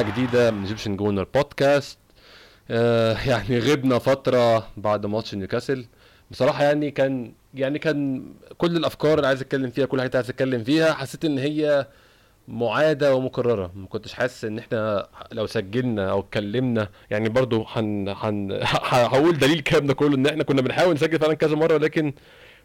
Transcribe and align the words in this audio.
حلقة 0.00 0.12
جديدة 0.12 0.50
من 0.50 0.60
Egyptian 0.60 0.96
Gooner 0.96 1.26
Podcast 1.34 1.98
آه 2.70 3.16
يعني 3.26 3.58
غبنا 3.58 3.98
فترة 3.98 4.68
بعد 4.76 5.06
ماتش 5.06 5.34
نيوكاسل. 5.34 5.86
بصراحة 6.30 6.64
يعني 6.64 6.90
كان 6.90 7.32
يعني 7.54 7.78
كان 7.78 8.24
كل 8.58 8.76
الأفكار 8.76 9.14
اللي 9.16 9.26
عايز 9.26 9.40
أتكلم 9.40 9.70
فيها 9.70 9.86
كل 9.86 10.00
حاجة 10.00 10.10
عايز 10.16 10.30
أتكلم 10.30 10.64
فيها 10.64 10.92
حسيت 10.92 11.24
إن 11.24 11.38
هي 11.38 11.86
معادة 12.48 13.14
ومكررة. 13.14 13.72
ما 13.74 13.86
كنتش 13.86 14.12
حاسس 14.12 14.44
إن 14.44 14.58
إحنا 14.58 15.06
لو 15.32 15.46
سجلنا 15.46 16.10
أو 16.10 16.20
اتكلمنا 16.20 16.88
يعني 17.10 17.28
برضو 17.28 17.64
هن 17.72 18.08
هن 18.08 18.60
هقول 19.12 19.38
دليل 19.38 19.58
الكلام 19.58 19.86
ده 19.86 19.94
كله 19.94 20.16
إن 20.16 20.26
إحنا 20.26 20.44
كنا 20.44 20.62
بنحاول 20.62 20.94
نسجل 20.94 21.18
فعلا 21.18 21.34
كذا 21.34 21.56
مرة 21.56 21.78
لكن 21.78 22.12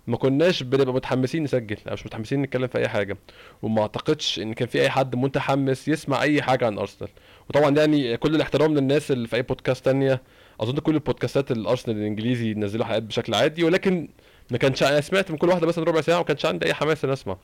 ما 0.07 0.17
كناش 0.17 0.63
بنبقى 0.63 0.93
متحمسين 0.93 1.43
نسجل 1.43 1.77
أو 1.87 1.93
مش 1.93 2.05
متحمسين 2.05 2.41
نتكلم 2.41 2.67
في 2.67 2.77
أي 2.77 2.87
حاجة. 2.87 3.17
وما 3.61 3.81
أعتقدش 3.81 4.39
إن 4.39 4.53
كان 4.53 4.67
في 4.67 4.81
أي 4.81 4.89
حد 4.89 5.15
متحمس 5.15 5.87
يسمع 5.87 6.21
أي 6.21 6.41
حاجة 6.41 6.65
عن 6.65 6.77
أرسنال. 6.77 7.09
وطبعا 7.49 7.69
يعني 7.69 8.17
كل 8.17 8.35
الاحترام 8.35 8.73
للناس 8.73 9.11
اللي 9.11 9.27
في 9.27 9.35
أي 9.35 9.41
بودكاست 9.41 9.85
تانية. 9.85 10.21
أظن 10.61 10.77
كل 10.79 10.95
البودكاستات 10.95 11.51
الأرسنال 11.51 11.97
الإنجليزي 11.97 12.53
نزلوا 12.53 12.85
حلقات 12.85 13.03
بشكل 13.03 13.33
عادي 13.33 13.63
ولكن 13.63 14.07
ما 14.51 14.57
كانش 14.57 14.83
أنا 14.83 15.01
سمعت 15.01 15.31
من 15.31 15.37
كل 15.37 15.49
واحدة 15.49 15.67
مثلا 15.67 15.83
ربع 15.83 16.01
ساعة 16.01 16.15
وما 16.15 16.25
كانش 16.25 16.45
عندي 16.45 16.65
أي 16.65 16.73
حماس 16.73 17.05
إن 17.05 17.11
أسمع. 17.11 17.37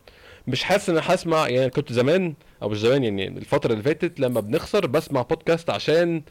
مش 0.47 0.63
حاسس 0.63 0.89
إن 0.89 0.97
أنا 0.97 1.13
هسمع 1.16 1.47
يعني 1.50 1.69
كنت 1.69 1.94
زمان 1.94 2.33
أو 2.61 2.69
مش 2.69 2.80
زمان 2.80 3.03
يعني 3.03 3.28
الفترة 3.28 3.72
اللي 3.72 3.83
فاتت 3.83 4.19
لما 4.19 4.39
بنخسر 4.39 4.88
بسمع 4.88 5.22
بودكاست 5.22 5.69
عشان 5.69 6.22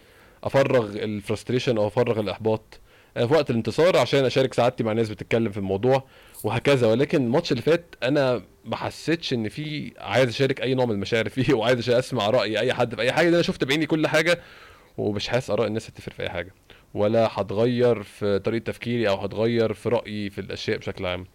أفرغ 0.45 0.87
الفرستريشن 0.95 1.77
أو 1.79 1.87
أفرغ 1.87 2.21
الإحباط. 2.21 2.81
في 3.15 3.35
وقت 3.35 3.51
الانتصار 3.51 3.97
عشان 3.97 4.25
أشارك 4.25 4.55
سعادتي 4.55 4.85
مع 4.85 4.93
ناس 4.93 5.09
بتتكلم 5.11 5.53
في 5.53 5.59
الموضوع 5.59 6.05
وهكذا. 6.45 6.87
ولكن 6.87 7.25
الماتش 7.25 7.53
اللي 7.53 7.63
فات 7.63 7.95
أنا 8.03 8.43
ما 8.65 8.77
حسيتش 8.77 9.33
إن 9.33 9.49
في 9.49 9.93
عايز 9.99 10.29
أشارك 10.29 10.61
أي 10.63 10.75
نوع 10.75 10.85
من 10.85 10.93
المشاعر 10.93 11.29
فيه 11.29 11.55
وعايز 11.59 11.91
أسمع 11.91 12.31
رأي 12.31 12.61
أي 12.61 12.75
حد 12.75 12.95
في 12.95 13.01
أي 13.03 13.13
حاجة. 13.13 13.29
أنا 13.29 13.43
شفت 13.43 13.65
بعيني 13.65 13.87
كل 13.87 14.07
حاجة 14.07 14.41
ومش 14.99 15.29
حاسس 15.29 15.51
آراء 15.51 15.67
الناس 15.67 15.91
هتفرق 15.91 16.15
في 16.15 16.23
أي 16.23 16.29
حاجة. 16.31 16.55
ولا 16.95 17.29
هتغير 17.33 18.03
في 18.03 18.39
طريقة 18.39 18.65
تفكيري 18.65 19.09
أو 19.09 19.17
هتغير 19.17 19.73
في 19.73 19.89
رأيي 19.89 20.31
في 20.31 20.41
الأشياء 20.41 20.79
بشكل 20.79 21.07
عام. 21.07 21.27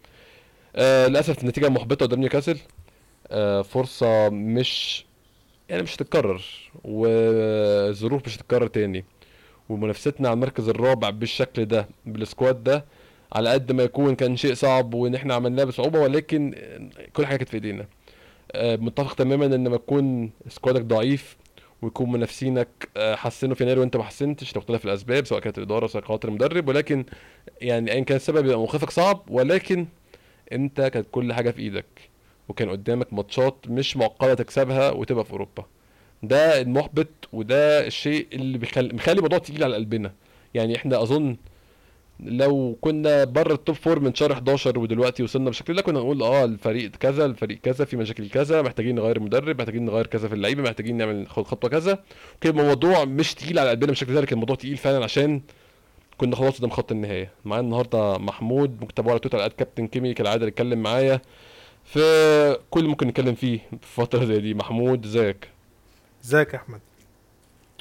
آه 0.76 1.06
للأسف 1.08 1.42
النتيجة 1.42 1.68
محبطة 1.68 2.06
قدام 2.06 2.20
نيوكاسل. 2.20 2.58
آه 3.30 3.62
فرصة 3.62 4.28
مش 4.28 5.04
يعني 5.68 5.82
مش 5.82 5.96
هتتكرر 5.96 6.42
والظروف 6.84 8.26
مش 8.26 8.36
هتتكرر 8.36 8.66
تاني. 8.66 9.04
ومنافستنا 9.68 10.28
على 10.28 10.34
المركز 10.34 10.68
الرابع 10.68 11.10
بالشكل 11.10 11.64
ده 11.64 11.88
بالسكواد 12.06 12.64
ده 12.64 12.84
على 13.32 13.50
قد 13.50 13.72
ما 13.72 13.82
يكون 13.82 14.14
كان 14.14 14.36
شيء 14.36 14.54
صعب 14.54 14.94
وإن 14.94 15.14
إحنا 15.14 15.34
عملناه 15.34 15.64
بصعوبة 15.64 16.00
ولكن 16.00 16.54
كل 17.12 17.26
حاجة 17.26 17.36
كانت 17.36 17.48
في 17.48 17.54
إيدينا. 17.54 17.86
آه، 18.52 18.76
متفق 18.76 19.14
تماما 19.14 19.46
إن 19.46 19.64
لما 19.64 19.76
يكون 19.76 20.30
سكوادك 20.48 20.80
ضعيف 20.82 21.36
ويكون 21.82 22.12
منافسينك 22.12 22.68
آه، 22.96 23.14
حسنوا 23.14 23.54
في 23.54 23.62
يناير 23.64 23.78
وأنت 23.78 23.96
ما 23.96 24.02
حسنتش 24.04 24.56
لمختلف 24.56 24.84
الأسباب 24.84 25.26
سواء 25.26 25.40
كانت 25.40 25.58
الإدارة 25.58 25.86
سواء 25.86 26.04
خاطر 26.04 26.28
المدرب 26.28 26.68
ولكن 26.68 27.04
يعني 27.60 27.92
ايا 27.92 28.00
كان 28.04 28.16
السبب 28.16 28.44
يبقى 28.44 28.58
موقفك 28.58 28.90
صعب 28.90 29.22
ولكن 29.28 29.86
أنت 30.52 30.80
كانت 30.80 31.06
كل 31.10 31.32
حاجة 31.32 31.50
في 31.50 31.60
إيدك 31.62 31.86
وكان 32.48 32.70
قدامك 32.70 33.12
ماتشات 33.12 33.56
مش 33.68 33.96
معقدة 33.96 34.34
تكسبها 34.34 34.90
وتبقى 34.90 35.24
في 35.24 35.32
أوروبا. 35.32 35.64
ده 36.22 36.60
المحبط 36.60 37.08
وده 37.32 37.86
الشيء 37.86 38.26
اللي 38.32 38.58
بيخلي 38.58 38.94
مخلي 38.94 39.16
الموضوع 39.16 39.38
تقيل 39.38 39.64
على 39.64 39.74
قلبنا. 39.74 40.12
يعني 40.54 40.76
إحنا 40.76 41.02
أظن 41.02 41.36
لو 42.20 42.76
كنا 42.80 43.24
بره 43.24 43.54
ال 43.54 43.59
top 43.59 43.74
four 43.76 44.00
من 44.00 44.14
شهر 44.14 44.32
11 44.32 44.78
ودلوقتي 44.78 45.22
وصلنا 45.22 45.44
بالشكل 45.44 45.74
ده 45.74 45.82
كنا 45.82 45.98
نقول 45.98 46.22
آه 46.22 46.44
الفريق 46.44 46.90
كذا 46.90 47.24
الفريق 47.24 47.58
كذا 47.58 47.84
في 47.84 47.96
مشاكل 47.96 48.28
كذا 48.28 48.62
محتاجين 48.62 48.94
نغير 48.94 49.16
المدرب 49.16 49.58
محتاجين 49.58 49.84
نغير 49.84 50.06
كذا 50.06 50.28
في 50.28 50.34
اللعيبة 50.34 50.62
محتاجين 50.62 50.96
نعمل 50.96 51.28
خطوة 51.28 51.70
كذا. 51.70 51.98
كان 52.40 52.58
الموضوع 52.60 53.04
مش 53.04 53.34
تقيل 53.34 53.58
على 53.58 53.70
قلبنا 53.70 53.86
بالشكل 53.86 54.14
ده 54.14 54.26
الموضوع 54.32 54.56
تقيل 54.56 54.76
فعلا 54.76 55.04
عشان 55.04 55.40
كنا 56.18 56.36
خلاص 56.36 56.58
قدام 56.58 56.70
خط 56.70 56.92
النهاية. 56.92 57.30
معايا 57.44 57.62
النهارده 57.62 58.18
محمود 58.18 58.84
تتابعوه 58.88 59.12
على 59.12 59.20
تويتر 59.20 59.48
كابتن 59.48 59.86
كيمي 59.86 60.14
كالعادة 60.14 60.40
اللي 60.40 60.48
اتكلم 60.50 60.82
معايا. 60.82 61.20
في 61.84 62.58
كل 62.70 62.84
ممكن 62.84 63.06
نتكلم 63.08 63.34
فيه 63.34 63.58
في 63.80 63.94
فترة 64.00 64.24
زي 64.24 64.40
دي. 64.40 64.54
محمود 64.54 65.04
ازيك؟ 65.04 65.48
ازيك 66.26 66.54
يا 66.54 66.58
أحمد؟ 66.58 66.80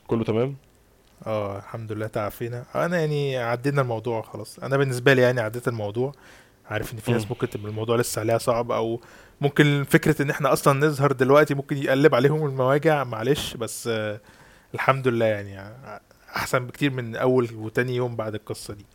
كله 0.07 0.23
تمام؟ 0.23 0.56
آه 1.28 1.57
الحمد 1.57 1.91
لله 1.91 2.07
تعافينا. 2.07 2.66
أنا 2.75 3.00
يعني 3.00 3.38
عدينا 3.38 3.81
الموضوع 3.81 4.22
خلاص. 4.22 4.59
أنا 4.59 4.78
بالنسبة 4.78 5.13
لي 5.13 5.22
يعني 5.22 5.41
عديت 5.41 5.67
الموضوع. 5.67 6.11
عارف 6.66 6.94
إن 6.94 7.00
في 7.00 7.11
ناس 7.11 7.31
ممكن 7.31 7.50
تبقى 7.50 7.69
الموضوع 7.69 7.95
لسه 7.97 8.19
عليها 8.19 8.38
صعب 8.38 8.72
أو 8.72 9.01
ممكن 9.41 9.85
فكرة 9.89 10.22
إن 10.22 10.29
إحنا 10.29 10.53
أصلا 10.53 10.88
نظهر 10.88 11.11
دلوقتي 11.11 11.53
ممكن 11.53 11.78
يقلب 11.78 12.16
عليهم 12.16 12.45
المواجع. 12.45 13.03
معلش 13.03 13.53
بس 13.53 13.88
آه 13.88 14.19
الحمد 14.73 15.07
لله 15.07 15.25
يعني 15.25 15.75
أحسن 16.35 16.67
بكتير 16.67 16.91
من 16.91 17.16
أول 17.16 17.50
وتاني 17.55 17.95
يوم 17.95 18.16
بعد 18.16 18.35
القصة 18.35 18.73
دي. 18.73 18.85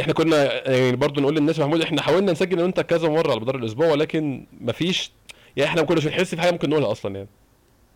إحنا 0.00 0.12
كنا 0.12 0.68
يعني 0.70 0.96
برضه 0.96 1.22
نقول 1.22 1.34
للناس 1.36 1.58
محمود 1.58 1.80
إحنا 1.80 2.02
حاولنا 2.02 2.32
نسجل 2.32 2.52
أنا 2.52 2.62
وانت 2.62 2.80
كذا 2.80 3.08
مرة 3.08 3.30
على 3.30 3.40
مدار 3.40 3.56
الأسبوع 3.56 3.86
ولكن 3.86 4.46
مفيش 4.60 5.12
يعني 5.56 5.70
إحنا 5.70 5.80
ما 5.80 5.86
كناش 5.86 6.04
بنحس 6.04 6.34
في 6.34 6.40
حاجة 6.40 6.50
ممكن 6.50 6.70
نقولها 6.70 6.92
أصلا 6.92 7.14
يعني. 7.16 7.28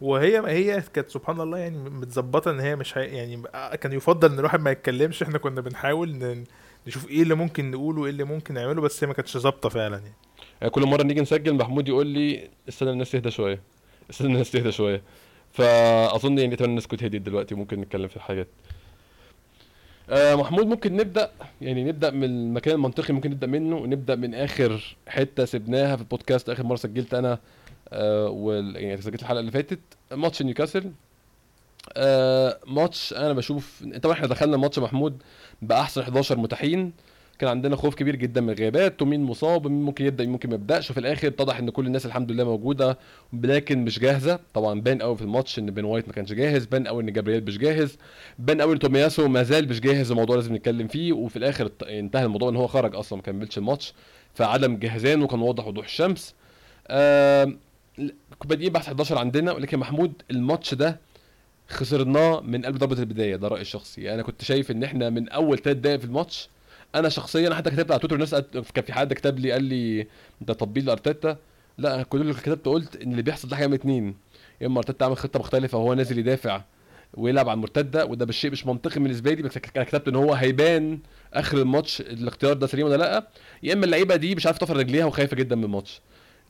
وهي 0.00 0.41
ما 0.41 0.50
هي 0.50 0.82
كانت 0.94 1.10
سبحان 1.10 1.41
الله 1.41 1.59
يعني 1.59 1.78
متظبطة 1.78 2.50
إن 2.50 2.60
هي 2.60 2.77
مش 2.77 2.99
هي 2.99 3.05
يعني 3.05 3.43
كان 3.81 3.93
يفضل 3.93 4.32
إن 4.32 4.38
الواحد 4.38 4.60
ما 4.60 4.71
يتكلمش. 4.71 5.22
إحنا 5.22 5.38
كنا 5.38 5.60
بنحاول 5.60 6.37
نشوف 6.87 7.10
إيه 7.10 7.22
اللي 7.22 7.34
ممكن 7.34 7.71
نقوله 7.71 8.00
وايه 8.00 8.10
اللي 8.10 8.25
ممكن 8.25 8.55
نعمله 8.55 8.81
بس 8.81 9.05
هي 9.05 9.09
ما 9.09 9.15
كانتش 9.15 9.37
ظابطة 9.37 9.69
فعلا 9.69 9.97
يعني. 9.97 10.15
يعني 10.60 10.71
كل 10.71 10.87
مرة 10.87 11.03
نيجي 11.03 11.21
نسجل 11.21 11.55
محمود 11.55 11.88
يقول 11.88 12.06
لي 12.06 12.50
استنى 12.69 12.91
الناس 12.91 13.10
تهدى 13.10 13.31
شوية. 13.31 13.60
استنى 14.10 14.28
الناس 14.28 14.50
تهدى 14.50 14.72
شوية. 14.72 15.03
فأظن 15.53 16.38
يعني 16.38 16.55
اتمنى 16.55 16.71
الناس 16.71 16.87
كنت 16.87 17.05
دلوقتي 17.05 17.55
ممكن 17.55 17.81
نتكلم 17.81 18.09
في 18.09 18.16
الحاجات. 18.16 18.49
آه 20.11 20.34
محمود 20.34 20.66
ممكن 20.66 20.97
نبدأ 20.97 21.31
يعني 21.61 21.84
نبدأ 21.84 22.11
من 22.11 22.25
المكان 22.25 22.75
المنطقي 22.75 23.15
ممكن 23.15 23.31
نبدأ 23.31 23.47
منه 23.47 23.76
ونبدأ 23.76 24.15
من 24.15 24.34
آخر 24.34 24.97
حتة 25.09 25.44
سبناها 25.44 25.97
في 25.97 26.03
البودكاست. 26.03 26.50
آخر 26.50 26.62
مرة 26.62 26.76
سجلت 26.76 27.15
أنا 27.15 27.38
آه. 27.93 28.62
يعني 28.77 29.00
سجلت 29.03 29.22
الحلقة 29.22 29.41
اللي 29.41 29.50
فاتت 29.50 29.81
ماتش 30.12 30.43
نيوكاسل. 30.43 30.93
آه 31.97 32.59
ماتش 32.67 33.12
أنا 33.12 33.33
بشوف 33.33 33.84
طبعا 34.03 34.15
إحنا 34.15 34.27
دخلنا 34.27 34.56
الماتش 34.56 34.78
محمود 34.78 35.22
بأحسن 35.62 36.00
11 36.00 36.39
متاحين. 36.39 36.93
كان 37.39 37.50
عندنا 37.50 37.77
خوف 37.77 37.94
كبير 37.94 38.17
جدا 38.17 38.41
من 38.41 38.50
الغيابات 38.50 39.03
ومين 39.03 39.23
مصاب 39.23 39.67
ومين 39.67 39.83
ممكن 39.83 40.06
يبدأ 40.06 40.27
ممكن 40.27 40.49
ما 40.49 40.55
يبدأش. 40.55 40.91
وفي 40.91 41.00
الآخر 41.00 41.28
اتضح 41.28 41.59
إن 41.59 41.71
كل 41.71 41.87
الناس 41.87 42.06
الحمد 42.06 42.33
لله 42.33 42.44
موجودة 42.44 42.99
لكن 43.33 43.84
مش 43.84 43.99
جاهزة. 43.99 44.39
طبعا 44.55 44.81
بان 44.81 45.03
قوي 45.03 45.17
في 45.17 45.23
الماتش 45.23 45.59
إن 45.59 45.71
بين 45.71 45.84
وايت 45.84 46.06
ما 46.09 46.12
كانش 46.15 46.33
جاهز 46.33 46.67
بان 46.67 46.87
قوي 46.89 47.03
إن 47.03 47.12
جابرييل 47.12 47.44
مش 47.44 47.59
جاهز 47.59 47.99
بان 48.39 48.61
قوي 48.61 48.75
إن 48.75 48.78
تومياسو 48.78 49.28
ما 49.28 49.43
زال 49.43 49.69
مش 49.69 49.81
جاهز. 49.81 50.11
الموضوع 50.11 50.37
لازم 50.37 50.55
نتكلم 50.55 50.89
فيه. 50.89 51.12
وفي 51.12 51.37
الآخر 51.37 51.71
انتهى 51.83 52.25
الموضوع 52.25 52.49
إن 52.49 52.56
هو 52.56 52.67
خرج 52.67 52.94
أصلا 52.97 53.17
ما 53.17 53.23
كملش 53.23 53.59
الماتش. 53.59 53.94
فعدم 54.34 54.77
جهزانه 54.77 55.27
كان 55.27 55.41
واضح 55.41 55.67
وضوح 55.67 55.84
الشمس. 55.84 56.34
آه 56.88 57.53
بادئين 58.45 58.73
بحث 58.73 58.87
11 58.87 59.19
عندنا 59.19 59.53
ولكن 59.53 59.79
محمود 59.79 60.13
الماتش 60.31 60.75
ده 60.75 61.01
خسرناه 61.69 62.41
من 62.41 62.65
قلب 62.65 62.77
ضربة 62.79 62.99
البداية 62.99 63.37
ده 63.37 63.49
رأيي 63.49 63.63
الشخصي. 63.63 64.03
يعني 64.03 64.15
أنا 64.15 64.23
كنت 64.23 64.45
شايف 64.45 64.71
إن 64.71 64.85
إحنا 64.85 65.11
من 65.11 65.29
أول 65.29 65.59
ثلاث 65.59 65.77
دقائق 65.77 65.99
في 65.99 66.05
الماتش 66.05 66.49
أنا 66.95 67.09
شخصيا 67.09 67.55
حتى 67.55 67.71
كتبت 67.71 67.91
على 67.91 68.01
تويتر 68.01 68.15
الناس 68.15 68.35
كان 68.75 68.85
في 68.85 68.93
حد 68.93 69.13
كتب 69.13 69.39
لي 69.39 69.53
قال 69.53 69.65
لي 69.65 70.03
ده 70.41 70.55
تطبيل 70.55 70.87
لأرتيتا. 70.87 71.37
لا 71.79 72.03
كل 72.03 72.21
اللي 72.21 72.35
كتبت 72.35 72.67
قلت 72.67 72.97
إن 72.97 73.11
اللي 73.11 73.23
بيحصل 73.23 73.49
ده 73.49 73.57
حاجة 73.57 73.67
من 73.67 73.75
اتنين. 73.75 74.15
يا 74.61 74.67
إما 74.67 74.79
أرتيتا 74.79 75.05
عامل 75.05 75.17
خطة 75.17 75.39
مختلفة 75.39 75.79
وهو 75.79 75.95
نازل 75.95 76.19
يدافع 76.19 76.63
ويلعب 77.15 77.49
على 77.49 77.57
المرتدة 77.57 78.07
وده 78.07 78.25
بالشيء 78.25 78.51
مش 78.51 78.67
منطقي 78.67 79.01
بالنسبة 79.01 79.31
لي 79.35 79.43
بس 79.43 79.59
أنا 79.77 79.85
كتبت 79.85 80.09
إن 80.09 80.15
هو 80.17 80.35
هيبان 80.35 80.99
آخر 81.35 81.59
الماتش 81.59 82.01
الاختيار 82.01 82.53
ده 82.53 82.67
سليم 82.67 82.87
ولا 82.87 82.97
لأ. 82.97 83.29
يا 83.63 83.73
إما 83.73 83.85
اللعيبة 83.85 84.17
دي 84.17 84.35
مش 84.35 84.47
عارفة 84.47 84.59
تفرد 84.59 84.77
رجليها 84.79 85.05
وخايفة 85.05 85.37
جدا 85.37 85.57
من 85.57 85.65
الماتش. 85.65 86.01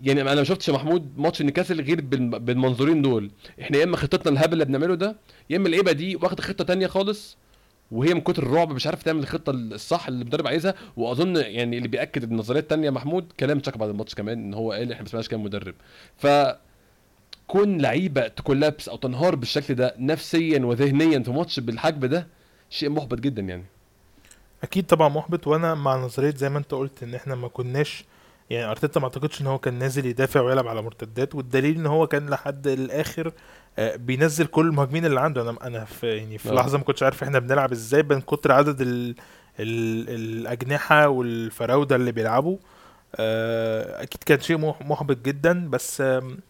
يعني 0.02 0.20
أنا 0.22 0.34
ما 0.34 0.44
شفتش 0.44 0.70
محمود 0.70 1.12
ماتش 1.18 1.42
نيوكاسل 1.42 1.80
غير 1.80 2.00
بالمنظورين 2.38 3.02
دول. 3.02 3.30
إحنا 3.60 3.76
يا 3.78 3.84
اما 3.84 3.96
خطتنا 3.96 4.32
الهبل 4.32 4.52
اللي 4.52 4.64
بنعمله 4.64 4.94
ده 4.94 5.16
يا 5.50 5.56
اما 5.56 5.66
اللعيبة 5.66 5.92
دي 5.92 6.16
واخدة 6.16 6.42
خطة 6.42 6.64
تانية 6.64 6.86
خالص 6.86 7.36
وهي 7.90 8.14
من 8.14 8.20
كتر 8.20 8.42
الرعب 8.42 8.72
مش 8.72 8.86
عارف 8.86 9.02
تعمل 9.02 9.20
الخطة 9.20 9.50
الصح 9.50 10.06
اللي 10.08 10.22
المدرب 10.22 10.46
عايزها. 10.46 10.74
واظن 10.96 11.36
يعني 11.36 11.76
اللي 11.78 11.88
بيأكد 11.88 12.22
النظريه 12.22 12.60
الثانية 12.60 12.90
محمود 12.90 13.32
كلام 13.40 13.58
تشاكا 13.60 13.78
بعد 13.78 13.88
الماتش 13.88 14.14
كمان 14.14 14.38
إن 14.38 14.54
هو 14.54 14.72
قال 14.72 14.92
إحنا 14.92 15.02
ما 15.02 15.08
سمعناش 15.08 15.28
كلام 15.28 15.42
مدرب 15.42 15.74
ف 16.16 16.26
كون 17.46 17.78
لعيبة 17.80 18.28
تكولابس 18.28 18.88
أو 18.88 18.96
تنهار 18.96 19.34
بالشكل 19.34 19.74
ده 19.74 19.94
نفسيا 19.98 20.58
وذهنيا 20.58 21.18
في 21.18 21.30
ماتش 21.30 21.60
بالحجم 21.60 22.06
ده 22.06 22.26
شيء 22.70 22.90
محبط 22.90 23.20
جدا 23.20 23.42
يعني. 23.42 23.64
أكيد 24.62 24.86
طبعا 24.86 25.08
محبط 25.08 25.46
وأنا 25.46 25.74
مع 25.74 25.96
نظرية 25.96 26.34
زي 26.34 26.48
ما 26.48 26.58
أنت 26.58 26.74
قلت 26.74 27.02
إن 27.02 27.14
إحنا 27.14 27.34
ما 27.34 27.48
كناش 27.48 28.04
يعني 28.50 28.70
أرتيتا 28.70 29.00
ما 29.00 29.06
أعتقدش 29.06 29.40
إن 29.40 29.46
هو 29.46 29.58
كان 29.58 29.74
نازل 29.78 30.06
يدافع 30.06 30.40
ويلعب 30.40 30.68
على 30.68 30.82
مرتدات 30.82 31.34
والدليل 31.34 31.76
إن 31.76 31.86
هو 31.86 32.06
كان 32.06 32.30
لحد 32.30 32.66
الآخر 32.66 33.32
آه، 33.78 33.96
بينزل 33.96 34.46
كل 34.46 34.66
المهاجمين 34.66 35.06
اللي 35.06 35.20
عنده 35.20 35.42
أنا 35.42 35.56
أنا 35.66 35.84
في 35.84 36.16
يعني 36.16 36.38
في 36.38 36.50
آه. 36.50 36.54
لحظة 36.54 36.78
ما 36.78 36.84
كنتش 36.84 37.02
عارف 37.02 37.22
إحنا 37.22 37.38
بنلعب 37.38 37.72
إزاي 37.72 38.02
من 38.02 38.20
كتر 38.20 38.52
عدد 38.52 38.80
ال 38.80 39.14
ال 39.60 40.08
الأجنحة 40.10 41.08
والفراودة 41.08 41.96
اللي 41.96 42.12
بيلعبوا 42.12 42.58
آه، 43.16 44.02
أكيد 44.02 44.22
كان 44.24 44.40
شيء 44.40 44.58
مح- 44.58 44.82
محبط 44.82 45.16
جدا 45.24 45.68
بس 45.70 46.00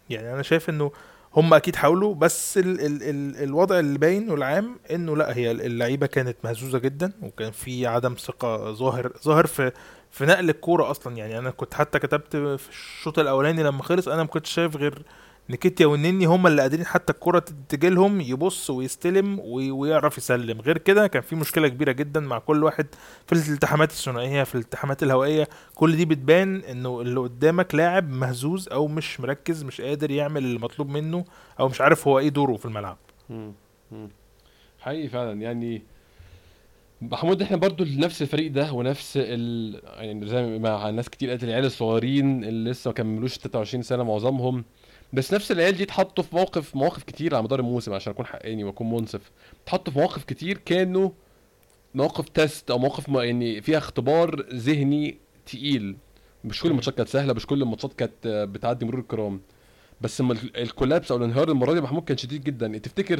يعني 0.09 0.33
أنا 0.33 0.41
شايف 0.41 0.69
إنه 0.69 0.91
هم 1.35 1.53
أكيد 1.53 1.75
حاولوا 1.75 2.15
بس 2.15 2.57
ال 2.57 2.81
ال 2.81 3.03
ال 3.03 3.43
الوضع 3.43 3.79
اللي 3.79 3.97
باين 3.99 4.29
والعام 4.31 4.75
إنه 4.91 5.17
لأ 5.17 5.37
هي 5.37 5.51
اللعيبة 5.51 6.05
كانت 6.07 6.37
مهزوزة 6.43 6.79
جدا 6.79 7.11
وكان 7.21 7.51
في 7.51 7.87
عدم 7.87 8.13
ثقة 8.19 8.71
ظاهر 8.73 9.11
ظاهر 9.23 9.45
في 9.47 9.71
في 10.15 10.25
نقل 10.25 10.49
الكورة 10.49 10.91
أصلا. 10.91 11.17
يعني 11.17 11.37
أنا 11.39 11.49
كنت 11.51 11.73
حتى 11.73 11.99
كتبت 11.99 12.35
في 12.37 12.69
الشوط 12.69 13.19
الأولاني 13.19 13.63
لما 13.63 13.83
خلص 13.83 14.07
أنا 14.07 14.23
ما 14.23 14.27
كنتش 14.29 14.49
شايف 14.53 14.77
غير 14.77 15.01
نكيتيا 15.49 15.85
والنني 15.85 16.25
هم 16.25 16.47
اللي 16.47 16.61
قادرين 16.61 16.85
حتى 16.85 17.13
الكرة 17.13 17.43
تجي 17.69 17.89
لهم 17.89 18.21
يبص 18.21 18.69
ويستلم 18.69 19.39
وي- 19.39 19.71
ويعرف 19.71 20.17
يسلم. 20.17 20.61
غير 20.61 20.77
كده 20.77 21.07
كان 21.07 21.21
في 21.21 21.35
مشكلة 21.35 21.67
كبيرة 21.67 21.91
جدا 21.91 22.19
مع 22.19 22.39
كل 22.39 22.63
واحد 22.63 22.87
في 23.27 23.33
الالتحامات 23.33 23.91
الثنائية 23.91 24.43
في 24.43 24.55
الالتحامات 24.55 25.03
الهوائية. 25.03 25.47
كل 25.75 25.95
دي 25.95 26.05
بتبان 26.05 26.55
إنه 26.55 27.01
اللي 27.01 27.19
قدامك 27.19 27.75
لاعب 27.75 28.09
مهزوز 28.09 28.69
أو 28.69 28.87
مش 28.87 29.19
مركز 29.19 29.63
مش 29.63 29.81
قادر 29.81 30.11
يعمل 30.11 30.45
المطلوب 30.45 30.89
منه 30.89 31.25
أو 31.59 31.67
مش 31.69 31.81
عارف 31.81 32.07
هو 32.07 32.19
إيه 32.19 32.29
دوره 32.29 32.57
في 32.57 32.65
الملعب. 32.65 32.97
حقيقي 34.79 35.07
فعلا. 35.07 35.41
يعني 35.41 35.83
محمود 37.01 37.41
إحنا 37.41 37.57
برضو 37.57 37.85
نفس 37.85 38.21
الفريق 38.21 38.51
ده 38.51 38.71
ونفس 38.73 39.13
ال... 39.17 39.81
يعني 39.97 40.27
زي 40.27 40.59
ما 40.59 40.91
ناس 40.91 41.09
كتير 41.09 41.29
قالت 41.29 41.43
العيال 41.43 41.65
الصغيرين 41.65 42.43
اللي 42.43 42.69
لسه 42.71 42.89
ما 42.89 42.93
كملوش 42.93 43.37
23 43.37 43.83
سنة 43.83 44.03
معظمهم. 44.03 44.65
بس 45.13 45.33
نفس 45.33 45.51
العيال 45.51 45.75
دي 45.77 45.83
اتحطوا 45.83 46.23
في 46.23 46.35
موقف 46.35 46.75
مواقف 46.75 47.03
كتير 47.03 47.35
على 47.35 47.43
مدار 47.43 47.59
الموسم 47.59 47.93
عشان 47.93 48.13
أكون 48.13 48.25
حقاني 48.25 48.63
وأكون 48.63 48.91
منصف. 48.91 49.31
اتحطوا 49.63 49.93
في 49.93 49.99
مواقف 49.99 50.23
كتير 50.23 50.57
كانوا 50.57 51.09
مواقف 51.95 52.29
تيست 52.29 52.71
أو 52.71 52.77
مواقف 52.77 53.09
ما 53.09 53.23
يعني 53.23 53.61
فيها 53.61 53.77
اختبار 53.77 54.45
ذهني 54.53 55.17
تقيل. 55.45 55.95
مش 56.45 56.61
كل. 56.61 56.69
الماتشات 56.69 56.97
كانت 56.97 57.09
سهلة 57.09 57.33
مش 57.33 57.45
كل 57.45 57.61
الماتشات 57.61 57.93
كانت 57.93 58.27
بتعدي 58.27 58.85
مرور 58.85 58.99
الكرام. 58.99 59.41
بس 60.01 60.21
الكولابس 60.57 61.11
أو 61.11 61.17
الانهيار 61.17 61.51
المرة 61.51 61.73
دي 61.73 61.81
محمود 61.81 62.03
كان 62.03 62.17
شديد 62.17 62.43
جدا. 62.43 62.77
تفتكر 62.77 63.19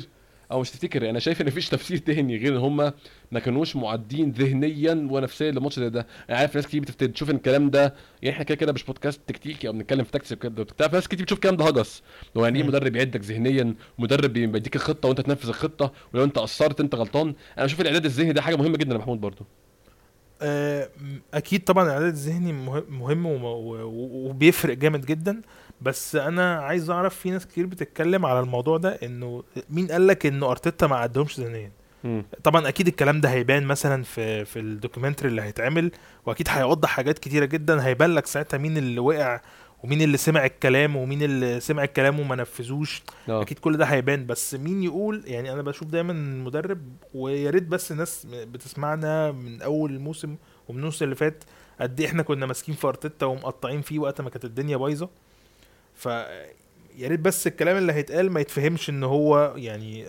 أو 0.51 0.59
مش 0.61 0.71
تفتكر 0.71 1.09
أنا 1.09 1.19
شايف 1.19 1.41
إن 1.41 1.47
مفيش 1.47 1.69
تفسير 1.69 1.97
تاني 1.97 2.37
غير 2.37 2.51
إن 2.53 2.57
هم 2.57 2.91
ما 3.31 3.39
كانوش 3.39 3.75
معدين 3.75 4.31
ذهنيا 4.31 5.07
ونفسيا 5.11 5.51
لماتش 5.51 5.79
زي 5.79 5.89
ده. 5.89 6.07
أنا 6.29 6.37
عارف 6.37 6.55
ناس 6.55 6.67
كتير 6.67 6.81
بتفتكر 6.81 7.09
تشوف 7.11 7.29
إن 7.29 7.35
الكلام 7.35 7.69
ده 7.69 7.93
يعني 8.21 8.33
إحنا 8.33 8.43
كده 8.43 8.55
كده 8.55 8.73
مش 8.73 8.83
بودكاست 8.83 9.21
تكتيكي 9.27 9.67
أو 9.67 9.73
بنتكلم 9.73 10.03
في 10.03 10.11
تكتيك 10.11 10.39
كده 10.39 10.63
بتاع 10.63 10.87
ناس 10.93 11.07
كتير 11.07 11.21
بتشوف 11.21 11.37
الكلام 11.37 11.55
ده 11.57 11.65
هجس. 11.65 12.03
هو 12.37 12.43
يعني 12.45 12.59
إيه. 12.61 12.67
مدرب 12.67 12.95
يعدك 12.95 13.21
ذهنيا؟ 13.21 13.75
مدرب 13.99 14.33
بيديك 14.33 14.75
الخطة 14.75 15.07
وأنت 15.09 15.21
تنفذ 15.21 15.47
الخطة 15.49 15.91
ولو 16.13 16.23
أنت 16.23 16.39
قصرت 16.39 16.79
أنت 16.79 16.95
غلطان. 16.95 17.33
أنا 17.57 17.65
بشوف 17.65 17.81
الإعداد 17.81 18.05
الذهني 18.05 18.33
ده 18.33 18.41
حاجة 18.41 18.55
مهمة 18.55 18.77
جدا 18.77 18.93
يا 18.93 18.99
محمود 18.99 19.21
برضو. 19.21 19.45
آه، 20.41 20.89
أكيد 21.33 21.63
طبعا 21.63 21.85
الإعداد 21.85 22.07
الذهني 22.07 22.53
مه- 22.53 22.83
مهم 22.89 23.25
وبيفرق 23.25 24.77
جامد 24.77 25.05
جدا. 25.05 25.41
بس 25.81 26.15
أنا 26.15 26.55
عايز 26.55 26.89
أعرف 26.89 27.15
في 27.15 27.31
ناس 27.31 27.45
كتير 27.47 27.65
بتتكلم 27.65 28.25
على 28.25 28.39
الموضوع 28.39 28.77
ده 28.77 28.89
إنه 29.03 29.43
مين 29.69 29.87
قال 29.87 30.07
لك 30.07 30.25
إنه 30.25 30.51
أرتيتا 30.51 30.87
ما 30.87 30.95
أعدهمش 30.95 31.39
ذهنيا. 31.39 31.71
طبعا 32.43 32.67
أكيد 32.67 32.87
الكلام 32.87 33.21
ده 33.21 33.29
هيبان 33.29 33.63
مثلا 33.65 34.03
في 34.03 34.45
في 34.45 34.59
ال 34.59 34.65
documentary 34.65 35.29
اللي 35.29 35.41
هيتعمل 35.41 35.91
وأكيد 36.25 36.47
هيوضح 36.49 36.89
حاجات 36.89 37.19
كتيرة 37.19 37.45
جدا 37.45 37.85
هيبان 37.85 38.13
لك 38.15 38.25
ساعتها 38.25 38.57
مين 38.57 38.77
اللي 38.77 38.99
وقع 38.99 39.41
ومين 39.83 40.01
اللي 40.01 40.17
سمع 40.17 40.45
الكلام 40.45 40.95
ومين 40.95 41.23
اللي 41.23 41.59
سمع 41.59 41.83
الكلام 41.83 42.19
وما 42.19 42.35
نفذوش. 42.35 43.03
آه. 43.29 43.41
أكيد 43.41 43.59
كل 43.59 43.77
ده 43.77 43.85
هيبان 43.85 44.25
بس 44.25 44.55
مين 44.55 44.83
يقول؟ 44.83 45.23
يعني 45.25 45.51
أنا 45.53 45.61
بشوف 45.61 45.87
دايما 45.87 46.11
المدرب 46.11 46.81
ويا 47.13 47.49
ريت 47.49 47.63
بس 47.63 47.91
الناس 47.91 48.27
بتسمعنا 48.31 49.31
من 49.31 49.61
أول 49.61 49.91
الموسم 49.91 50.35
ومن 50.67 50.79
الموسم 50.79 51.05
اللي 51.05 51.15
فات 51.15 51.43
قد 51.81 51.99
إيه 51.99 52.07
إحنا 52.07 52.23
كنا 52.23 52.45
ماسكين 52.45 52.75
في 52.75 52.87
أرتيتا 52.87 53.25
ومقطعين 53.25 53.81
فيه 53.81 53.99
وقت 53.99 54.21
ما 54.21 54.29
كانت 54.29 54.45
الدنيا 54.45 54.77
بايظة. 54.77 55.09
ف 55.95 56.05
يا 56.97 57.07
ريت 57.07 57.19
بس 57.19 57.47
الكلام 57.47 57.77
اللي 57.77 57.93
هيتقال 57.93 58.31
ما 58.31 58.39
يتفهمش 58.39 58.89
إن 58.89 59.03
هو 59.03 59.53
يعني 59.55 60.05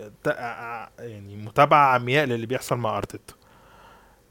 يعني 0.99 1.35
متابعة 1.35 1.93
عمياء 1.93 2.25
للي 2.25 2.45
بيحصل 2.45 2.77
مع 2.77 2.97
أرتيتا 2.97 3.33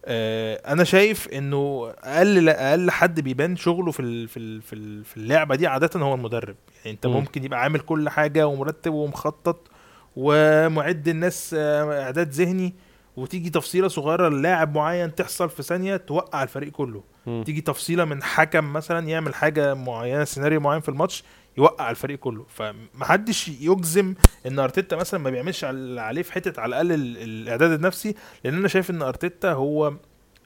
آه، 0.08 0.72
أنا 0.72 0.84
شايف 0.84 1.28
إنه 1.28 1.92
أقل 2.04 2.48
أقل 2.48 2.90
حد 2.90 3.20
بيبان 3.20 3.56
شغله 3.56 3.90
في 3.90 4.26
في 4.26 4.60
في 4.60 4.72
ال- 4.74 5.04
في 5.04 5.16
اللعبة 5.16 5.54
دي 5.56 5.66
عادة 5.66 6.00
هو 6.00 6.14
المدرب 6.14 6.56
يعني 6.84 6.90
أنت 6.96 7.06
مم. 7.06 7.12
ممكن 7.12 7.44
يبقى 7.44 7.60
عامل 7.62 7.80
كل 7.80 8.08
حاجة 8.08 8.46
ومرتب 8.46 8.92
ومخطط 8.92 9.68
ومعد 10.16 11.08
الناس 11.08 11.54
آه، 11.58 12.02
أعداد 12.02 12.28
ذهني 12.30 12.74
وتيجي 13.16 13.50
تفصيلة 13.50 13.88
صغيرة 13.88 14.28
للاعب 14.28 14.74
معين 14.74 15.14
تحصل 15.14 15.50
في 15.50 15.62
ثانية 15.62 15.96
توقع 15.96 16.42
الفريق 16.42 16.72
كله. 16.72 17.02
تيجي 17.44 17.60
تفصيلة 17.60 18.04
من 18.04 18.22
حكم 18.22 18.72
مثلا 18.72 19.08
يعمل 19.08 19.34
حاجة 19.34 19.74
معينة 19.74 20.24
سيناريو 20.24 20.60
معين 20.60 20.80
في 20.80 20.88
الماتش 20.88 21.24
يوقع 21.58 21.90
الفريق 21.90 22.18
كله. 22.18 22.44
فمحدش 22.48 23.48
يجزم 23.48 24.14
إن 24.46 24.58
أرتيتا 24.58 24.96
مثلا 24.96 25.20
ما 25.20 25.30
بيعملش 25.30 25.54
اللي 25.54 25.64
عليه 25.98 26.22
في 26.22 26.32
حتة 26.32 26.60
على 26.60 26.68
الأقل 26.68 26.92
ال- 26.92 27.16
الإعداد 27.22 27.70
النفسي 27.70 28.14
لأن 28.44 28.54
أنا 28.54 28.68
شايف 28.68 28.90
إن 28.90 29.02
أرتيتا 29.02 29.52
هو 29.52 29.92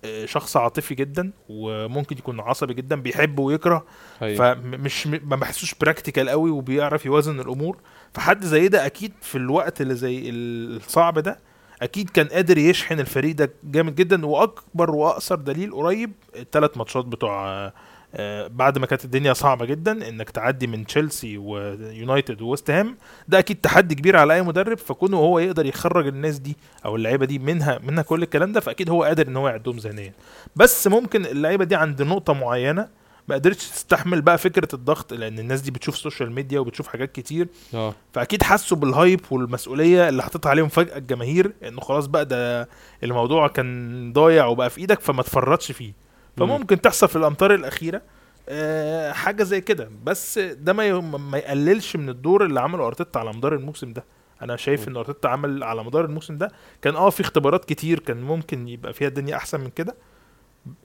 آه، 0.05 0.25
شخص 0.27 0.57
عاطفي 0.57 0.95
جدا 0.95 1.33
وممكن 1.49 2.19
يكون 2.19 2.41
عصبي 2.41 2.75
جدا 2.75 2.97
بيحب 2.97 3.39
ويكره. 3.39 3.85
حقيقي. 4.21 4.37
فمش 4.37 5.07
ما 5.07 5.37
بحسوش 5.37 5.75
practical 5.75 6.29
قوي 6.29 6.51
وبيعرف 6.51 7.07
يوازن 7.07 7.41
الأمور. 7.41 7.77
فحد 8.15 8.45
زي 8.45 8.69
ده 8.69 8.87
أكيد 8.87 9.13
في 9.23 9.39
الوقت 9.39 9.81
اللي 9.81 9.95
زي 9.95 10.31
الصعب 10.31 11.19
ده 11.19 11.39
أكيد 11.83 12.11
كان 12.11 12.27
قادر 12.29 12.59
يشحن 12.59 13.01
الفريق 13.01 13.35
ده 13.37 13.53
جامد 13.65 13.95
جدا. 13.95 14.27
وأكبر 14.27 14.91
وأقصر 14.91 15.35
دليل 15.35 15.73
قريب 15.75 16.13
الثلاث 16.37 16.77
ماتشات 16.77 17.05
بتوع 17.05 17.73
بعد 18.49 18.79
ما 18.79 18.87
كانت 18.87 19.05
الدنيا 19.05 19.33
صعبة 19.33 19.65
جدا 19.65 20.09
إنك 20.09 20.31
تعدي 20.31 20.67
من 20.67 20.87
تشيلسي 20.87 21.39
ويونايتد 21.39 22.43
وويست 22.43 22.71
هام 22.71 22.97
ده 23.29 23.39
أكيد 23.39 23.57
تحدي 23.61 23.95
كبير 23.95 24.17
على 24.17 24.35
أي 24.35 24.43
مدرب 24.43 24.79
فكونه 24.79 25.17
هو 25.17 25.39
يقدر 25.39 25.67
يخرج 25.67 26.07
الناس 26.07 26.39
دي 26.39 26.57
أو 26.85 26.97
اللعيبة 26.97 27.27
دي 27.27 27.39
منها 27.39 27.81
منها 27.83 28.03
كل 28.03 28.23
الكلام 28.23 28.53
ده 28.53 28.61
فأكيد 28.61 28.91
هو 28.91 29.05
قادر 29.05 29.29
إن 29.29 29.37
هو 29.37 29.49
يعدهم 29.49 29.77
ذهنيا. 29.77 30.13
بس 30.57 30.87
ممكن 30.87 31.27
اللعيبة 31.27 31.65
دي 31.65 31.75
عند 31.75 32.03
نقطة 32.03 32.33
معينة 32.33 32.89
ما 33.29 33.35
قدرتش 33.35 33.69
تستحمل 33.69 34.23
بقى 34.23 34.39
فكرة 34.39 34.69
الضغط 34.75 35.13
لأن 35.13 35.39
الناس 35.39 35.61
دي 35.61 35.71
بتشوف 35.71 35.97
social 35.99 36.33
media 36.33 36.61
وبتشوف 36.61 36.89
حاجات 36.89 37.13
كتير. 37.13 37.49
آه. 37.75 37.95
فأكيد 38.13 38.43
حسوا 38.43 38.77
بال 38.77 38.92
hype 38.92 39.21
والمسؤولية 39.31 40.09
اللي 40.09 40.23
حطيتها 40.23 40.51
عليهم 40.51 40.69
فجأة 40.69 40.97
الجماهير 40.99 41.53
إنه 41.65 41.81
خلاص 41.81 42.07
بقى 42.07 42.25
ده 42.27 42.69
الموضوع 43.05 43.49
كان 43.49 44.13
ضايع 44.13 44.47
وبقى 44.47 44.71
في 44.71 44.79
إيدك 44.81 45.01
فما 45.01 45.23
تفرطش 45.23 45.73
فيه. 45.73 45.93
فممكن 46.37 46.81
تحصل 46.81 47.09
في 47.09 47.17
الامتار 47.17 47.55
الأخيرة 47.55 48.03
آه، 48.49 49.13
حاجة 49.13 49.43
زي 49.43 49.61
كده. 49.61 49.91
بس 50.05 50.39
ده 50.39 50.73
ما 50.73 51.01
ما 51.01 51.39
يقللش 51.39 51.97
من 51.97 52.09
الدور 52.09 52.45
اللي 52.45 52.61
عمله 52.61 52.87
أرتيتا 52.87 53.19
على 53.19 53.33
مدار 53.33 53.55
الموسم 53.55 53.93
ده. 53.93 54.05
أنا 54.43 54.57
شايف. 54.57 54.89
إن 54.89 54.97
أرتيتا 54.97 55.29
عمل 55.29 55.65
على 55.65 55.85
مدار 55.85 56.05
الموسم 56.05 56.39
ده 56.39 56.51
كان 56.83 56.97
آه 56.97 57.11
في 57.11 57.21
اختبارات 57.21 57.65
كتير 57.65 57.99
كان 57.99 58.23
ممكن 58.23 58.69
يبقى 58.69 58.93
فيها 58.93 59.09
الدنيا 59.09 59.37
أحسن 59.37 59.61
من 59.61 59.71
كده. 59.71 59.95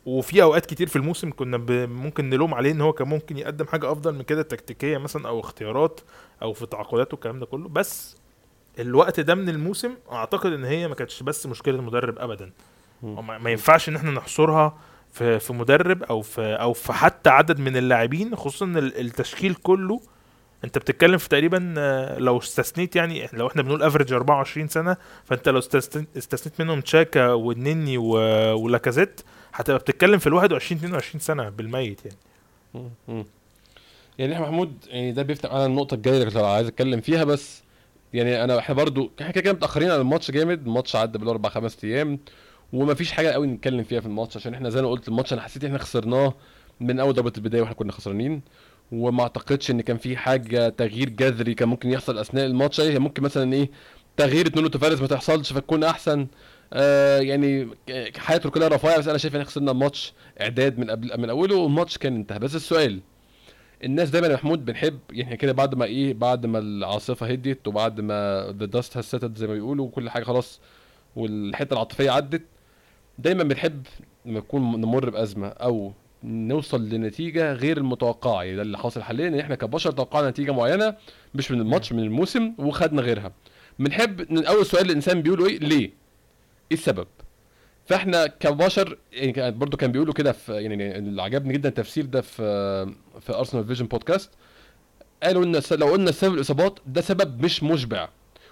وفي 0.06 0.44
أوقات 0.44 0.66
كتير 0.66 0.88
في 0.88 0.96
الموسم 0.96 1.32
كنا 1.32 1.58
ممكن 1.86 2.30
نلوم 2.30 2.54
عليه 2.54 2.72
إن 2.72 2.82
هو 2.82 2.94
كان 2.94 3.08
ممكن 3.08 3.38
يقدم 3.38 3.66
حاجة 3.68 3.92
أفضل 3.92 4.16
من 4.16 4.22
كده 4.22 4.42
تكتيكية 4.42 4.98
مثلا 4.98 5.28
أو 5.28 5.40
اختيارات 5.40 6.00
أو 6.42 6.54
في 6.54 6.66
تعاقدات 6.66 7.14
والكلام 7.14 7.40
ده 7.40 7.46
كله. 7.46 7.70
بس 7.70 8.18
الوقت 8.80 9.20
ده 9.20 9.36
من 9.36 9.50
الموسم 9.50 9.92
أعتقد 10.12 10.54
إن 10.54 10.64
هي 10.64 10.88
ما 10.88 10.96
كانتش 10.96 11.24
بس 11.24 11.46
مشكلة 11.46 11.76
المدرب 11.76 12.20
ابدا. 12.20 12.52
ما 13.04 13.50
ينفعش 13.50 13.90
إن 13.90 13.96
إحنا 13.96 14.12
نحصرها 14.12 14.78
في 15.16 15.40
في 15.40 15.54
مدرب 15.54 16.04
أو 16.04 16.22
في 16.22 16.42
أو 16.42 16.74
في 16.74 16.94
حتى 16.94 17.30
عدد 17.30 17.60
من 17.60 17.78
اللاعبين 17.78 18.36
خصوصا 18.36 18.66
التشكيل 18.78 19.54
كله. 19.56 20.02
أنت 20.64 20.78
بتتكلم 20.78 21.18
في 21.18 21.30
تقريبا 21.30 21.74
لو 22.18 22.38
استثنيت 22.38 22.96
يعني 22.96 23.30
لو 23.34 23.48
إحنا 23.48 23.62
بنقول 23.62 23.84
افريج 23.84 24.14
24 24.14 24.68
سنة 24.68 24.98
فأنت 25.26 25.50
لو 25.50 25.60
استثنيت, 25.60 26.62
منهم 26.62 26.82
تشاكا 26.82 27.28
والنني 27.28 27.98
ولاكازيت 27.98 29.22
هتبقى 29.54 29.80
بتتكلم 29.80 30.20
في 30.20 30.28
ال 30.28 30.34
21 30.34 30.78
22 30.80 31.20
سنة 31.20 31.50
بالميت 31.50 32.02
يعني. 32.06 32.18
يعني 34.18 34.34
إحنا 34.34 34.46
محمود 34.46 34.74
يعني 34.88 35.12
ده 35.12 35.22
بيفتح 35.22 35.52
على 35.52 35.66
النقطة 35.66 35.96
الجاية 35.96 36.24
اللي 36.24 36.40
عايز 36.40 36.68
أتكلم 36.68 37.02
فيها 37.02 37.24
بس 37.24 37.64
يعني 38.14 38.44
أنا 38.44 38.60
إحنا 38.60 38.76
برضو 38.76 39.12
إحنا 39.22 39.32
كده 39.32 39.42
كده 39.42 39.54
متأخرين 39.54 39.92
على 39.92 40.02
الماتش 40.02 40.32
جامد 40.32 40.68
الماتش 40.68 40.96
عدى 40.96 41.18
بالأربع 41.18 41.50
خمس 41.50 41.84
أيام. 41.84 42.20
ومفيش 42.76 43.12
حاجة 43.12 43.30
قوي 43.32 43.48
نتكلم 43.48 43.84
فيها 43.84 44.00
في 44.00 44.06
الماتش 44.06 44.38
عشان 44.38 44.54
إحنا 44.54 44.70
زي 44.70 44.82
ما 44.82 44.90
قلت 44.90 45.08
الماتش 45.08 45.34
أنا 45.34 45.42
حسيت 45.42 45.64
إحنا 45.66 45.78
خسرناه 45.78 46.34
من 46.80 47.00
أول 47.00 47.14
ضربة 47.14 47.34
البداية 47.38 47.62
وإحنا 47.62 47.76
كنا 47.76 47.92
خسرانين. 47.92 48.42
وما 48.92 49.24
اعتقدش 49.24 49.72
إن 49.72 49.82
كان 49.82 49.98
في 49.98 50.18
حاجة 50.18 50.70
تغيير 50.70 51.10
جذري 51.10 51.54
كان 51.54 51.70
ممكن 51.70 51.92
يحصل 51.92 52.18
أثناء 52.18 52.46
الماتش. 52.46 52.80
هي 52.82 53.00
ممكن 53.00 53.24
مثلا 53.24 53.54
إيه 53.54 53.70
تغيير 54.18 54.48
اتنين 54.48 54.70
فارس 54.70 55.02
ما 55.02 55.08
تحصلش 55.08 55.54
فتكون 55.54 55.84
أحسن. 55.84 56.28
آه 56.74 57.20
يعني 57.20 57.70
حياته 58.18 58.50
كلها 58.50 58.68
رفايع 58.68 58.98
بس 58.98 59.08
أنا 59.08 59.18
شايف 59.18 59.36
إن 59.36 59.40
إحنا 59.40 59.52
خسرنا 59.52 59.72
الماتش 59.72 60.14
إعداد 60.42 60.80
من 60.80 60.90
قبل 60.92 61.22
من 61.22 61.30
أوله 61.30 61.56
والماتش 61.56 61.98
كان 61.98 62.16
انتهى. 62.16 62.40
بس 62.40 62.56
السؤال 62.56 63.00
الناس 63.84 64.10
دايما 64.10 64.28
يا 64.28 64.34
محمود 64.34 64.66
بنحب 64.66 65.00
يعني 65.12 65.38
كده 65.38 65.52
بعد 65.52 65.76
ما 65.76 65.86
إيه 65.86 66.14
بعد 66.14 66.46
ما 66.46 66.60
العاصفة 66.60 67.28
هديت 67.28 67.68
وبعد 67.68 68.02
ما 68.02 68.48
dust 68.76 68.98
has 68.98 69.06
settled 69.18 69.36
زي 69.38 69.48
ما 69.48 69.54
بيقولوا 69.54 69.86
وكل 69.86 70.10
حاجة 70.10 70.24
خلاص 70.24 70.60
والحتة 71.16 71.74
العاطفية 71.74 72.12
عدت 72.12 72.42
دايما 73.20 73.44
بنحب 73.44 73.88
لما 74.26 74.40
نكون 74.40 74.82
نمر 74.82 75.10
بأزمة 75.10 75.48
أو 75.48 75.94
نوصل 76.24 76.90
لنتيجة 76.90 77.54
غير 77.54 77.78
المتوقعة. 77.78 78.44
يعني 78.44 78.56
ده 78.56 78.62
اللي 78.62 78.78
حاصل 78.78 79.02
حاليا. 79.04 79.28
ان 79.28 79.40
إحنا 79.40 79.56
كبشر 79.56 79.92
توقعنا 79.92 80.30
نتيجة 80.30 80.52
معينة 80.52 80.96
مش 81.36 81.52
من 81.52 81.62
الماتش 81.62 81.94
من 81.94 82.00
الموسم 82.00 82.54
وخدنا 82.58 83.02
غيرها. 83.02 83.32
بنحب 83.80 84.38
أول 84.38 84.66
سؤال 84.66 84.86
الإنسان 84.86 85.22
بيقوله 85.22 85.46
إيه؟ 85.48 85.60
ليه؟ 85.60 85.78
إيه 86.72 86.78
السبب؟ 86.78 87.08
فإحنا 87.86 88.28
كبشر 88.28 88.98
يعني 89.14 89.52
برضو 89.52 89.78
كان 89.78 89.92
بيقولوا 89.92 90.14
كده 90.14 90.32
في 90.32 90.54
يعني 90.54 90.98
اللي 90.98 91.22
عجبني 91.22 91.54
جدا 91.54 91.70
التفسير 91.70 92.06
ده 92.06 92.22
في 92.22 92.86
في 93.22 93.34
ارسنال 93.34 93.66
فيجن 93.68 93.86
بودكاست 93.86 94.32
قالوا 95.24 95.44
إن 95.44 95.62
لو 95.72 95.88
قلنا 95.88 96.12
سبب 96.12 96.34
الإصابات 96.34 96.80
ده 96.88 97.02
سبب 97.02 97.44
مش 97.44 97.64
مشبع 97.64 98.10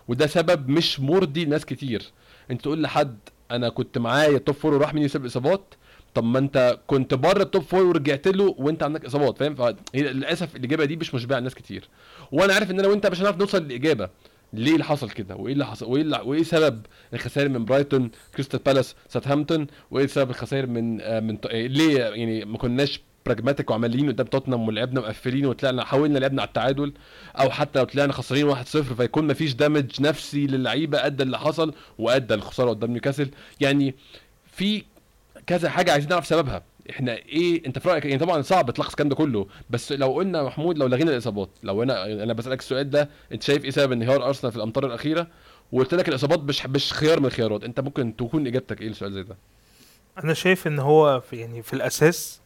وده 0.08 0.28
سبب 0.28 0.70
مش 0.70 1.00
مرضي 1.00 1.46
لناس 1.46 1.66
كتير. 1.66 2.04
أنت 2.52 2.62
تقول 2.62 2.82
لحد 2.84 3.18
أنا 3.54 3.70
كنت 3.70 3.98
معايا 3.98 4.38
top 4.38 4.56
four 4.56 4.74
وراح 4.74 4.94
مني 4.94 5.08
سبب 5.08 5.26
إصابات. 5.26 5.74
طب 6.14 6.24
ما 6.24 6.40
أنت 6.40 6.80
كنت 6.88 7.14
بره 7.14 7.42
ال 7.44 7.48
top 7.48 7.62
four 7.64 7.84
ورجعت 7.84 8.28
له 8.28 8.56
وأنت 8.58 8.84
عندك 8.84 9.06
إصابات 9.06 9.38
فاهم؟ 9.38 9.56
فهي 9.56 9.76
للأسف 9.96 10.56
الإجابة 10.56 10.86
دي 10.86 10.96
مش 10.96 11.16
مشبعة 11.16 11.40
لناس 11.40 11.56
كتير. 11.56 11.90
وأنا 12.32 12.54
عارف 12.54 12.72
إن 12.72 12.80
أنا 12.80 12.88
وأنت 12.88 13.08
مش 13.08 13.22
هنعرف 13.22 13.38
نوصل 13.38 13.64
للإجابة. 13.64 14.10
ليه 14.54 14.74
اللي 14.74 14.84
حصل 14.84 15.10
كده؟ 15.10 15.36
وإيه 15.36 15.54
اللي 15.54 15.66
حصل؟ 15.66 15.86
وإيه 15.86 16.02
اللي... 16.02 16.22
وإيه 16.26 16.44
سبب 16.44 16.82
الخسائر 17.14 17.50
من 17.50 17.66
برايتون 17.66 18.12
كريستال 18.34 18.60
بالاس 18.66 18.96
ساوثهامبتون؟ 19.10 19.68
وإيه 19.92 20.08
سبب 20.08 20.30
الخسائر 20.30 20.68
من 20.68 21.02
آه، 21.02 21.20
من 21.20 21.38
ليه 21.54 22.00
يعني 22.00 22.46
ما 22.46 22.58
كناش 22.58 23.02
pragmatic 23.26 23.70
وعمليين 23.72 24.12
قدام 24.12 24.28
توتنهام 24.28 24.68
ولعبنا 24.68 25.02
مقفلين 25.02 25.46
وطلعنا 25.46 25.86
حاولنا 25.86 26.20
لعبنا 26.20 26.42
على 26.42 26.48
التعادل 26.48 26.94
أو 27.36 27.50
حتى 27.50 27.80
لو 27.80 27.86
طلعنا 27.86 28.14
خسرانين 28.14 28.56
1-0 28.56 28.60
فيكون 28.68 29.28
ما 29.28 29.34
فيش 29.34 29.54
damage 29.54 30.02
نفسي 30.02 30.48
للعيبة 30.48 31.06
ادى 31.06 31.24
اللي 31.24 31.40
حصل 31.40 31.74
وادى 32.00 32.34
الخسارة 32.34 32.70
قدام 32.70 32.92
نيوكاسل. 32.92 33.30
يعني 33.62 33.96
في 34.52 34.84
كذا 35.48 35.70
حاجة 35.70 35.92
عايزين 35.92 36.10
نعرف 36.10 36.28
سببها. 36.28 36.64
إحنا 36.90 37.12
إيه 37.16 37.66
أنت 37.66 37.80
في 37.80 37.90
رأيك 37.90 38.06
يعني 38.06 38.18
طبعا 38.18 38.42
صعب 38.42 38.72
تلخص 38.72 38.90
الكلام 38.90 39.10
ده 39.10 39.16
كله 39.16 39.48
بس 39.70 39.92
لو 39.92 40.14
قلنا 40.14 40.44
محمود 40.44 40.78
لو 40.78 40.88
لغينا 40.88 41.12
الإصابات 41.12 41.50
لو 41.64 41.84
أنا 41.84 42.06
أنا 42.24 42.34
بسألك 42.34 42.60
السؤال 42.60 42.90
ده 42.90 43.10
أنت 43.32 43.44
شايف 43.44 43.66
إيه 43.66 43.72
سبب 43.72 43.92
انهيار 43.92 44.28
أرسنال 44.28 44.52
في 44.52 44.58
الأمتار 44.58 44.86
الأخيرة؟ 44.86 45.28
وقلت 45.72 45.94
لك 45.94 46.10
الإصابات 46.10 46.40
مش 46.40 46.66
مش 46.66 46.94
خيار 46.94 47.20
من 47.20 47.26
الخيارات. 47.26 47.64
أنت 47.64 47.80
ممكن 47.80 48.16
تكون 48.16 48.48
إجابتك 48.48 48.82
إيه 48.82 48.90
لسؤال 48.90 49.14
زي 49.14 49.24
ده؟ 49.24 49.36
أنا 50.24 50.34
شايف 50.34 50.68
إن 50.68 50.80
هو 50.80 51.20
في 51.30 51.36
يعني 51.36 51.64
في 51.64 51.74
الأساس 51.74 52.40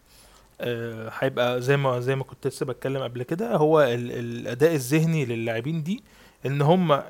هيبقى 1.20 1.62
زي 1.62 1.78
ما 1.78 2.00
زي 2.00 2.16
ما 2.16 2.24
كنت 2.24 2.48
لسه 2.48 2.66
بتكلم 2.66 3.04
قبل 3.04 3.24
كده 3.24 3.56
هو 3.56 3.82
ال 3.82 4.12
الأداء 4.12 4.74
الذهني 4.76 5.26
للاعبين 5.26 5.84
دي 5.84 6.04
إن 6.46 6.62
هم 6.62 7.02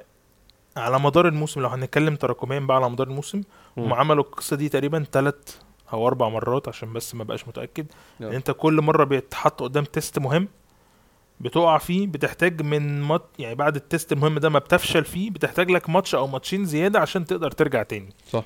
على 0.78 1.00
مدار 1.00 1.28
الموسم 1.28 1.62
لو 1.62 1.68
هنتكلم 1.70 2.16
تراكميا 2.16 2.60
بقى 2.60 2.78
على 2.78 2.90
مدار 2.90 3.08
الموسم 3.08 3.42
هم. 3.78 3.94
عملوا 3.94 4.24
القصة 4.24 4.56
دي 4.56 4.70
تقريبا 4.70 5.06
ثلاث 5.12 5.36
أو 5.94 6.08
أربع 6.08 6.30
مرات 6.30 6.68
عشان 6.68 6.94
بس 6.94 7.16
ما 7.16 7.24
بقاش 7.24 7.48
متأكد. 7.48 7.86
إن 8.22 8.34
أنت 8.36 8.52
كل 8.52 8.82
مرة 8.82 9.04
بيتحط 9.04 9.64
قدام 9.64 9.84
تيست 9.84 10.20
مهم 10.20 10.48
بتقع 11.40 11.78
فيه 11.78 12.08
بتحتاج 12.08 12.62
من 12.62 13.02
ماتش 13.02 13.24
يعني 13.40 13.56
بعد 13.56 13.76
ال 13.76 13.83
test 13.83 14.12
المهم 14.12 14.40
ده 14.40 14.50
ما 14.50 14.60
بتفشل 14.60 15.04
فيه 15.06 15.32
بتحتاج 15.32 15.72
لك 15.72 15.90
ماتش 15.90 16.16
أو 16.16 16.28
ماتشين 16.28 16.66
زيادة 16.66 17.00
عشان 17.00 17.26
تقدر 17.26 17.52
ترجع 17.52 17.84
تاني 17.84 18.10
صح. 18.30 18.44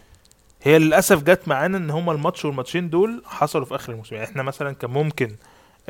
هي 0.63 0.79
للأسف 0.79 1.23
جت 1.23 1.47
معانا 1.47 1.77
إن 1.77 1.89
هما 1.89 2.11
الماتش 2.11 2.45
والماتشين 2.45 2.89
دول 2.89 3.21
حصلوا 3.25 3.65
في 3.65 3.75
آخر 3.75 3.93
الموسم. 3.93 4.15
يعني 4.15 4.27
إحنا 4.27 4.43
مثلا 4.43 4.71
كان 4.71 4.91
ممكن 4.91 5.35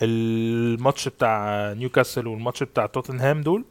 الماتش 0.01 1.09
بتاع 1.09 1.73
نيوكاسل 1.73 2.27
والماتش 2.27 2.63
بتاع 2.63 2.85
توتنهام 2.85 3.41
دول 3.41 3.65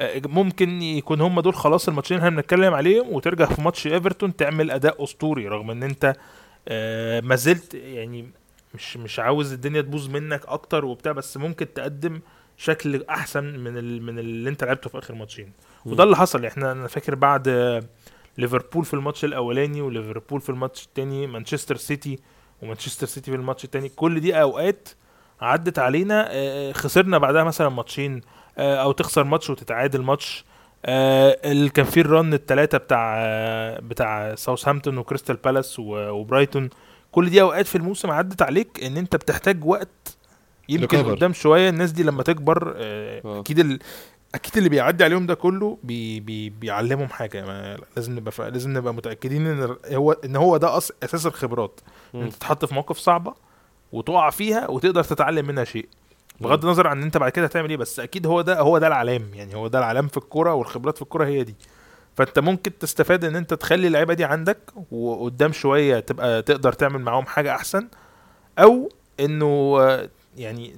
آه، 0.00 0.22
ممكن 0.26 0.82
يكون 0.82 1.20
هم 1.20 1.40
دول 1.40 1.54
خلاص 1.54 1.88
الماتشين 1.88 2.16
اللي 2.16 2.28
إحنا 2.28 2.36
بنتكلم 2.40 2.74
عليهم 2.74 3.12
وترجع 3.12 3.46
في 3.46 3.62
ماتش 3.62 3.86
إيفرتون 3.86 4.36
تعمل 4.36 4.70
أداء 4.70 5.04
أسطوري 5.04 5.48
رغم 5.48 5.70
إن 5.70 5.82
أنت 5.82 6.16
آه، 6.68 7.20
ما 7.20 7.36
زلت 7.36 7.74
يعني 7.74 8.30
مش 8.74 8.96
مش 8.96 9.18
عاوز 9.20 9.52
الدنيا 9.52 9.80
تبوظ 9.80 10.08
منك 10.08 10.46
أكتر 10.46 10.84
وبتاع 10.84 11.12
بس 11.12 11.36
ممكن 11.36 11.74
تقدم 11.74 12.20
شكل 12.56 13.04
أحسن 13.10 13.44
من 13.44 14.02
من 14.02 14.18
اللي 14.18 14.50
أنت 14.50 14.64
لعبته 14.64 14.90
في 14.90 14.98
آخر 14.98 15.14
ماتشين. 15.14 15.52
وده 15.86 16.04
اللي 16.04 16.16
حصل. 16.16 16.44
إحنا 16.44 16.72
أنا 16.72 16.86
فاكر 16.88 17.14
بعد 17.14 17.48
ليفربول 18.40 18.84
في 18.84 18.94
الماتش 18.94 19.24
الأولاني 19.24 19.80
وليفربول 19.82 20.40
في 20.40 20.48
الماتش 20.50 20.84
التاني 20.84 21.26
مانشستر 21.26 21.76
سيتي 21.76 22.18
ومانشستر 22.62 23.06
سيتي 23.06 23.30
في 23.30 23.36
الماتش 23.36 23.64
التاني 23.64 23.88
كل 23.88 24.20
دي 24.20 24.40
أوقات 24.42 24.88
عدت 25.40 25.78
علينا 25.78 26.28
آه، 26.30 26.72
خسرنا 26.72 27.18
بعدها 27.18 27.44
مثلا 27.44 27.68
ماتشين 27.68 28.20
آه، 28.58 28.76
أو 28.76 28.92
تخسر 28.92 29.24
ماتش 29.24 29.50
وتتعادل 29.50 30.02
ماتش 30.02 30.44
آه، 30.84 31.38
اللي 31.44 31.68
كان 31.68 31.84
فيه 31.84 32.00
ال 32.00 32.09
run 32.09 32.34
الثلاثه 32.34 32.78
بتاع 32.78 33.14
آه، 33.18 33.80
بتاع 33.80 34.34
ساوثهامبتون 34.34 34.98
وكريستال 34.98 35.36
بالاس 35.36 35.76
وبرايتون 35.78 36.70
كل 37.12 37.30
دي 37.30 37.40
أوقات 37.42 37.66
في 37.66 37.78
الموسم 37.78 38.10
عدت 38.10 38.42
عليك 38.42 38.84
إن 38.84 38.96
أنت 38.96 39.16
بتحتاج 39.16 39.64
وقت 39.64 40.16
يمكن 40.68 41.02
Recover. 41.02 41.06
قدام 41.06 41.32
شوية 41.32 41.68
الناس 41.68 41.92
دي 41.92 42.02
لما 42.02 42.22
تكبر 42.22 42.74
آه، 42.76 43.20
آه. 43.24 43.40
أكيد. 43.40 43.82
أكيد 44.34 44.56
اللي 44.56 44.68
بيعدي 44.68 45.04
عليهم 45.04 45.26
ده 45.26 45.34
كله 45.34 45.78
بي... 45.82 46.20
بي... 46.20 46.50
بيعلمهم 46.50 47.08
حاجة. 47.08 47.46
ما 47.46 47.78
لازم 47.96 48.16
نبقى. 48.16 48.50
لازم 48.50 48.78
نبقى 48.78 48.94
متأكدين 48.94 49.46
إن 49.46 49.76
هو 49.92 50.12
إن 50.12 50.36
هو 50.36 50.56
ده 50.56 50.76
أص... 50.76 50.92
أساس 51.02 51.26
الخبرات. 51.26 51.80
إن. 52.14 52.22
أنت 52.22 52.34
تتحط 52.34 52.64
في 52.64 52.74
مواقف 52.74 52.98
صعبة 52.98 53.34
وتقع 53.92 54.30
فيها 54.30 54.70
وتقدر 54.70 55.04
تتعلم 55.04 55.46
منها 55.46 55.64
شيء. 55.64 55.88
بغض 56.40 56.64
النظر 56.64 56.86
عن 56.86 56.96
إن 56.98 57.02
أنت 57.02 57.16
بعد 57.16 57.30
كده 57.32 57.44
هتعمل 57.46 57.70
إيه 57.70 57.76
بس 57.76 58.00
أكيد 58.00 58.26
هو 58.26 58.40
ده 58.40 58.60
هو 58.60 58.78
ده 58.78 58.86
العلام. 58.86 59.30
يعني 59.34 59.54
هو 59.54 59.68
ده 59.68 59.78
العلام 59.78 60.08
في 60.08 60.16
الكورة 60.16 60.54
والخبرات 60.54 60.96
في 60.96 61.02
الكورة 61.02 61.26
هي 61.26 61.44
دي. 61.44 61.54
فأنت 62.16 62.38
ممكن 62.38 62.78
تستفاد 62.78 63.24
إن 63.24 63.36
أنت 63.36 63.54
تخلي 63.54 63.86
اللعيبة 63.86 64.14
دي 64.14 64.24
عندك 64.24 64.58
وقدام 64.90 65.52
شوية 65.52 66.00
تبقى 66.00 66.42
تقدر 66.42 66.72
تعمل 66.72 67.00
معاهم 67.00 67.26
حاجة 67.26 67.54
أحسن 67.54 67.88
أو 68.58 68.88
إنه 69.20 69.78
يعني 70.36 70.76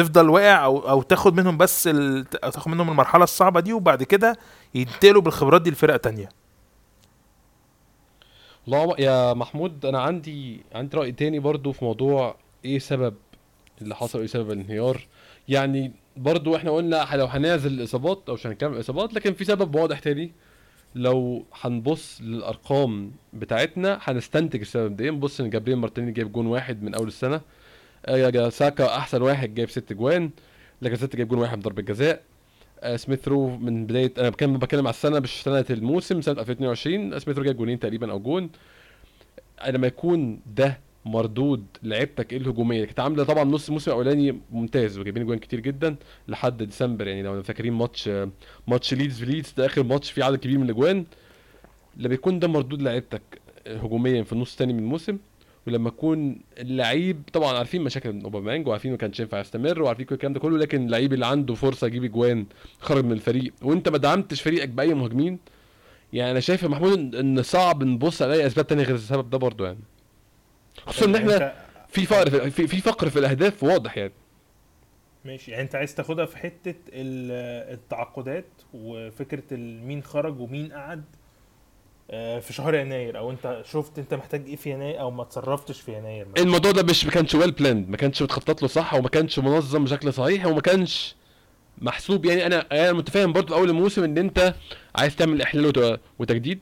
تفضل 0.00 0.28
واقع 0.28 0.64
أو 0.64 0.78
أو 0.78 1.02
تاخد 1.02 1.34
منهم 1.34 1.56
بس 1.56 1.86
ال... 1.86 2.24
تاخد 2.30 2.68
منهم 2.68 2.90
المرحلة 2.90 3.24
الصعبة 3.24 3.60
دي 3.60 3.72
وبعد 3.72 4.02
كده 4.02 4.36
ينتقلوا 4.74 5.22
بالخبرات 5.22 5.62
دي 5.62 5.70
لفرقة 5.70 5.96
تانية. 5.96 6.28
والله 8.66 8.94
يا 8.98 9.34
محمود 9.34 9.86
أنا 9.86 10.00
عندي 10.00 10.64
عندي 10.74 10.96
رأي 10.96 11.12
تاني 11.12 11.38
برضو 11.38 11.72
في 11.72 11.84
موضوع 11.84 12.36
إيه 12.64 12.78
سبب 12.78 13.14
اللي 13.82 13.94
حصل 13.94 14.18
وايه 14.18 14.26
سبب 14.26 14.50
الانهيار. 14.50 15.06
يعني 15.48 15.92
برضو 16.16 16.56
إحنا 16.56 16.70
قلنا 16.70 17.08
لو 17.14 17.26
هنعزل 17.26 17.72
الإصابات 17.72 18.22
أو 18.28 18.34
مش 18.34 18.46
هنتكلم 18.46 18.72
الاصابات 18.72 19.14
لكن 19.14 19.32
في 19.32 19.44
سبب 19.44 19.74
واضح 19.74 19.98
تاني. 19.98 20.32
لو 20.94 21.44
هنبص 21.60 22.20
للأرقام 22.20 23.12
بتاعتنا 23.32 23.98
هنستنتج 24.02 24.60
السبب 24.60 24.96
ده. 24.96 25.04
إيه 25.04 25.10
نبص 25.10 25.40
إن 25.40 25.50
جابريل 25.50 25.76
مارتينيلي 25.76 26.12
جايب 26.12 26.32
جون 26.32 26.46
واحد 26.46 26.82
من 26.82 26.94
أول 26.94 27.08
السنة. 27.08 27.40
ساكا 28.48 28.96
أحسن 28.96 29.22
واحد 29.22 29.54
جايب 29.54 29.70
ست 29.70 29.92
جوان. 29.92 30.30
لاكازيت 30.80 31.16
جايب 31.16 31.28
جون 31.28 31.38
واحد 31.38 31.60
ضربة 31.60 31.82
جزاء. 31.82 32.22
آه، 32.80 32.96
سميث 32.96 33.28
رو 33.28 33.56
من 33.56 33.86
بدايه 33.86 34.12
أنا 34.18 34.28
بتكلم 34.30 34.58
بتكلم 34.58 34.86
على 34.86 34.94
السنة 34.94 35.20
مش 35.20 35.42
سنة 35.42 35.64
الموسم 35.70 36.20
سنة 36.20 36.40
2022 36.40 37.18
سميث 37.18 37.38
رو 37.38 37.44
جايب 37.44 37.56
جونين 37.56 37.78
تقريبا 37.78 38.10
أو 38.12 38.20
جون. 38.20 38.50
لما 39.68 39.86
يكون 39.86 40.40
ده 40.56 40.80
مردود 41.04 41.66
لعيبتك 41.82 42.34
الهجومية 42.34 42.84
كانت 42.84 43.00
عاملة 43.00 43.24
طبعا 43.24 43.44
نص 43.44 43.66
الموسم 43.66 43.90
الاولاني 43.90 44.40
ممتاز 44.50 44.98
وجايبين 44.98 45.26
جوان 45.26 45.38
كتير 45.38 45.60
جدا 45.60 45.96
لحد 46.28 46.62
ديسمبر. 46.62 47.08
يعني 47.08 47.22
لو 47.22 47.42
فاكرين 47.42 47.72
ماتش 47.72 48.10
ماتش 48.68 48.94
ليدز 48.94 49.18
في 49.18 49.26
ليدز 49.26 49.52
ده 49.56 49.66
آخر 49.66 49.82
ماتش 49.82 50.10
فيه 50.10 50.24
عدد 50.24 50.38
كبير 50.38 50.58
من 50.58 50.64
الأجوان. 50.64 51.04
لما 51.96 52.14
يكون 52.14 52.38
ده 52.38 52.48
مردود 52.48 52.82
لعيبتك 52.82 53.22
هجوميا 53.66 54.22
في 54.22 54.32
النص 54.32 54.52
الثاني 54.52 54.72
من 54.72 54.78
الموسم 54.78 55.18
ولما 55.66 55.88
يكون 55.88 56.40
اللعيب 56.58 57.22
طبعا 57.32 57.58
عارفين 57.58 57.82
مشاكل 57.82 58.20
أوباميانج 58.22 58.66
وعارفين 58.68 58.90
ما 58.90 58.96
كانش 58.96 59.20
ينفع 59.20 59.40
يستمر 59.40 59.82
وعارفين 59.82 60.06
كل 60.06 60.14
الكلام 60.14 60.32
ده 60.32 60.40
كله 60.40 60.58
لكن 60.58 60.84
اللعيب 60.86 61.12
اللي 61.12 61.26
عنده 61.26 61.54
فرصة 61.54 61.86
يجيب 61.86 62.04
أجوان 62.04 62.46
خرج 62.78 63.04
من 63.04 63.12
الفريق 63.12 63.52
وأنت 63.62 63.88
ما 63.88 63.98
دعمتش 63.98 64.42
فريقك 64.42 64.68
بأي 64.68 64.94
مهاجمين. 64.94 65.38
يعني 66.12 66.30
أنا 66.30 66.40
شايف 66.40 66.62
يا 66.62 66.68
محمود 66.68 67.14
ان 67.14 67.42
صعب 67.42 67.84
نبص 67.84 68.22
على 68.22 68.34
أي 68.34 68.46
أسباب 68.46 68.66
تانية 68.66 68.82
غير 68.84 68.94
السبب 68.94 69.30
ده 69.30 69.38
برضه 69.38 69.66
يعني. 69.66 69.78
خصوصا 70.86 71.06
إن 71.06 71.14
إحنا 71.14 71.54
في 71.88 72.06
فقر 72.06 72.50
في, 72.50 72.66
في, 72.66 72.80
فقر 72.80 73.10
في 73.10 73.18
الأهداف 73.18 73.62
واضح 73.64 73.96
يعني. 73.98 74.12
ماشي 75.24 75.50
يعني 75.50 75.62
أنت 75.62 75.74
عايز 75.74 75.94
تاخدها 75.94 76.26
في 76.26 76.36
حتة 76.36 76.74
ال- 76.92 77.72
التعاقدات 77.74 78.46
وفكرة 78.74 79.56
مين 79.56 80.02
خرج 80.02 80.40
ومين 80.40 80.72
قعد. 80.72 81.04
في 82.40 82.52
شهر 82.52 82.74
يناير 82.74 83.18
أو 83.18 83.30
أنت 83.30 83.62
شفت 83.72 83.98
أنت 83.98 84.14
محتاج 84.14 84.46
إيه 84.46 84.56
في 84.56 84.70
يناير 84.70 85.00
أو 85.00 85.10
ما 85.10 85.24
تصرفتش 85.24 85.80
في 85.80 85.92
يناير 85.98 86.26
مثلا. 86.28 86.42
الموضوع 86.44 86.70
ده 86.70 86.82
مش 86.82 87.04
ما 87.04 87.10
كانش 87.10 87.34
ويل 87.34 87.50
بلاند 87.50 87.88
ما 87.88 87.96
كانش 87.96 88.22
متخطط 88.22 88.62
له 88.62 88.68
صح 88.68 88.94
وما 88.94 89.08
كانش 89.08 89.38
منظم 89.38 89.84
بشكل 89.84 90.12
صحيح 90.12 90.46
وما 90.46 90.60
كانش 90.60 91.14
محسوب. 91.78 92.24
يعني 92.24 92.46
أنا 92.46 92.66
أنا 92.72 92.92
متفاهم 92.92 93.32
برضه 93.32 93.56
أول 93.56 93.70
الموسم 93.70 94.04
إن 94.04 94.18
أنت 94.18 94.54
عايز 94.96 95.16
تعمل 95.16 95.42
إحلال 95.42 95.66
وت- 95.66 96.00
وتجديد 96.18 96.58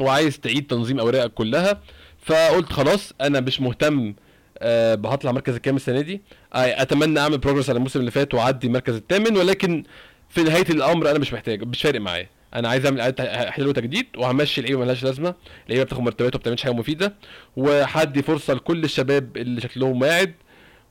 وعايز 0.00 0.40
تعيد 0.40 0.66
تنظيم 0.66 1.00
أوراقك 1.00 1.34
كلها. 1.34 1.80
فقلت 2.24 2.72
خلاص 2.72 3.12
أنا 3.20 3.40
مش 3.40 3.60
مهتم 3.60 4.14
آه، 4.58 4.94
بهطلع 4.94 5.32
مركز 5.32 5.54
الكام 5.54 5.76
السنة 5.76 6.00
دي. 6.00 6.20
آه، 6.54 6.82
أتمنى 6.82 7.20
أعمل 7.20 7.38
بروجرس 7.38 7.70
على 7.70 7.76
الموسم 7.76 8.00
اللي 8.00 8.10
فات 8.10 8.34
وأعدي 8.34 8.66
المركز 8.66 8.94
الثامن 8.94 9.36
ولكن 9.36 9.84
في 10.28 10.42
نهاية 10.42 10.66
الأمر 10.70 11.10
أنا 11.10 11.18
مش 11.18 11.32
محتاج 11.32 11.62
مش 11.64 11.82
فارق 11.82 12.00
معايا. 12.00 12.28
أنا 12.54 12.68
عايز 12.68 12.84
اعمل 12.84 13.00
اعاده 13.00 13.50
حلو 13.50 13.68
وتجديد 13.68 14.06
وهمشي 14.16 14.60
لعيبه 14.60 14.78
مالهاش 14.78 15.04
لازمه. 15.04 15.34
لعيبه 15.68 15.84
بتاخد 15.84 16.02
مرتبات 16.02 16.34
وما 16.34 16.56
حاجة 16.62 16.72
مفيدة. 16.72 17.14
وهدي 17.56 18.22
فرصة 18.22 18.54
لكل 18.54 18.84
الشباب 18.84 19.36
اللي 19.36 19.60
شكلهم 19.60 20.02
واعد 20.02 20.34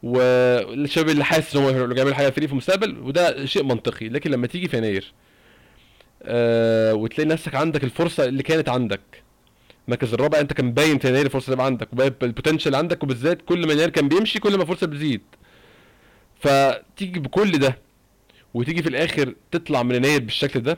والشباب 0.04 1.10
اللي 1.10 1.24
حاسس 1.24 1.56
إن 1.56 1.64
هم 1.64 1.94
بيعملوا 1.94 2.16
حاجة 2.16 2.30
فريق 2.30 2.48
في 2.48 2.52
المستقبل 2.54 2.98
وده 3.00 3.46
شيء 3.46 3.64
منطقي. 3.64 4.10
لكن 4.10 4.32
لما 4.32 4.48
تيجي 4.48 4.68
في 4.68 4.78
يناير 4.78 5.14
آه 6.24 6.94
وتلاقي 6.94 7.30
نفسك 7.30 7.56
عندك 7.56 7.84
الفرصة 7.84 8.26
اللي 8.26 8.44
كانت 8.44 8.70
عندك. 8.70 9.02
المركز 9.88 10.14
الرابع 10.14 10.40
انت 10.40 10.54
كان 10.54 10.72
باين 10.74 11.00
في 11.00 11.08
يناير 11.08 11.26
الفرصة 11.26 11.54
تبقى 11.54 11.66
عندك 11.66 11.94
وباين 11.94 12.14
البوتنشال 12.24 12.76
عندك 12.76 13.04
وبالذات 13.04 13.42
كل 13.42 13.68
ما 13.68 13.74
يناير 13.74 13.90
كان 13.90 14.08
بيمشي 14.08 14.40
كل 14.40 14.56
ما 14.56 14.62
الفرصه 14.62 14.88
بتزيد. 14.88 15.22
فتيجي 16.40 17.20
بكل 17.20 17.52
ده 17.52 17.78
وتيجي 18.54 18.82
في 18.84 18.90
الآخر 18.90 19.36
تطلع 19.52 19.84
من 19.84 19.96
يناير 19.96 20.20
بالشكل 20.22 20.60
ده 20.60 20.78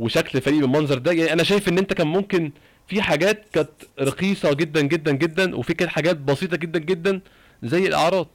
وشكل 0.00 0.38
الفريق 0.38 0.60
بالمنظر 0.60 0.98
ده. 0.98 1.12
يعني 1.12 1.32
أنا 1.32 1.42
شايف 1.42 1.68
إن 1.68 1.78
أنت 1.78 1.92
كان 1.92 2.06
ممكن 2.06 2.52
في 2.88 3.02
حاجات 3.02 3.44
كانت 3.52 3.70
رخيصة 4.00 4.52
جدا 4.52 4.80
جدا 4.80 5.12
جدا 5.12 5.56
وفي 5.56 5.74
كانت 5.74 5.90
حاجات 5.90 6.16
بسيطة 6.16 6.56
جدا 6.56 6.78
جدا 6.78 7.20
زي 7.62 7.86
الاعراض 7.86 8.28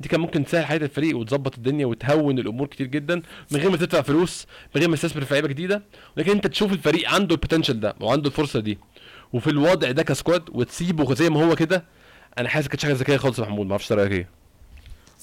دي 0.00 0.08
كان 0.08 0.20
ممكن 0.20 0.44
تسهل 0.44 0.66
حياة 0.66 0.78
الفريق 0.78 1.16
وتظبط 1.16 1.54
الدنيا 1.56 1.86
وتهون 1.86 2.38
الأمور 2.38 2.66
كتير 2.66 2.86
جدا 2.86 3.22
من 3.50 3.60
غير 3.60 3.70
ما 3.70 3.76
تدفع 3.76 4.00
فلوس 4.02 4.46
من 4.74 4.80
غير 4.80 4.90
ما 4.90 4.96
تستثمر 4.96 5.24
في 5.24 5.34
لعيبة 5.34 5.48
جديدة. 5.48 5.82
لكن 6.16 6.30
أنت 6.32 6.46
تشوف 6.46 6.72
الفريق 6.72 7.10
عنده 7.10 7.34
ال 7.34 7.39
potential 7.39 7.80
ده 7.80 7.94
وعنده 8.00 8.26
الفرصة 8.28 8.60
دي 8.60 8.78
وفي 9.32 9.50
الوضع 9.50 9.90
ده 9.90 10.02
ك 10.02 10.09
squad 10.09 10.42
وتسيبه 10.52 11.14
زي 11.14 11.30
ما 11.30 11.44
هو 11.44 11.54
كده 11.56 11.84
أنا 12.38 12.48
حاسس 12.48 12.68
ما 12.68 12.70
كانتش 12.70 12.82
حاجة 12.84 12.92
ذكية 12.92 13.16
خالص 13.16 13.38
يا 13.38 13.44
محمود 13.44 13.66
ما 13.66 13.72
أعرفش 13.72 13.92
رأيك 13.92 14.12
إيه. 14.12 14.35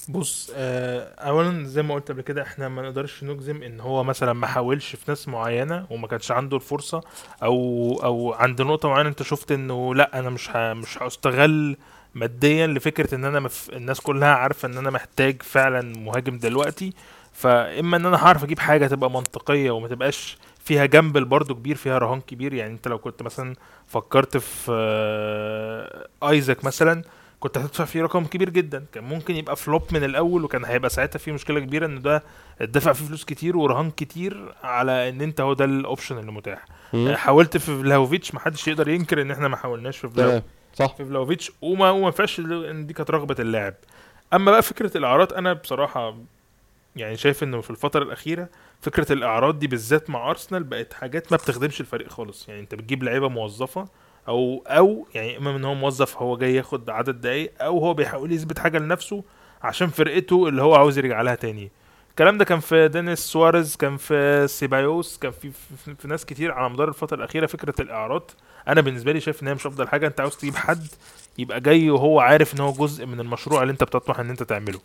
بص 0.08 0.50
آه، 0.54 1.14
اولا 1.14 1.64
زي 1.64 1.82
ما 1.82 1.94
قلت 1.94 2.10
قبل 2.10 2.20
كده 2.22 2.42
إحنا 2.42 2.68
ما 2.68 2.82
نقدرش 2.82 3.24
نجزم 3.24 3.62
إن 3.62 3.80
هو 3.80 4.04
مثلا 4.04 4.32
ما 4.32 4.46
حاولش 4.46 4.96
في 4.96 5.04
ناس 5.08 5.28
معينة 5.28 5.86
وما 5.90 6.06
كانش 6.06 6.30
عنده 6.30 6.56
الفرصة 6.56 7.00
أو 7.42 8.00
أو 8.04 8.32
عند 8.32 8.62
نقطة 8.62 8.88
معينة 8.88 9.08
أنت 9.08 9.22
شفت 9.22 9.52
إنه 9.52 9.94
لأ 9.94 10.18
أنا 10.18 10.30
مش. 10.30 10.50
مش 10.56 11.02
هُستغل 11.02 11.76
ماديا 12.14 12.66
لفكرة 12.66 13.14
إن 13.14 13.24
أنا 13.24 13.40
مف... 13.40 13.70
الناس 13.72 14.00
كلها 14.00 14.28
عارفة 14.34 14.68
إن 14.68 14.78
أنا 14.78 14.90
محتاج 14.90 15.42
فعلا 15.42 15.98
مهاجم 15.98 16.38
دلوقتي 16.38 16.92
فإما 17.32 17.96
إن 17.96 18.06
أنا 18.06 18.16
هعرف 18.26 18.44
أجيب 18.44 18.58
حاجة 18.58 18.86
تبقى 18.86 19.10
منطقية 19.10 19.70
وما 19.70 19.88
تبقاش 19.88 20.38
فيها 20.64 20.84
gamble 20.86 21.24
برضو 21.24 21.54
كبير 21.54 21.76
فيها 21.76 21.98
رهان 21.98 22.20
كبير 22.20 22.54
يعني 22.54 22.72
أنت 22.72 22.88
لو 22.88 22.98
كنت 22.98 23.22
مثلا 23.22 23.54
فكرت 23.86 24.36
في 24.36 24.72
آه، 24.72 26.08
آيزاك 26.30 26.64
مثلا 26.64 27.02
كنت 27.44 27.58
هتدفع 27.58 27.84
فيه 27.84 28.02
رقم 28.02 28.24
كبير 28.24 28.50
جدا. 28.50 28.84
كان 28.92 29.04
ممكن 29.04 29.36
يبقى 29.36 29.56
flop 29.56 29.82
من 29.92 30.04
الأول 30.04 30.44
وكان 30.44 30.64
هيبقى 30.64 30.90
ساعتها 30.90 31.18
في 31.18 31.32
مشكلة 31.32 31.60
كبيرة 31.60 31.86
إن 31.86 32.02
ده 32.02 32.22
اتدفع 32.60 32.92
فيه 32.92 33.04
فلوس 33.04 33.24
كتير 33.24 33.56
ورهان 33.56 33.90
كتير 33.90 34.54
على 34.62 35.08
إن 35.08 35.20
أنت 35.20 35.40
هو 35.40 35.52
ده 35.52 35.64
ال 35.64 35.72
option 35.72 36.18
اللي 36.18 36.32
متاح. 36.32 36.64
مم. 36.92 37.14
حاولت 37.16 37.56
في 37.56 37.82
فلاوفيتش 37.82 38.34
ما 38.34 38.40
حدش 38.40 38.68
يقدر 38.68 38.88
ينكر 38.88 39.22
إن 39.22 39.30
إحنا 39.30 39.48
ما 39.48 39.56
حاولناش 39.56 39.98
في 39.98 40.08
فلاوفيتش 40.08 40.28
تمام 40.30 40.42
صح. 40.74 40.96
في 40.96 41.04
فلاوفيتش 41.04 41.52
وما 41.62 41.90
وما 41.90 42.10
فيهاش 42.10 42.38
ان 42.40 42.86
دي 42.86 42.94
كانت 42.94 43.10
رغبة 43.10 43.36
اللاعب. 43.38 43.74
أما 44.34 44.50
بقى 44.50 44.62
فكرة 44.62 44.96
الإعارات 44.96 45.32
أنا 45.32 45.52
بصراحة 45.52 46.16
يعني 46.96 47.16
شايف 47.16 47.42
إنه 47.42 47.60
في 47.60 47.70
الفترة 47.70 48.02
الأخيرة 48.04 48.48
فكرة 48.80 49.12
الإعارات 49.12 49.58
دي 49.58 49.66
بالذات 49.66 50.10
مع 50.10 50.30
أرسنال 50.30 50.64
بقت 50.64 50.92
حاجات 50.92 51.32
ما 51.32 51.36
بتخدمش 51.36 51.80
الفريق 51.80 52.08
خالص. 52.08 52.48
يعني 52.48 52.60
أنت 52.60 52.74
بتجيب 52.74 53.02
لعيبة 53.02 53.28
موظفة 53.28 53.88
أو 54.28 54.64
أو 54.66 55.06
يعني 55.14 55.36
إما 55.36 55.56
ان 55.56 55.64
هو 55.64 55.74
موظف 55.74 56.16
هو 56.16 56.36
جاي 56.36 56.54
ياخد 56.54 56.90
عدد 56.90 57.20
دقايق 57.20 57.52
أو 57.60 57.78
هو 57.78 57.94
بيحاول 57.94 58.32
يثبت 58.32 58.58
حاجة 58.58 58.78
لنفسه 58.78 59.22
عشان 59.62 59.88
فرقته 59.88 60.48
اللي 60.48 60.62
هو 60.62 60.74
عاوز 60.74 60.98
يرجع 60.98 61.22
لها 61.22 61.34
تاني. 61.34 61.70
الكلام 62.10 62.38
ده 62.38 62.44
كان 62.44 62.60
في 62.60 62.88
دينيس 62.88 63.18
سواريز 63.18 63.76
كان 63.76 63.96
في 63.96 64.46
سيبايوس 64.48 65.18
كان 65.18 65.30
في, 65.30 65.50
في, 65.84 65.94
في 65.94 66.08
ناس 66.08 66.24
كتير 66.24 66.52
على 66.52 66.70
مدار 66.72 66.88
الفترة 66.88 67.16
الأخيرة 67.16 67.46
فكرة 67.46 67.74
الإعارات 67.80 68.30
أنا 68.68 68.80
بالنسبة 68.80 69.12
لي 69.12 69.20
شايف 69.20 69.42
إن 69.42 69.48
هي 69.48 69.54
مش 69.54 69.66
أفضل 69.66 69.88
حاجة. 69.88 70.06
أنت 70.06 70.20
عاوز 70.20 70.36
تجيب 70.36 70.54
حد 70.56 70.86
يبقى 71.38 71.60
جاي 71.60 71.90
وهو 71.90 72.20
عارف 72.20 72.54
إن 72.54 72.60
هو 72.60 72.72
جزء 72.72 73.06
من 73.06 73.20
المشروع 73.20 73.62
اللي 73.62 73.72
أنت 73.72 73.84
بتطمح 73.84 74.20
إن 74.20 74.30
أنت 74.30 74.42
تعمله. 74.42 74.80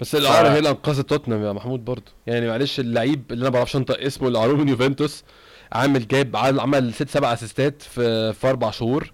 بس 0.00 0.14
الإعارة 0.14 0.48
هي 0.48 0.58
اللي 0.58 0.70
انقذت 0.70 1.08
توتنهام 1.08 1.42
يا 1.42 1.52
محمود 1.52 1.84
برضه 1.84 2.12
يعني 2.26 2.48
معلش 2.48 2.80
اللعيب 2.80 3.22
اللي 3.30 3.42
أنا 3.42 3.50
ما 3.50 3.54
بعرفش 3.54 3.76
أنطق 3.76 4.00
اسمه 4.00 4.28
اللي 4.28 4.38
أعاروه 4.38 4.56
من 4.56 4.68
يوفنتوس 4.68 5.24
عامل 5.74 6.08
جايب 6.08 6.36
عمل- 6.36 6.94
ست 6.94 7.08
سبع 7.08 7.32
assistات 7.32 7.82
في 7.82 8.32
في 8.32 8.48
أربع 8.50 8.70
شهور. 8.70 9.12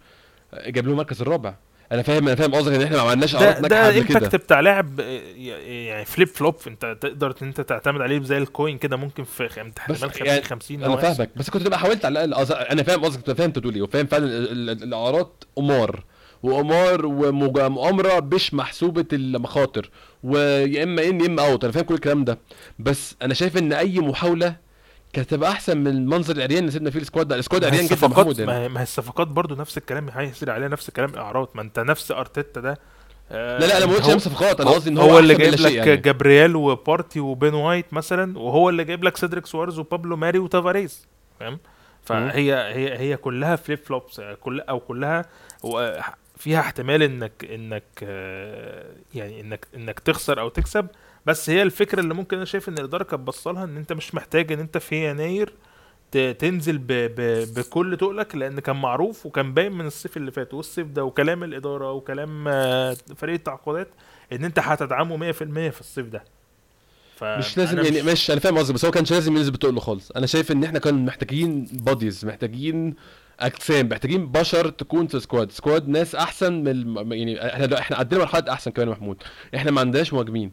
جاب 0.67 0.85
له 0.87 0.93
المركز 0.93 1.21
الرابع. 1.23 1.55
أنا 1.93 2.03
فاهم 2.03 2.27
أنا 2.29 2.37
فاهم 2.37 2.55
قصدك 2.55 2.73
إن 2.75 2.83
إحنا 2.83 2.97
ما 2.97 3.03
عملناش 3.03 3.37
ده 3.37 3.61
ده 3.61 3.89
impact 3.99 4.37
بتاع 4.37 4.61
لاعب 4.61 5.01
يعني 5.37 6.05
flip 6.05 6.29
flop 6.29 6.55
أنت 6.67 6.97
تقدر 7.01 7.35
إن 7.43 7.47
أنت 7.47 7.61
تعتمد 7.61 8.01
عليه 8.01 8.23
زي 8.23 8.39
ال 8.39 8.47
coin 8.47 8.79
كده 8.79 8.97
ممكن 8.97 9.25
في 9.25 9.47
احتمال 9.47 9.97
50 9.97 10.27
يعني 10.27 10.43
50 10.43 10.85
أنا. 10.85 10.97
فاهمك. 10.97 11.31
بس 11.37 11.51
كنت 11.51 11.63
تبقى 11.63 11.79
حاولت 11.79 12.05
على 12.05 12.25
الأقل 12.25 12.53
أنا 12.53 12.83
فاهم 12.83 13.05
قصدك. 13.05 13.33
فاهم 13.37 13.47
انت 13.47 13.59
بتقول 13.59 13.75
إيه. 13.75 13.83
وفاهم 13.83 14.07
فعلا 14.07 14.25
ال- 14.27 14.71
ال- 14.71 14.83
الإعارات 14.83 15.45
قمار. 15.57 16.05
وقمار 16.43 17.07
ومقامرة 17.07 18.21
مش 18.33 18.55
محسوبة 18.55 19.05
المخاطر. 19.13 19.91
ويا 20.23 20.83
إما 20.83 21.03
in 21.05 21.21
يا 21.21 21.27
إما 21.27 21.47
out 21.47 21.65
أنا 21.65 21.73
فاهم 21.73 21.85
كل 21.85 21.95
الكلام 21.95 22.25
ده. 22.25 22.39
بس 22.79 23.17
أنا 23.23 23.35
شايف 23.35 23.57
إن 23.59 23.73
أي 23.73 23.99
محاولة 24.01 24.57
كانت 25.13 25.31
تبقى 25.31 25.51
أحسن 25.51 25.77
من 25.79 25.87
المنظر 25.87 26.37
العريان 26.37 26.59
اللي 26.59 26.71
سيبنا 26.71 26.91
فيه 26.91 26.99
ال 26.99 27.04
squad 27.04 27.29
ده. 27.29 27.37
ال 27.37 27.42
squad 27.42 27.65
عريان 27.65 27.87
جدا 27.87 28.09
محمود 28.09 28.41
ما 28.41 28.53
يعني. 28.53 28.65
هي, 28.65 28.69
ما 28.69 28.81
هي 28.81 28.83
الصفقات 28.83 29.29
برضو 29.29 29.55
نفس 29.55 29.79
الكلام 29.79 30.09
هيصير 30.09 30.51
عليها 30.51 30.69
نفس 30.69 30.89
الكلام 30.89 31.11
الاعراض 31.11 31.49
ما 31.55 31.63
أنت 31.63 31.79
نفس 31.81 32.11
أرتيتا 32.11 32.61
ده. 32.61 32.79
آه، 33.33 33.59
لا 33.59 33.67
لا 33.67 33.77
أنا 33.79 33.87
ما 33.87 33.93
قلتش 33.95 34.07
هو- 34.09 34.15
نفس 34.15 34.25
صفقات. 34.29 34.61
أنا 34.61 34.71
قصدي 34.71 34.91
إن 34.91 34.99
هو, 34.99 35.11
هو, 35.11 35.19
اللي 35.19 35.35
جايب 35.35 35.55
لك 35.55 35.73
يعني. 35.73 35.97
جابرييل 35.97 36.57
وبارتي 36.57 37.21
وبين 37.21 37.55
وايت 37.55 37.95
مثلا 37.95 38.39
وهو 38.39 38.69
اللي 38.69 38.85
جايب 38.85 39.05
لك 39.05 39.17
سيدريك 39.17 39.47
سواريز 39.47 39.79
وبابلو 39.79 40.17
ماري 40.17 40.39
وتافاريز. 40.39 41.07
فاهم؟ 41.41 41.59
فهي 42.05 42.55
هي 42.55 42.99
هي 42.99 43.17
كلها 43.17 43.57
فليب 43.57 43.79
فلوبس 43.79 44.21
كل 44.41 44.61
أو 44.61 44.81
كلها 44.81 45.25
فيها 46.37 46.61
احتمال 46.61 47.03
انك 47.03 47.33
إنك 47.51 47.83
آه، 48.03 48.85
يعني 49.15 49.41
انك 49.41 49.67
إنك 49.77 49.99
تخسر 50.01 50.41
أو 50.41 50.49
تكسب. 50.49 50.87
بس 51.27 51.51
هي 51.51 51.63
الفكرة 51.63 52.01
اللي 52.01 52.15
ممكن 52.15 52.37
أنا 52.37 52.45
شايف 52.45 52.69
إن 52.69 52.79
الإدارة 52.79 53.03
كانت 53.05 53.23
بصلها 53.23 53.65
إن 53.65 53.77
أنت 53.77 53.93
مش 53.93 54.15
محتاج 54.15 54.53
إن 54.53 54.59
أنت 54.61 54.79
في 54.79 55.11
يناير 55.11 55.53
تنزل 56.39 56.79
ب 56.79 56.87
ب 56.93 57.45
بكل 57.59 57.97
تقلك 58.01 58.35
لأن 58.35 58.61
كان 58.61 58.77
معروف 58.77 59.27
وكان 59.27 59.55
باين 59.55 59.73
من 59.73 59.87
الصيف 59.87 60.17
اللي 60.17 60.31
فات 60.31 60.55
والصيف 60.55 60.87
ده 60.87 61.05
وكلام 61.05 61.45
الإدارة 61.45 61.93
وكلام 61.93 62.45
آه، 62.49 62.97
فريق 63.17 63.35
التعاقدات 63.35 63.89
إن 64.33 64.45
أنت 64.45 64.59
هتدعمه 64.59 65.17
100% 65.33 65.71
في 65.71 65.81
الصيف 65.81 66.07
ده. 66.07 66.25
مش 67.23 67.59
لازم 67.59 67.77
يعني 67.79 68.03
مش- 68.03 68.13
مش 68.13 68.31
أنا 68.31 68.41
فاهم 68.41 68.59
قصدي 68.59 68.73
بس 68.73 68.85
هو 68.85 68.91
كانش 68.91 69.13
لازم 69.13 69.37
ينزل 69.37 69.51
بتقله 69.53 69.81
خالص. 69.81 70.11
أنا 70.11 70.27
شايف 70.27 70.53
إن 70.53 70.65
إحنا 70.65 70.79
كنا 70.79 71.07
محتاجين 71.07 71.65
bodies 71.73 72.25
محتاجين 72.25 72.95
أجسام 73.41 73.89
محتاجين 73.89 74.27
بشر 74.27 74.69
تكون 74.69 75.07
في 75.07 75.21
squad 75.21 75.53
squad 75.53 75.89
ناس 75.89 76.15
أحسن 76.15 76.53
من. 76.65 77.13
يعني 77.13 77.47
إحنا 77.55 77.79
إحنا 77.79 77.97
عندنا 77.97 78.21
مرحلة 78.21 78.53
أحسن 78.53 78.71
كمان 78.71 78.89
محمود. 78.89 79.23
إحنا 79.55 79.71
ما 79.71 79.81
عندناش 79.81 80.13
مهاجمين. 80.13 80.53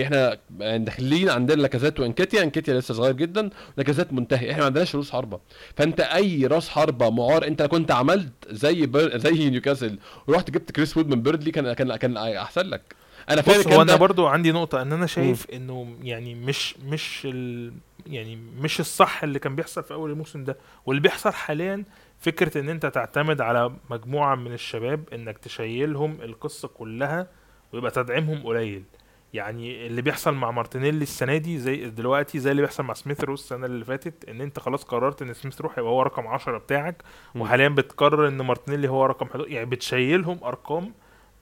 إحنا 0.00 0.38
داخلين 0.76 1.28
عندنا 1.28 1.62
لاكازات 1.62 2.00
وانكيتيا 2.00 2.42
انكيتيا 2.42 2.74
لسه 2.74 2.94
صغير 2.94 3.12
جدا 3.12 3.50
لاكازات 3.76 4.12
منتهي 4.12 4.50
إحنا 4.50 4.60
ما 4.60 4.66
عندناش 4.66 4.94
رؤوس 4.94 5.10
حربة. 5.10 5.40
فأنت 5.76 6.00
أي 6.00 6.46
راس 6.46 6.68
حربة 6.68 7.10
معار 7.10 7.46
أنت 7.46 7.62
كنت 7.62 7.90
عملت 7.90 8.32
زي 8.50 8.86
بر... 8.86 9.18
زي 9.18 9.50
نيوكاسل 9.50 9.98
ورحت 10.26 10.50
جبت 10.50 10.72
كريس 10.72 10.96
وود 10.96 11.08
من 11.08 11.22
بيرنلي 11.22 11.50
كان 11.50 11.72
كان 11.72 11.96
كان 11.96 12.16
أحسن 12.16 12.66
لك. 12.66 12.94
أنا 13.30 13.42
فاهم 13.42 13.60
بص 13.60 13.66
هو 13.66 13.82
أنا 13.82 13.96
برضو 13.96 14.26
عندي 14.26 14.52
نقطة 14.52 14.82
إن 14.82 14.92
أنا 14.92 15.06
شايف 15.06 15.46
إنه 15.50 15.96
يعني 16.02 16.34
مش 16.34 16.74
مش 16.78 17.22
ال 17.24 17.72
يعني 18.06 18.36
مش 18.36 18.80
الصح 18.80 19.22
اللي 19.22 19.38
كان 19.38 19.56
بيحصل 19.56 19.82
في 19.82 19.94
أول 19.94 20.10
الموسم 20.10 20.44
ده. 20.44 20.56
واللي 20.86 21.02
بيحصل 21.02 21.30
حاليا 21.32 21.84
فكرة 22.18 22.58
إن 22.60 22.68
أنت 22.68 22.86
تعتمد 22.86 23.40
على 23.40 23.72
مجموعة 23.90 24.34
من 24.34 24.52
الشباب 24.52 25.00
إنك 25.12 25.38
تشيلهم 25.38 26.18
القصة 26.22 26.68
كلها 26.68 27.26
ويبقى 27.72 27.90
تدعيمهم 27.90 28.42
قليل. 28.42 28.82
يعني 29.32 29.86
اللي 29.86 30.02
بيحصل 30.02 30.34
مع 30.34 30.50
مارتينيلي 30.50 31.02
السنة 31.02 31.36
دي 31.36 31.58
زي 31.58 31.90
دلوقتي 31.90 32.38
زي 32.38 32.50
اللي 32.50 32.62
بيحصل 32.62 32.82
مع 32.82 32.94
سميث 32.94 33.24
رو 33.24 33.34
السنة 33.34 33.66
اللي 33.66 33.84
فاتت 33.84 34.28
إن 34.28 34.40
أنت 34.40 34.58
خلاص 34.58 34.84
قررت 34.84 35.22
إن 35.22 35.32
سميث 35.34 35.60
رو 35.60 35.70
هيبقى 35.76 35.90
هو 35.92 36.02
رقم 36.02 36.26
10 36.26 36.58
بتاعك. 36.58 37.02
وحاليا 37.34 37.68
بتقرر 37.68 38.28
إن 38.28 38.42
مارتينيلي 38.42 38.88
هو 38.88 39.06
رقم 39.06 39.26
11 39.26 39.48
يعني 39.50 39.66
بتشيلهم 39.66 40.44
أرقام 40.44 40.92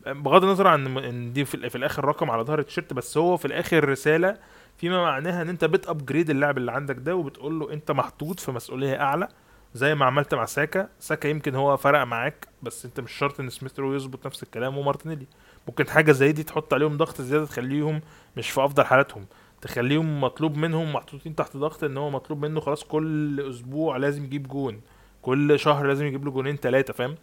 بغض 0.07 0.45
النظر 0.45 0.67
عن 0.67 0.99
إن 0.99 1.33
دي 1.33 1.45
في, 1.45 1.71
في 1.71 1.77
الآخر 1.79 2.05
رقم 2.05 2.31
على 2.31 2.43
ظهر 2.43 2.59
التيشيرت 2.59 2.93
بس 2.93 3.19
هو 3.19 3.37
في 3.37 3.45
الآخر 3.45 3.89
رسالة 3.89 4.37
فيما 4.79 5.03
معناها 5.03 5.43
إن 5.43 5.49
أنت 5.49 5.65
بت 5.65 5.79
upgrade 5.79 6.31
اللاعب 6.31 6.59
اللي 6.59 6.73
عندك 6.73 6.97
ده 6.97 7.17
وبتقول 7.17 7.59
له 7.59 7.73
أنت 7.73 7.91
محطوط 7.91 8.41
في 8.41 8.53
مسؤولية 8.53 9.01
أعلى 9.01 9.29
زي 9.75 9.95
ما 9.95 10.05
عملت 10.07 10.35
مع 10.35 10.45
ساكا. 10.45 10.89
ساكا 11.01 11.29
يمكن 11.29 11.55
هو 11.55 11.77
فرق 11.77 12.03
معاك 12.03 12.49
بس 12.63 12.85
أنت 12.85 13.01
مش 13.01 13.13
شرط 13.13 13.41
إن 13.41 13.49
سميث 13.51 13.79
رو 13.81 13.95
يظبط 13.95 14.27
نفس 14.27 14.43
الكلام 14.43 14.79
ومارتينيلي. 14.79 15.27
ممكن 15.69 15.89
حاجة 15.89 16.13
زي 16.13 16.33
دي 16.33 16.43
تحط 16.43 16.75
عليهم 16.75 16.97
ضغط 16.97 17.21
زيادة 17.21 17.47
تخليهم 17.47 18.01
مش 18.37 18.51
في 18.51 18.65
أفضل 18.65 18.85
حالاتهم. 18.85 19.27
تخليهم 19.63 20.21
مطلوب 20.21 20.57
منهم 20.57 20.93
محطوطين 20.93 21.35
تحت 21.37 21.57
ضغط 21.57 21.85
إن 21.85 21.97
هو 21.97 22.11
مطلوب 22.11 22.45
منه 22.45 22.61
خلاص 22.61 22.85
كل 22.85 23.41
أسبوع 23.51 23.97
لازم 23.97 24.25
يجيب 24.25 24.49
جون. 24.49 24.81
كل 25.23 25.59
شهر 25.59 25.87
لازم 25.87 26.07
يجيب 26.07 26.25
له 26.25 26.31
جونين 26.31 26.57
ثلاثة 26.57 26.93
فاهم؟ 26.93 27.15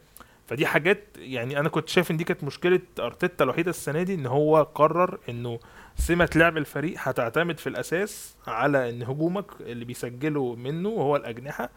فدي 0.48 0.66
حاجات 0.66 1.04
يعني 1.18 1.60
أنا 1.60 1.70
كنت 1.70 1.90
شايف 1.90 2.12
إن 2.12 2.18
دي 2.18 2.24
كانت 2.24 2.44
مشكلة 2.44 2.80
أرتيتا 3.00 3.44
الوحيدة 3.44 3.70
السنة 3.70 4.04
دي 4.04 4.14
إن 4.14 4.26
هو 4.26 4.64
قرر 4.64 5.20
إنه 5.30 5.60
سمة 5.96 6.30
لعب 6.36 6.58
الفريق 6.58 6.96
هتعتمد 6.98 7.60
في 7.60 7.68
الأساس 7.70 8.36
على 8.48 8.90
إن 8.90 9.04
هجومك 9.04 9.46
اللي 9.60 9.86
بيسجلوا 9.86 10.56
منه 10.56 10.90
هو 10.90 11.16
الأجنحة. 11.16 11.70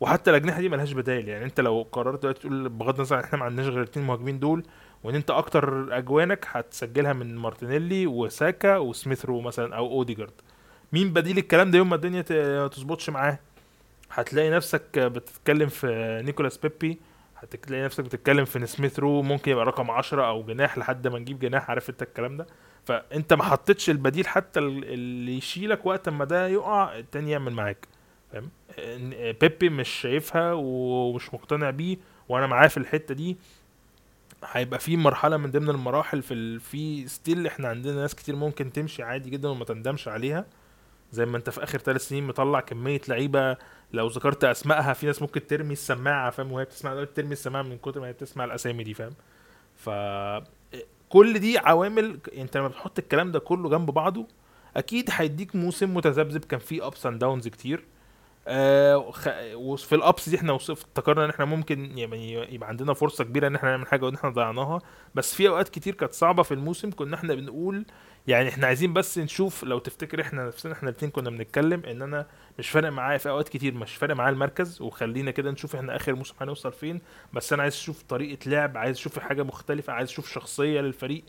وحتى 0.00 0.30
الأجنحة 0.30 0.60
دي 0.60 0.68
ملهاش 0.68 0.92
بدايل 0.92 1.28
يعني 1.28 1.44
أنت 1.44 1.60
لو 1.60 1.86
قررت 1.92 2.22
دلوقتي 2.22 2.40
تقول 2.40 2.68
بغض 2.68 2.94
النظر 2.94 3.20
إحنا 3.20 3.38
ما 3.38 3.44
عندناش 3.44 3.66
غير 3.66 3.78
الاثنين 3.82 4.06
مهاجمين 4.06 4.38
دول 4.38 4.64
وإن 5.04 5.14
أنت 5.14 5.30
أكتر 5.30 5.96
أجوانك 5.98 6.46
هتسجلها 6.50 7.12
من 7.12 7.36
مارتينيلي 7.36 8.06
وساكا 8.06 8.76
وسميث 8.76 9.24
رو 9.24 9.40
مثلا 9.40 9.76
أو 9.76 9.86
أوديجارد. 9.86 10.32
مين 10.92 11.12
بديل 11.12 11.38
الكلام 11.38 11.70
ده 11.70 11.78
يوم 11.78 11.88
ما 11.90 11.96
الدنيا 11.96 12.22
تظبطش 12.68 13.10
معاه؟ 13.10 13.38
هتلاقي 14.10 14.50
نفسك 14.50 14.98
بتتكلم 14.98 15.68
في 15.68 16.20
نيكولاس 16.24 16.56
بيبي 16.58 16.98
هتلاقي 17.36 17.84
نفسك 17.84 18.04
بتتكلم 18.04 18.44
في 18.44 18.58
إن 18.58 18.66
سميث 18.66 18.98
رو 18.98 19.22
ممكن 19.22 19.50
يبقى 19.52 19.64
رقم 19.64 19.90
10 19.90 20.26
أو 20.28 20.42
جناح 20.42 20.78
لحد 20.78 21.08
ما 21.08 21.18
نجيب 21.18 21.38
جناح 21.38 21.70
عارف 21.70 21.90
أنت 21.90 22.02
الكلام 22.02 22.36
ده؟ 22.36 22.46
فأنت 22.84 23.32
ما 23.32 23.42
حطيتش 23.44 23.90
البديل 23.90 24.26
حتى 24.26 24.60
ال- 24.60 24.84
اللي 24.84 25.36
يشيلك 25.36 25.86
وقت 25.86 26.08
ما 26.08 26.24
ده 26.24 26.48
يقع 26.48 26.98
التاني 26.98 27.30
يعمل 27.30 27.52
معاك. 27.52 27.88
فاهم؟ 28.32 28.50
بيبي 29.40 29.68
مش 29.68 29.88
شايفها 29.88 30.52
ومش 30.52 31.34
مقتنع 31.34 31.70
بيه 31.70 31.96
وأنا 32.28 32.46
معاه 32.46 32.68
في 32.68 32.76
الحتة 32.76 33.14
دي. 33.14 33.36
هيبقى 34.52 34.78
في 34.80 34.96
مرحلة 34.96 35.36
من 35.36 35.50
ضمن 35.50 35.70
المراحل 35.70 36.22
في 36.22 36.34
ال... 36.34 36.60
في 36.60 37.08
still 37.08 37.46
إحنا 37.46 37.68
عندنا 37.68 37.94
ناس 37.94 38.14
كتير 38.14 38.36
ممكن 38.36 38.72
تمشي 38.72 39.02
عادي 39.02 39.30
جدا 39.30 39.48
وما 39.48 39.64
تندمش 39.64 40.08
عليها. 40.08 40.44
زي 41.12 41.26
ما 41.26 41.36
أنت 41.36 41.50
في 41.50 41.62
آخر 41.62 41.78
ثلاث 41.78 42.08
سنين 42.08 42.26
مطلع 42.26 42.60
كمية 42.60 43.00
لعيبة 43.08 43.56
لو 43.92 44.06
ذكرت 44.06 44.44
أسمائها 44.44 44.92
في 44.92 45.06
ناس 45.06 45.22
ممكن 45.22 45.46
ترمي 45.46 45.72
السماعة 45.72 46.30
فاهم؟ 46.30 46.52
وهي 46.52 46.64
بتسمع 46.64 47.04
ترمي 47.04 47.32
السماعة 47.32 47.62
من 47.62 47.78
كتر 47.78 48.00
ما 48.00 48.06
هي 48.06 48.12
بتسمع 48.12 48.44
الأسامي 48.44 48.84
دي 48.84 48.94
فاهم؟ 48.94 49.14
ف 49.76 49.90
كل 51.08 51.38
دي 51.38 51.58
عوامل 51.58 52.18
أنت 52.36 52.56
لما 52.56 52.68
بتحط 52.68 52.98
الكلام 52.98 53.32
ده 53.32 53.38
كله 53.38 53.68
جنب 53.68 53.90
بعضه 53.90 54.26
أكيد 54.76 55.08
هيديك 55.12 55.56
موسم 55.56 55.94
متذبذب. 55.94 56.44
كان 56.44 56.60
فيه 56.60 56.86
ups 56.86 57.06
and 57.06 57.18
downs 57.18 57.48
كتير. 57.48 57.84
آه. 58.48 59.12
وفي 59.54 59.94
ال 59.94 60.03
ups 60.03 60.28
دي 60.28 60.36
إحنا 60.36 60.52
وصف 60.52 60.70
افتكرنا 60.82 61.24
إن 61.24 61.30
إحنا 61.30 61.44
ممكن 61.44 61.98
يعني 61.98 62.32
يبقى 62.54 62.68
عندنا 62.68 62.94
فرصة 62.94 63.24
كبيرة 63.24 63.46
إن 63.46 63.54
إحنا 63.54 63.70
نعمل 63.70 63.86
حاجة 63.86 64.04
وإن 64.04 64.14
إحنا 64.14 64.30
ضيعناها 64.30 64.78
بس 65.14 65.34
في 65.34 65.48
أوقات 65.48 65.68
كتير 65.68 65.94
كانت 65.94 66.12
صعبة 66.12 66.42
في 66.42 66.54
الموسم 66.54 66.90
كنا 66.90 67.16
إحنا 67.16 67.34
بنقول 67.34 67.84
يعني 68.26 68.48
إحنا 68.48 68.66
عايزين 68.66 68.92
بس 68.92 69.18
نشوف 69.18 69.64
لو 69.64 69.78
تفتكر 69.78 70.20
إحنا 70.20 70.46
نفسنا 70.46 70.72
إحنا 70.72 70.90
الاثنين 70.90 71.10
كنا 71.10 71.30
بنتكلم 71.30 71.82
إن 71.84 72.02
أنا 72.02 72.26
مش 72.58 72.70
فارق 72.70 72.88
معايا 72.90 73.18
في 73.18 73.28
أوقات 73.28 73.48
كتير 73.48 73.74
مش 73.74 73.96
فارق 73.96 74.14
معايا 74.14 74.32
المركز 74.32 74.80
وخلينا 74.82 75.30
كده 75.30 75.50
نشوف 75.50 75.76
إحنا 75.76 75.96
آخر 75.96 76.14
موسم 76.14 76.34
هنوصل 76.40 76.72
فين 76.72 77.00
بس 77.32 77.52
أنا 77.52 77.62
عايز 77.62 77.74
أشوف 77.74 78.02
طريقة 78.02 78.50
لعب 78.50 78.76
عايز 78.78 78.96
أشوف 78.96 79.18
حاجة 79.18 79.42
مختلفة 79.42 79.92
عايز 79.92 80.08
أشوف 80.08 80.32
شخصية 80.32 80.80
للفريق 80.80 81.24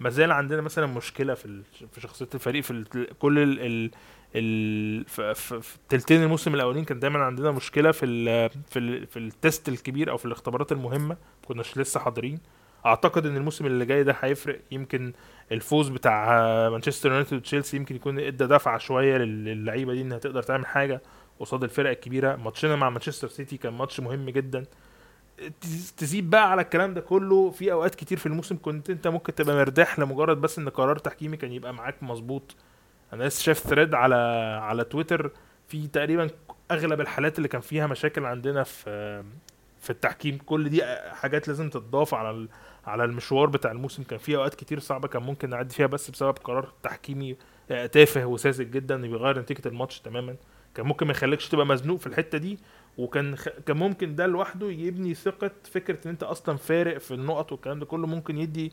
ما 0.00 0.10
زال 0.10 0.32
عندنا 0.32 0.62
مثلا 0.62 0.86
مشكلة 0.86 1.34
في. 1.34 1.62
في 1.92 2.00
شخصية 2.00 2.28
الفريق 2.34 2.62
في. 2.62 2.84
كل 3.18 3.38
ال... 3.38 3.90
في, 4.32 5.60
تلتين 5.88 6.22
الموسم 6.22 6.54
الأولين 6.54 6.84
كان 6.84 7.00
دايما 7.00 7.18
عندنا 7.24 7.50
مشكلة 7.50 7.90
في 7.92 8.06
ال... 8.06 8.50
في 8.70 8.78
ال... 8.78 9.06
في 9.06 9.18
التست 9.18 9.68
الكبير 9.68 10.10
أو 10.10 10.16
في 10.16 10.24
الاختبارات 10.24 10.72
المهمة 10.72 11.08
ما 11.14 11.48
كناش 11.48 11.78
لسه 11.78 12.00
حاضرين. 12.00 12.38
أعتقد 12.86 13.26
إن 13.26 13.36
الموسم 13.36 13.66
اللي 13.66 13.84
جاي 13.86 14.04
ده 14.04 14.16
هيفرق. 14.20 14.60
يمكن 14.70 15.12
الفوز 15.52 15.88
بتاع 15.88 16.26
مانشستر 16.68 17.08
يونايتد 17.08 17.34
وتشيلسي 17.36 17.76
يمكن 17.76 17.96
يكون 17.96 18.18
إدى 18.18 18.46
دفعة 18.46 18.78
شوية 18.78 19.16
لل- 19.16 19.44
للعيبة 19.44 19.92
دي 19.94 20.02
إنها 20.02 20.18
تقدر 20.18 20.42
تعمل 20.42 20.66
حاجة 20.66 21.02
قصاد 21.40 21.64
الفرق 21.64 21.90
الكبيرة. 21.90 22.36
ماتشنا 22.36 22.76
مع 22.76 22.90
مانشستر 22.90 23.28
سيتي 23.28 23.56
كان 23.56 23.72
ماتش 23.72 24.00
مهم 24.00 24.30
جدا. 24.30 24.64
تز- 25.38 25.92
تزيد 25.96 26.30
بقى 26.30 26.50
على 26.50 26.62
الكلام 26.62 26.94
ده 26.94 27.00
كله 27.00 27.50
في 27.50 27.72
أوقات 27.72 27.94
كتير 27.94 28.18
في 28.18 28.26
الموسم 28.26 28.58
كنت 28.62 28.90
أنت 28.90 29.08
ممكن 29.08 29.34
تبقى 29.34 29.56
مرتاح 29.56 29.98
لمجرد 29.98 30.40
بس 30.40 30.58
إن 30.58 30.68
قرار 30.68 30.98
تحكيمي 30.98 31.36
كان 31.36 31.52
يبقى 31.52 31.74
معاك 31.74 32.02
مظبوط. 32.02 32.56
أنا 33.12 33.24
لسه 33.24 33.42
شايف 33.42 33.58
thread 33.58 33.94
على 33.94 34.14
على 34.62 34.84
تويتر. 34.84 35.30
في 35.68 35.86
تقريبا 35.86 36.30
أغلب 36.70 37.00
الحالات 37.00 37.38
اللي 37.38 37.48
كان 37.48 37.60
فيها 37.60 37.86
مشاكل 37.86 38.24
عندنا 38.24 38.62
في 38.62 39.22
في 39.80 39.90
التحكيم 39.90 40.38
كل 40.46 40.68
دي 40.68 40.82
حاجات 41.12 41.48
لازم 41.48 41.70
تتضاف 41.70 42.14
على 42.14 42.48
على 42.86 43.04
المشوار 43.04 43.46
بتاع 43.46 43.70
الموسم. 43.70 44.02
كان 44.02 44.18
في 44.18 44.36
أوقات 44.36 44.54
كتير 44.54 44.78
صعبة 44.78 45.08
كان 45.08 45.22
ممكن 45.22 45.50
نعدي 45.50 45.74
فيها 45.74 45.86
بس 45.86 46.10
بسبب 46.10 46.38
قرار 46.38 46.72
تحكيمي 46.82 47.36
آه، 47.70 47.86
تافه 47.86 48.26
وساذج 48.26 48.70
جدا 48.70 48.96
بيغير 49.02 49.38
نتيجة 49.38 49.68
الماتش 49.68 50.00
تماما. 50.00 50.36
كان 50.74 50.86
ممكن 50.86 51.06
ما 51.06 51.12
يخليكش 51.12 51.48
تبقى 51.48 51.66
مزنوق 51.66 51.98
في 52.00 52.06
الحتة 52.06 52.38
دي 52.38 52.58
وكان 52.98 53.36
خ... 53.36 53.48
كان 53.66 53.76
ممكن 53.76 54.14
ده 54.14 54.26
لوحده 54.26 54.70
يبني 54.70 55.14
ثقة 55.14 55.50
فكرة 55.72 55.98
إن 56.06 56.10
أنت 56.10 56.22
أصلا 56.22 56.56
فارق 56.56 56.98
في 56.98 57.14
النقط 57.14 57.52
والكلام 57.52 57.78
ده 57.78 57.86
كله 57.86 58.06
ممكن 58.06 58.38
يدي 58.38 58.72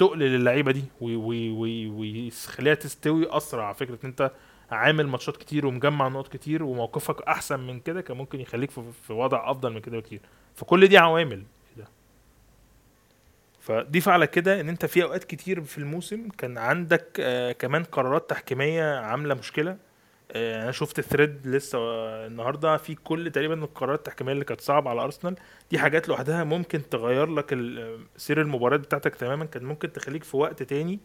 تقل 0.00 0.18
للعيبة 0.18 0.72
دي 0.72 0.84
ويخليها 1.00 2.74
تستوي 2.74 3.36
أسرع. 3.36 3.72
فكرة 3.72 3.94
إن 4.04 4.08
أنت 4.08 4.30
عامل 4.70 5.06
ماتشات 5.06 5.36
كتير 5.36 5.66
ومجمع 5.66 6.08
نقط 6.08 6.28
كتير 6.28 6.62
وموقفك 6.62 7.22
أحسن 7.22 7.60
من 7.60 7.80
كده 7.80 8.00
كان 8.00 8.16
ممكن 8.16 8.40
يخليك 8.40 8.70
في, 8.70 9.12
وضع 9.12 9.50
أفضل 9.50 9.72
من 9.72 9.80
كده 9.80 9.98
بكتير. 9.98 10.20
فكل 10.54 10.86
دي 10.86 10.98
عوامل؟ 10.98 11.42
فضيف 13.60 14.08
على 14.08 14.26
كده 14.26 14.60
إن 14.60 14.68
أنت 14.68 14.86
في 14.86 15.02
أوقات 15.02 15.24
كتير 15.24 15.60
في 15.64 15.78
الموسم 15.78 16.28
كان 16.28 16.58
عندك 16.58 17.06
آه 17.20 17.52
كمان 17.52 17.84
قرارات 17.84 18.30
تحكيمية 18.30 18.98
عاملة 18.98 19.34
مشكلة. 19.34 19.76
أنا 20.36 20.72
شفت 20.72 21.00
ثريد 21.00 21.46
لسه 21.46 21.78
آه، 21.78 22.26
النهارده. 22.26 22.76
في 22.76 22.94
كل 22.94 23.30
تقريبا 23.30 23.54
القرارات 23.54 23.98
التحكيمية 23.98 24.32
اللي 24.32 24.44
كانت 24.44 24.60
صعبة 24.60 24.90
على 24.90 25.02
ارسنال 25.02 25.36
دي 25.70 25.78
حاجات 25.78 26.08
لوحدها 26.08 26.44
ممكن 26.44 26.88
تغير 26.90 27.26
لك 27.26 27.52
ال- 27.52 28.00
سير 28.16 28.40
المباراه 28.40 28.76
بتاعتك 28.76 29.14
تماما. 29.14 29.44
كان 29.44 29.64
ممكن 29.64 29.92
تخليك 29.92 30.24
في 30.24 30.36
وقت 30.36 30.62
تاني. 30.62 31.00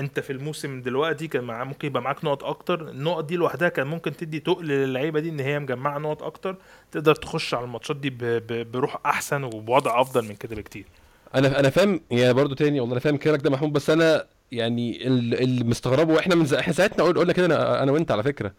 انت 0.00 0.20
في 0.20 0.32
الموسم 0.32 0.82
دلوقتي 0.82 1.28
كان 1.28 1.44
ممكن 1.44 1.86
يبقى 1.88 2.02
معاك 2.02 2.24
نقط 2.24 2.44
أكتر. 2.44 2.88
النقط 2.88 3.24
دي 3.24 3.36
لوحدها 3.36 3.68
كان 3.68 3.86
ممكن 3.86 4.16
تدي 4.16 4.40
تقل 4.40 4.66
للعيبة 4.66 5.20
دي 5.20 5.28
إن 5.28 5.40
هي 5.40 5.58
مجمعة 5.58 5.98
نقط 5.98 6.22
أكتر. 6.22 6.56
تقدر 6.92 7.14
تخش 7.14 7.54
على 7.54 7.64
الماتشات 7.64 7.96
دي 7.96 8.10
بروح 8.64 8.96
أحسن 9.06 9.44
وبوضع 9.44 10.00
أفضل 10.00 10.28
من 10.28 10.34
كده 10.36 10.56
بكتير. 10.56 10.84
أنا 11.34 11.60
أنا 11.60 11.70
فاهم 11.70 12.00
يعني 12.10 12.32
برضو 12.32 12.54
تاني 12.54 12.80
والله 12.80 12.92
أنا 12.92 13.00
فاهم 13.00 13.16
كلامك 13.16 13.40
ده 13.42 13.50
محمود 13.50 13.72
بس 13.72 13.90
أنا 13.90 14.26
يعني 14.52 15.06
ال- 15.06 15.34
اللي 15.42 15.64
مستغربه. 15.64 16.14
وإحنا 16.14 16.34
من. 16.34 16.54
إحنا 16.54 16.72
ساعتنا 16.72 17.04
قل- 17.04 17.18
قلنا 17.18 17.32
كده 17.32 17.46
أنا 17.46 17.82
أنا 17.82 17.92
وانت 17.92 18.10
على 18.10 18.22
فكره 18.22 18.52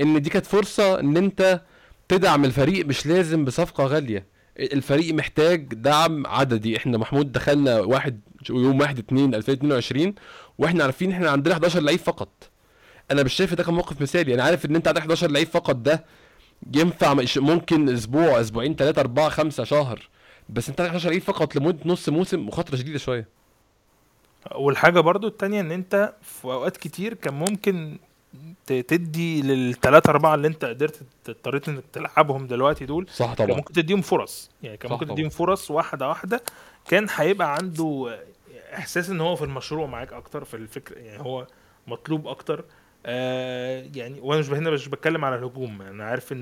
ان 0.00 0.22
دي 0.22 0.30
كانت 0.30 0.46
فرصه 0.46 1.00
ان 1.00 1.16
انت 1.16 1.60
تدعم 2.08 2.44
الفريق 2.44 2.86
مش 2.86 3.06
لازم 3.06 3.44
بصفقه 3.44 3.84
غاليه. 3.86 4.26
الفريق 4.58 5.14
محتاج 5.14 5.74
دعم 5.74 6.26
عددي. 6.26 6.76
إحنا 6.76 6.98
محمود 6.98 7.32
دخلنا 7.32 7.80
واحد 7.80 8.20
يوم 8.50 8.80
1 8.80 8.98
2 8.98 9.34
2022 9.34 10.14
وإحنا 10.58 10.84
عارفين 10.84 11.10
إحنا 11.10 11.30
عندنا 11.30 11.54
11 11.54 11.80
لعيب 11.80 11.98
فقط. 11.98 12.28
أنا 13.10 13.22
مش 13.22 13.32
شايف 13.34 13.54
ده 13.54 13.64
كان 13.64 13.74
موقف 13.74 14.00
مثالي. 14.02 14.34
أنا 14.34 14.42
عارف 14.42 14.64
إن 14.66 14.76
انت 14.76 14.88
عندك 14.88 15.00
11 15.00 15.30
لعيب 15.30 15.46
فقط 15.48 15.76
ده 15.76 16.04
ينفع 16.74 17.14
ممكن 17.36 17.88
أسبوع 17.88 18.40
أسبوعين 18.40 18.76
ثلاثة 18.76 19.00
أربعة 19.00 19.28
خمسة 19.28 19.64
شهر. 19.64 20.08
بس 20.48 20.68
انت 20.68 20.80
عندك 20.80 20.90
11 20.90 21.08
لعيب 21.08 21.22
فقط 21.22 21.56
لمدة 21.56 21.78
نص 21.86 22.08
موسم 22.08 22.46
مخاطرة 22.46 22.76
شديدة 22.76 22.98
شوية. 22.98 23.28
والحاجة 24.54 25.00
برضو 25.00 25.26
التانية 25.26 25.60
إن 25.60 25.72
أنت 25.72 26.14
في 26.22 26.44
أوقات 26.44 26.76
كتير 26.76 27.14
كان 27.14 27.34
ممكن 27.34 27.98
تدي 28.66 29.42
للثلاثة 29.42 30.10
أربعة 30.10 30.34
اللي 30.34 30.48
أنت 30.48 30.64
قدرت 30.64 31.02
اضطريت 31.28 31.68
إنك 31.68 31.84
تلعبهم 31.92 32.46
دلوقتي 32.46 32.86
دول 32.86 33.06
صح 33.08 33.34
كان 33.34 33.46
طبعا 33.46 33.56
ممكن 33.56 33.72
تديهم 33.72 34.00
فرص. 34.00 34.50
يعني 34.62 34.76
كان 34.76 34.90
ممكن. 34.92 35.06
تديهم 35.06 35.28
فرص 35.28 35.70
واحدة 35.70 36.08
واحدة. 36.08 36.42
كان 36.88 37.06
هيبقى 37.14 37.54
عنده 37.54 38.18
إحساس 38.74 39.10
إن 39.10 39.20
هو 39.20 39.36
في 39.36 39.44
المشروع 39.44 39.86
معاك 39.86 40.12
أكتر 40.12 40.44
في 40.44 40.54
الفكرة 40.54 40.98
يعني 40.98 41.22
هو 41.22 41.46
مطلوب 41.86 42.26
أكتر. 42.26 42.64
آه 43.06 43.86
يعني 43.94 44.20
وأنا 44.20 44.40
مش 44.40 44.50
هنا 44.50 44.70
مش 44.70 44.88
بتكلم 44.88 45.24
على 45.24 45.36
الهجوم. 45.36 45.82
أنا 45.82 46.04
عارف 46.04 46.32
لا، 46.32 46.38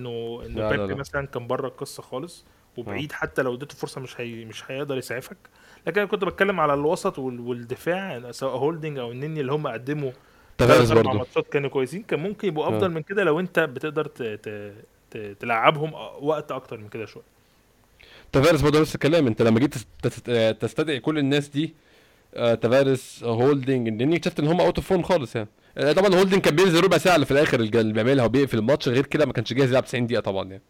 لا، 0.48 0.70
بيبي 0.70 0.86
لا. 0.92 0.94
مثلا 0.94 1.26
كان 1.26 1.46
بره 1.46 1.66
القصة 1.68 2.02
خالص 2.02 2.44
وبعيد 2.76 3.12
حتى 3.12 3.42
لو 3.42 3.54
اديته 3.54 3.76
فرصة 3.76 4.00
مش 4.00 4.20
هي 4.20 4.44
مش 4.44 4.70
هيقدر 4.70 4.98
يسعفك. 4.98 5.36
لكن 5.86 6.00
أنا 6.00 6.10
كنت 6.10 6.24
بتكلم 6.24 6.60
على 6.60 6.74
الوسط 6.74 7.18
وال- 7.18 7.40
والدفاع 7.40 8.30
سواء 8.30 8.56
هولدنج 8.56 8.98
أو 8.98 9.12
النني 9.12 9.40
اللي 9.40 9.52
هم 9.52 9.66
قدموا 9.66 10.10
ثلاث 10.58 10.90
أربع 10.90 11.12
ماتشات 11.12 11.46
كانوا 11.48 11.70
كويسين. 11.70 12.02
كان 12.02 12.20
ممكن 12.20 12.48
يبقوا 12.48 12.64
آه. 12.66 12.68
افضل 12.68 12.88
من 12.90 13.02
كده 13.02 13.24
لو 13.24 13.40
أنت 13.40 13.58
بتقدر 13.60 14.04
ت... 14.06 14.22
ت... 14.22 14.72
ت... 15.10 15.36
تلعبهم 15.40 15.92
وقت 16.20 16.52
أكتر 16.52 16.78
من 16.78 16.88
كده 16.88 17.06
شوية. 17.06 17.22
تافاريز 18.32 18.60
برضه 18.60 18.80
نفس 18.80 18.94
الكلام. 18.94 19.26
أنت 19.26 19.42
لما 19.42 19.60
جيت 19.60 19.74
تست- 19.74 19.86
تست- 20.02 20.56
تستدعي 20.60 21.00
كل 21.00 21.18
الناس 21.18 21.48
دي 21.48 21.74
آه، 22.34 22.54
تافاريز 22.54 23.22
آه، 23.24 23.26
هولدنج 23.34 23.88
لاني 23.88 24.16
اكتشفت 24.16 24.40
إن 24.40 24.46
هم 24.46 24.60
out 24.60 24.76
of 24.76 24.86
form 24.88 25.02
خالص 25.02 25.36
يعني. 25.36 25.48
آه، 25.78 25.92
طبعا 25.92 26.14
هولدنج 26.14 26.40
كان 26.40 26.56
بينزل 26.56 26.84
ربع 26.84 26.98
ساعة 26.98 27.14
اللي 27.14 27.26
في 27.26 27.32
الآخر 27.32 27.60
اللي 27.60 27.92
بيعملها 27.92 28.24
وبيقفل 28.24 28.58
الماتش. 28.58 28.88
غير 28.88 29.06
كده 29.06 29.26
ما 29.26 29.32
كانش 29.32 29.52
جاهز 29.52 29.70
يلعب 29.70 29.84
90 29.84 30.06
دقيقة 30.06 30.20
طبعا 30.20 30.48
يعني. 30.48 30.62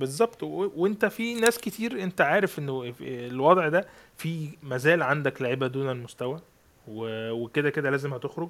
بالظبط. 0.00 0.42
و... 0.42 0.72
وانت 0.76 1.04
في 1.06 1.34
ناس 1.34 1.58
كتير 1.58 2.02
انت 2.02 2.20
عارف 2.20 2.58
انه 2.58 2.94
الوضع 3.00 3.68
ده 3.68 3.86
في 4.16 4.48
مازال 4.62 5.02
عندك 5.02 5.42
لعيبة 5.42 5.66
دون 5.66 5.90
المستوى 5.90 6.40
و... 6.88 7.30
وكده 7.30 7.70
كده 7.70 7.90
لازم 7.90 8.14
هتخرج. 8.14 8.48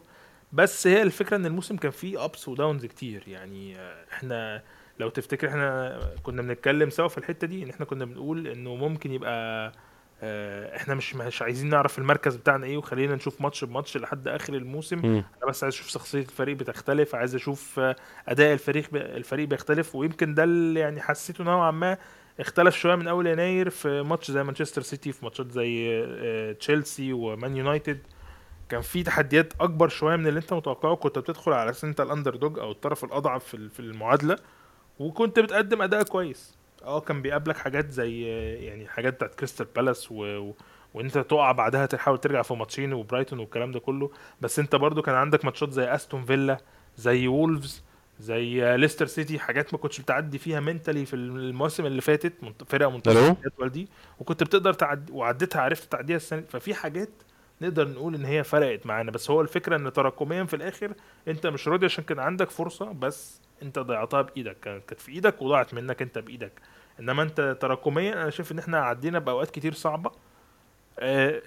بس 0.53 0.87
هي 0.87 1.03
الفكرة 1.03 1.37
ان 1.37 1.47
الموسم 1.47 1.77
كان 1.77 1.91
فيه 1.91 2.25
ups 2.25 2.49
و 2.49 2.55
downs 2.55 2.87
كتير. 2.87 3.25
يعني 3.27 3.77
إحنا 4.13 4.63
لو 5.01 5.09
تفتكر 5.09 5.49
إحنا 5.49 5.99
كنا 6.23 6.43
بنتكلم 6.43 6.91
سوا 6.91 7.09
في 7.09 7.19
الحتة 7.19 7.47
دي 7.47 7.63
ان 7.63 7.71
إحنا 7.71 7.87
كنا 7.87 8.05
بنقول 8.05 8.47
انه 8.49 8.75
ممكن 8.75 9.13
يبقى 9.13 9.73
إحنا 10.23 10.95
مش 10.95 11.15
مش 11.15 11.43
عايزين 11.43 11.71
نعرف 11.71 11.99
المركز 11.99 12.37
بتاعنا 12.37 12.67
إيه 12.67 12.77
وخلينا 12.77 13.15
نشوف 13.15 13.41
ماتش 13.41 13.65
بماتش 13.65 13.97
لحد 13.97 14.29
آخر 14.29 14.55
الموسم. 14.55 14.99
مم. 15.07 15.25
أنا 15.43 15.47
بس 15.51 15.65
عايز 15.65 15.75
أشوف 15.75 15.89
شخصية 15.89 16.21
الفريق 16.21 16.57
بتختلف 16.57 17.15
عايز 17.15 17.35
أشوف 17.35 17.79
آه، 17.79 17.97
أداء 18.29 18.53
الفريق 18.53 18.89
الفريق 18.95 19.49
بيختلف 19.49 19.95
ويمكن 19.95 20.35
ده 20.35 20.45
اللي 20.45 20.81
يعني 20.81 21.01
حسيته 21.01 21.45
نوعا 21.45 21.71
ما 21.71 21.99
اختلف 22.41 22.77
شوية 22.77 22.95
من 22.95 23.09
أول 23.09 23.27
يناير 23.27 23.71
في 23.71 24.03
ماتش 24.03 24.31
زي 24.31 24.43
مانشستر 24.43 24.83
سيتي 24.83 25.13
في 25.13 25.25
ماتشات 25.25 25.51
زي 25.51 26.05
آه، 26.05 26.53
تشيلسي 26.53 27.13
ومان 27.13 27.57
يونايتد. 27.57 27.99
كان 28.69 28.81
في 28.81 29.03
تحديات 29.03 29.53
أكبر 29.61 29.89
شوية 29.89 30.17
من 30.17 30.27
اللي 30.27 30.41
أنت 30.41 30.53
متوقعه. 30.53 30.97
كنت 30.97 31.19
بتدخل 31.19 31.53
على 31.53 31.71
أساس 31.71 31.85
انت 31.85 32.01
ال 32.01 32.37
underdog 32.37 32.59
أو 32.59 32.71
الطرف 32.71 33.05
الأضعف 33.05 33.45
في 33.45 33.55
ال- 33.55 33.71
في 33.71 33.81
المعادلة 33.81 34.37
وكنت 34.99 35.39
بتقدم 35.39 35.83
أداء 35.83 36.03
كويس. 36.03 36.55
آه 36.85 37.01
كان 37.01 37.23
بيقابلك 37.23 37.57
حاجات 37.57 37.91
زي 37.91 38.23
يعني 38.65 38.89
حاجات 38.89 39.15
بتاعت 39.15 39.35
كريستال 39.35 39.67
بالاس 39.77 40.13
و... 40.13 40.15
و... 40.25 40.55
وإن 40.95 41.05
أنت 41.05 41.19
تقع 41.19 41.53
بعدها 41.53 41.87
تحاول 41.87 42.19
ترجع 42.19 42.43
في 42.43 42.55
ماتشين 42.55 42.93
وبرايتون 42.93 43.39
والكلام 43.39 43.73
ده 43.73 43.81
كله. 43.81 44.11
بس 44.41 44.59
أنت 44.59 44.77
برضو 44.77 45.03
كان 45.03 45.15
عندك 45.15 45.45
ماتشات 45.45 45.71
زي 45.71 45.95
أستون 45.95 46.25
فيلا 46.25 46.59
زي 46.97 47.29
وولفز 47.29 47.83
زي 48.21 48.77
ليستر 48.77 49.07
سيتي 49.07 49.39
حاجات 49.39 49.73
ما 49.75 49.79
كنتش 49.79 50.01
بتعدي 50.01 50.39
فيها 50.39 50.61
mentally 50.61 51.07
في 51.07 51.17
المواسم 51.17 51.87
اللي 51.87 52.01
فاتت 52.01 52.33
فرقه 52.67 53.01
ألو؟ 53.07 53.37
الجدول 53.45 53.69
دي. 53.69 53.89
وكنت 54.21 54.43
بتقدر 54.43 54.73
تعدي 54.73 55.13
وعديتها 55.13 55.63
عرفت 55.63 55.93
تعديها 55.93 56.17
السنة 56.17 56.45
ففي 56.49 56.75
حاجات 56.75 57.11
نقدر 57.61 57.89
نقول 57.89 58.15
إن 58.15 58.25
هي 58.25 58.45
فرقت 58.45 58.87
معانا. 58.87 59.11
بس 59.11 59.31
هو 59.31 59.41
الفكرة 59.41 59.77
إن 59.77 59.93
تراكميا 59.93 60.45
في 60.45 60.57
الآخر 60.57 60.93
أنت 61.29 61.47
مش 61.47 61.69
راضي 61.69 61.87
عشان 61.87 62.05
كان 62.05 62.19
عندك 62.19 62.51
فرصة 62.51 62.93
بس 62.93 63.41
انت 63.65 63.79
ضيعتها 63.79 64.23
بإيدك 64.23 64.57
كانت 64.61 65.01
في 65.01 65.13
إيدك 65.13 65.43
وضاعت 65.43 65.75
منك 65.75 66.03
انت 66.03 66.19
بإيدك. 66.19 66.53
إنما 67.01 67.23
انت 67.23 67.57
تراكميا 67.61 68.13
أنا 68.13 68.31
شايف 68.31 68.53
إن 68.53 68.59
إحنا 68.59 68.79
عدينا 68.79 69.19
بأوقات 69.19 69.51
كتير 69.51 69.73
صعبة. 69.75 70.11
آه، 70.99 71.43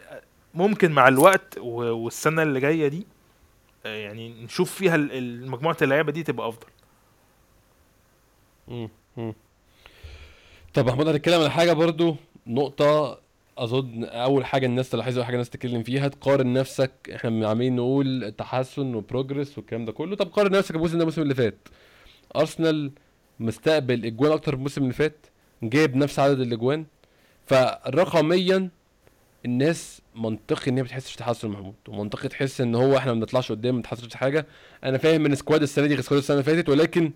ممكن 0.53 0.91
مع 0.91 1.07
الوقت 1.07 1.57
والسنة 1.57 2.43
اللي 2.43 2.59
جاية 2.59 2.87
دي 2.87 3.07
آه، 3.85 3.95
يعني 3.95 4.43
نشوف 4.43 4.71
فيها 4.75 4.97
مجموعة 5.47 5.77
اللعيبة 5.81 6.11
دي 6.11 6.23
تبقى 6.23 6.49
أفضل. 6.49 6.67
طب 10.73 10.87
محمود 10.87 11.07
هنتكلم 11.07 11.39
على 11.39 11.51
حاجة 11.51 11.73
برضو 11.73 12.15
نقطة 12.47 13.19
أظن 13.57 14.03
أول 14.03 14.45
حاجة 14.45 14.65
الناس 14.65 14.89
تلاحظها 14.89 15.21
وحاجه 15.21 15.33
الناس 15.33 15.49
تتكلم 15.49 15.83
فيها 15.83 16.07
تقارن 16.07 16.53
نفسك 16.53 16.91
إحنا 17.15 17.49
عمالين 17.49 17.75
نقول 17.75 18.33
تحسن 18.37 18.95
وبروجرس 18.95 19.57
والكلام 19.57 19.85
ده 19.85 19.91
كله. 19.91 20.15
طب 20.15 20.27
قارن 20.27 20.51
نفسك 20.51 20.71
بالموسم 20.71 20.93
ده 20.93 20.99
الموسم 20.99 21.21
اللي 21.21 21.35
فات. 21.35 21.67
أرسنال 22.35 22.91
مستقبل 23.39 24.05
اجوان 24.05 24.31
أكتر 24.31 24.51
من 24.51 24.57
الموسم 24.57 24.81
اللي 24.81 24.93
فات 24.93 25.25
جايب 25.63 25.95
نفس 25.95 26.19
عدد 26.19 26.39
الأجوان. 26.39 26.85
فرقميا 27.45 28.69
الناس 29.45 30.01
منطقي 30.15 30.71
إن 30.71 30.75
هي 30.75 30.81
ما 30.81 30.87
بتحسش 30.87 31.15
تحسن 31.15 31.49
محمود 31.49 31.75
ومنطقي 31.87 32.27
تحس 32.27 32.61
إن 32.61 32.75
هو 32.75 32.97
إحنا 32.97 33.13
ما 33.13 33.19
بنطلعش 33.19 33.51
قدام 33.51 33.75
ما 33.75 33.81
بنتحسنش 33.81 34.15
حاجة. 34.15 34.47
أنا 34.83 34.97
فاهم 34.97 35.25
إن 35.25 35.35
squad 35.35 35.61
السنة 35.61 35.87
دي 35.87 35.93
غير 35.93 36.03
squad 36.03 36.17
السنة 36.19 36.39
اللي 36.39 36.55
فاتت 36.55 36.69
ولكن 36.69 37.11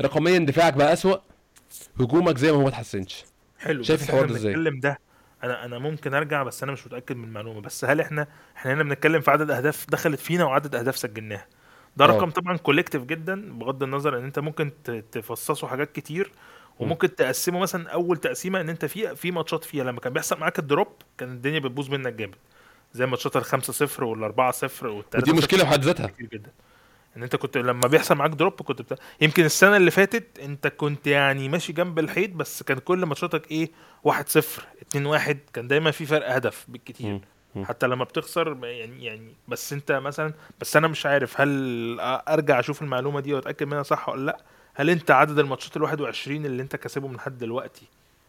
رقميا 0.00 0.38
دفاعك 0.38 0.74
بقى 0.74 0.92
أسوأ 0.92 1.16
هجومك 2.00 2.38
زي 2.38 2.52
ما 2.52 2.58
هو 2.58 2.62
ما 2.62 2.68
اتحسنش. 2.68 3.24
حلو 3.58 3.82
شايف 3.82 4.02
الحوار 4.02 4.26
ده 4.26 4.36
إزاي؟ 4.36 4.52
بنتكلم 4.54 4.80
ده 4.80 4.98
أنا 5.44 5.64
أنا 5.64 5.78
ممكن 5.78 6.14
أرجع 6.14 6.42
بس 6.42 6.62
أنا 6.62 6.72
مش 6.72 6.86
متأكد 6.86 7.16
من 7.16 7.24
المعلومة. 7.24 7.60
بس 7.60 7.84
هل 7.84 8.00
إحنا 8.00 8.26
إحنا 8.56 8.72
هنا 8.74 8.82
بنتكلم 8.82 9.20
في 9.20 9.30
عدد 9.30 9.50
أهداف 9.50 9.86
دخلت 9.90 10.20
فينا 10.20 10.44
وعدد 10.44 10.74
أهداف 10.74 10.96
سجلناها؟ 10.96 11.46
ده 11.96 12.04
آه. 12.04 12.08
رقم 12.08 12.30
طبعا 12.30 12.56
collective 12.56 13.04
جدا 13.04 13.58
بغض 13.58 13.82
النظر 13.82 14.18
إن 14.18 14.24
أنت 14.24 14.38
ممكن 14.38 14.72
تفصصه 15.12 15.66
حاجات 15.66 15.92
كتير 15.92 16.32
وممكن 16.78 17.14
تقسمه 17.14 17.58
مثلا 17.58 17.90
أول 17.90 18.16
تقسيمة 18.16 18.60
إن 18.60 18.68
أنت 18.68 18.84
في 18.84 19.16
في 19.16 19.30
ماتشات 19.30 19.64
فيها 19.64 19.84
لما 19.84 20.00
كان 20.00 20.12
بيحصل 20.12 20.38
معاك 20.40 20.58
ال 20.58 20.64
drop 20.64 20.88
كان 21.18 21.32
الدنيا 21.32 21.58
بتبوظ 21.58 21.90
منك 21.90 22.12
جامد. 22.12 22.34
زي 22.92 23.06
ماتشات 23.06 23.36
ال 23.36 23.44
5 23.44 23.72
0 23.72 24.04
وال 24.04 24.22
4 24.22 24.50
0 24.52 24.86
وال 24.86 25.10
3 25.10 25.30
ودي 25.30 25.38
مشكلة 25.38 25.64
في 25.64 25.70
حد 25.70 25.84
ذاتها. 25.84 26.06
كتير 26.06 26.26
جدا. 26.32 26.50
إن 27.16 27.22
أنت 27.22 27.36
كنت 27.36 27.58
لما 27.58 27.88
بيحصل 27.88 28.14
معاك 28.14 28.30
drop 28.30 28.52
كنت 28.52 28.82
بتا... 28.82 28.96
يمكن 29.20 29.44
السنة 29.44 29.76
اللي 29.76 29.90
فاتت 29.90 30.38
أنت 30.38 30.66
كنت 30.66 31.06
يعني 31.06 31.48
ماشي 31.48 31.72
جنب 31.72 31.98
الحيط 31.98 32.30
بس 32.30 32.62
كان 32.62 32.78
كل 32.78 33.06
ماتشاتك 33.06 33.50
إيه 33.50 33.70
1 34.04 34.28
0 34.28 34.62
2 34.82 35.06
1 35.06 35.38
كان 35.52 35.68
دايما 35.68 35.90
في 35.90 36.06
فرق 36.06 36.34
هدف 36.34 36.64
بالكتير. 36.68 37.06
مم. 37.06 37.20
حتى 37.64 37.86
لما 37.86 38.04
بتخسر 38.04 38.58
يعني 38.62 39.04
يعني 39.04 39.34
بس 39.48 39.72
انت 39.72 39.92
مثلا 39.92 40.32
بس 40.60 40.76
أنا 40.76 40.88
مش 40.88 41.06
عارف 41.06 41.40
هل 41.40 41.96
أرجع 42.00 42.60
أشوف 42.60 42.82
المعلومة 42.82 43.20
دي 43.20 43.34
وأتأكد 43.34 43.66
منها 43.66 43.82
صح 43.82 44.08
ولا 44.08 44.24
لأ؟ 44.26 44.38
هل 44.74 44.90
أنت 44.90 45.10
عدد 45.10 45.38
الماتشات 45.38 45.76
ال 45.76 45.82
21 45.82 46.46
اللي 46.46 46.62
أنت 46.62 46.76
كاسبهم 46.76 47.14
لحد 47.16 47.38
دلوقتي 47.38 47.86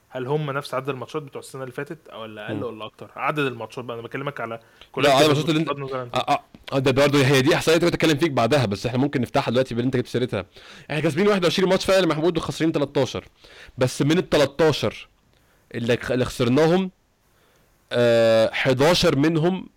هل 0.09 0.27
هم 0.27 0.51
نفس 0.51 0.73
عدد 0.73 0.89
الماتشات 0.89 1.21
بتوع 1.21 1.39
السنة 1.39 1.61
اللي 1.63 1.73
فاتت 1.73 2.07
أو 2.07 2.21
ولا 2.21 2.47
أقل. 2.47 2.63
ولا 2.63 2.85
أكتر؟ 2.85 3.09
عدد 3.15 3.39
الماتشات 3.39 3.85
بقى 3.85 3.95
أنا 3.97 4.03
بكلمك 4.07 4.41
على 4.41 4.59
لا، 4.97 5.09
عدد 5.13 5.21
الماتشات 5.23 5.49
اللي 5.49 5.59
انت- 5.61 5.69
آه 6.15 6.17
آه 6.17 6.39
آه 6.73 6.79
ده 6.79 6.91
برضه 6.91 7.25
هي 7.25 7.41
دي 7.41 7.55
احصائيه 7.55 7.77
كنت 7.79 7.93
اتكلم 7.93 8.17
فيك 8.17 8.31
بعدها 8.31 8.65
بس 8.65 8.85
إحنا 8.85 8.99
ممكن 8.99 9.21
نفتحها 9.21 9.51
دلوقتي 9.51 9.75
باللي 9.75 9.85
أنت 9.85 9.97
جبت 9.97 10.07
سيرتها. 10.07 10.45
إحنا 10.89 10.99
كاسبين 11.01 11.27
21 11.27 11.69
ماتش 11.69 11.85
فعلا 11.85 12.07
محمود 12.07 12.37
وخاسرين 12.37 12.71
13 12.71 13.25
بس 13.77 14.01
من 14.01 14.17
ال 14.17 14.29
13 14.29 15.07
اللي 15.75 16.25
خسرناهم 16.25 16.83
آه 16.83 16.89
11 17.95 19.15
منهم 19.17 19.67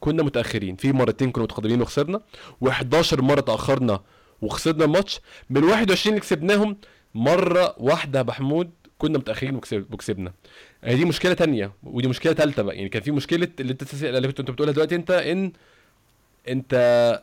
كنا 0.00 0.22
متأخرين. 0.22 0.76
في 0.76 0.92
مرتين 0.92 1.30
كنا 1.30 1.44
متقدمين 1.44 1.82
وخسرنا 1.82 2.20
و11 2.64 3.14
مرة 3.20 3.40
تأخرنا 3.40 4.00
وخسرنا 4.42 4.84
الماتش 4.84 5.20
من 5.50 5.64
21 5.64 6.12
اللي 6.14 6.20
كسبناهم 6.20 6.76
مرة 7.14 7.74
واحدة 7.78 8.18
يا 8.18 8.24
محمود 8.24 8.70
كنا 8.98 9.18
متأخرين 9.18 9.56
وكسب- 9.56 9.94
وكسبنا. 9.94 10.32
هي 10.84 10.94
دي 10.96 11.04
مشكلة 11.04 11.34
تانية 11.34 11.72
ودي 11.82 12.08
مشكلة 12.08 12.32
ثالثه 12.32 12.62
بقى. 12.62 12.76
يعني 12.76 12.88
كان 12.88 13.02
في 13.02 13.10
مشكلة 13.10 13.48
اللي 13.60 13.72
انت 13.72 13.94
اللي 14.04 14.28
كنت 14.32 14.50
بتقولها 14.50 14.72
دلوقتي 14.74 14.94
انت 14.94 15.10
ان 15.10 15.52
انت 16.48 16.74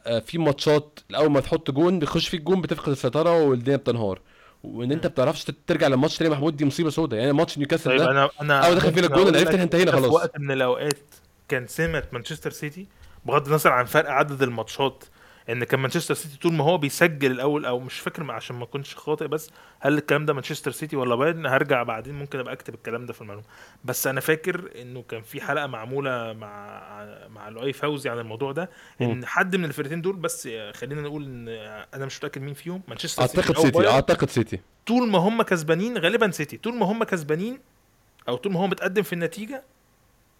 آه، 0.07 0.19
في 0.19 0.37
ماتشات 0.37 0.99
اول 1.15 1.31
ما 1.31 1.39
تحط 1.39 1.71
جون 1.71 1.99
بيخش 1.99 2.27
فيك 2.27 2.41
جون 2.41 2.61
بتفقد 2.61 2.89
السيطره 2.89 3.41
والدنيا 3.43 3.77
بتنهار. 3.77 4.21
وإن 4.63 4.91
أنت 4.91 5.05
مم. 5.05 5.11
بتعرفش 5.11 5.43
ترجع 5.67 5.87
للماتش 5.87 6.17
تاني 6.17 6.29
محمود 6.29 6.57
دي 6.57 6.65
مصيبة 6.65 6.89
سوداء 6.89 7.19
يعني 7.19 7.33
ماتش 7.33 7.57
نيوكاسل 7.57 7.83
طيب 7.89 7.99
ده 7.99 8.11
أنا 8.11 8.29
أنا 8.41 8.67
أول 8.67 8.75
دخل 8.75 8.93
فينا 8.93 9.07
أنا 9.07 9.15
أقول 9.15 9.37
عرفت 9.37 9.53
انتهينا 9.53 9.91
إن 9.91 9.95
خلاص. 9.95 10.05
في 10.09 10.13
وقت 10.15 10.39
من 10.39 10.51
الأوقات 10.51 10.99
كان 11.49 11.67
سمة 11.67 12.03
مانشستر 12.11 12.51
سيتي 12.51 12.87
بغض 13.25 13.47
النظر 13.47 13.69
عن 13.71 13.85
فرق 13.85 14.09
عدد 14.09 14.41
الماتشات 14.41 15.03
إن 15.49 15.63
كان 15.63 15.79
مانشستر 15.79 16.13
سيتي 16.13 16.37
طول 16.39 16.53
ما 16.53 16.63
هو 16.63 16.77
بيسجل 16.77 17.31
الأول 17.31 17.65
أو 17.65 17.79
مش 17.79 17.99
فاكر 17.99 18.31
عشان 18.31 18.55
ما 18.55 18.63
اكونش 18.63 18.95
خاطئ 18.95 19.27
بس 19.27 19.51
هل 19.79 19.97
الكلام 19.97 20.25
ده 20.25 20.33
مانشستر 20.33 20.71
سيتي 20.71 20.95
ولا 20.95 21.15
بايرن؟ 21.15 21.45
هرجع 21.45 21.83
بعدين 21.83 22.13
ممكن 22.13 22.39
أبقى 22.39 22.53
أكتب 22.53 22.73
الكلام 22.73 23.05
ده 23.05 23.13
في 23.13 23.21
المعلومة. 23.21 23.45
بس 23.85 24.07
أنا 24.07 24.19
فاكر 24.21 24.71
إنه 24.81 25.01
كان 25.01 25.21
في 25.21 25.41
حلقة 25.41 25.67
معمولة 25.67 26.33
مع 26.33 26.79
مع 27.29 27.49
لؤي 27.49 27.73
فوزي 27.73 28.09
عن 28.09 28.19
الموضوع 28.19 28.51
ده 28.51 28.69
إن 29.01 29.25
حد 29.25 29.55
من 29.55 29.65
الفرقتين 29.65 30.01
دول 30.01 30.15
بس 30.15 30.49
خلينا 30.73 31.01
نقول 31.01 31.23
إن 31.23 31.47
أنا 31.93 32.05
مش 32.05 32.17
متأكد 32.17 32.41
مين 32.41 32.53
فيهم 32.53 32.81
مانشستر 32.87 33.21
أعتقد 33.21 33.55
أو 33.55 33.61
سيتي 33.61 33.87
أعتقد 33.87 34.29
سيتي. 34.29 34.59
طول 34.87 35.09
ما 35.09 35.19
هم 35.19 35.41
كسبانين 35.41 35.97
غالبا 35.97 36.31
سيتي 36.31 36.57
طول 36.57 36.75
ما 36.75 36.85
هم 36.85 37.03
كسبانين 37.03 37.59
أو 38.29 38.35
طول 38.35 38.53
ما 38.53 38.59
هو 38.59 38.67
متقدم 38.67 39.03
في 39.03 39.13
النتيجة 39.13 39.63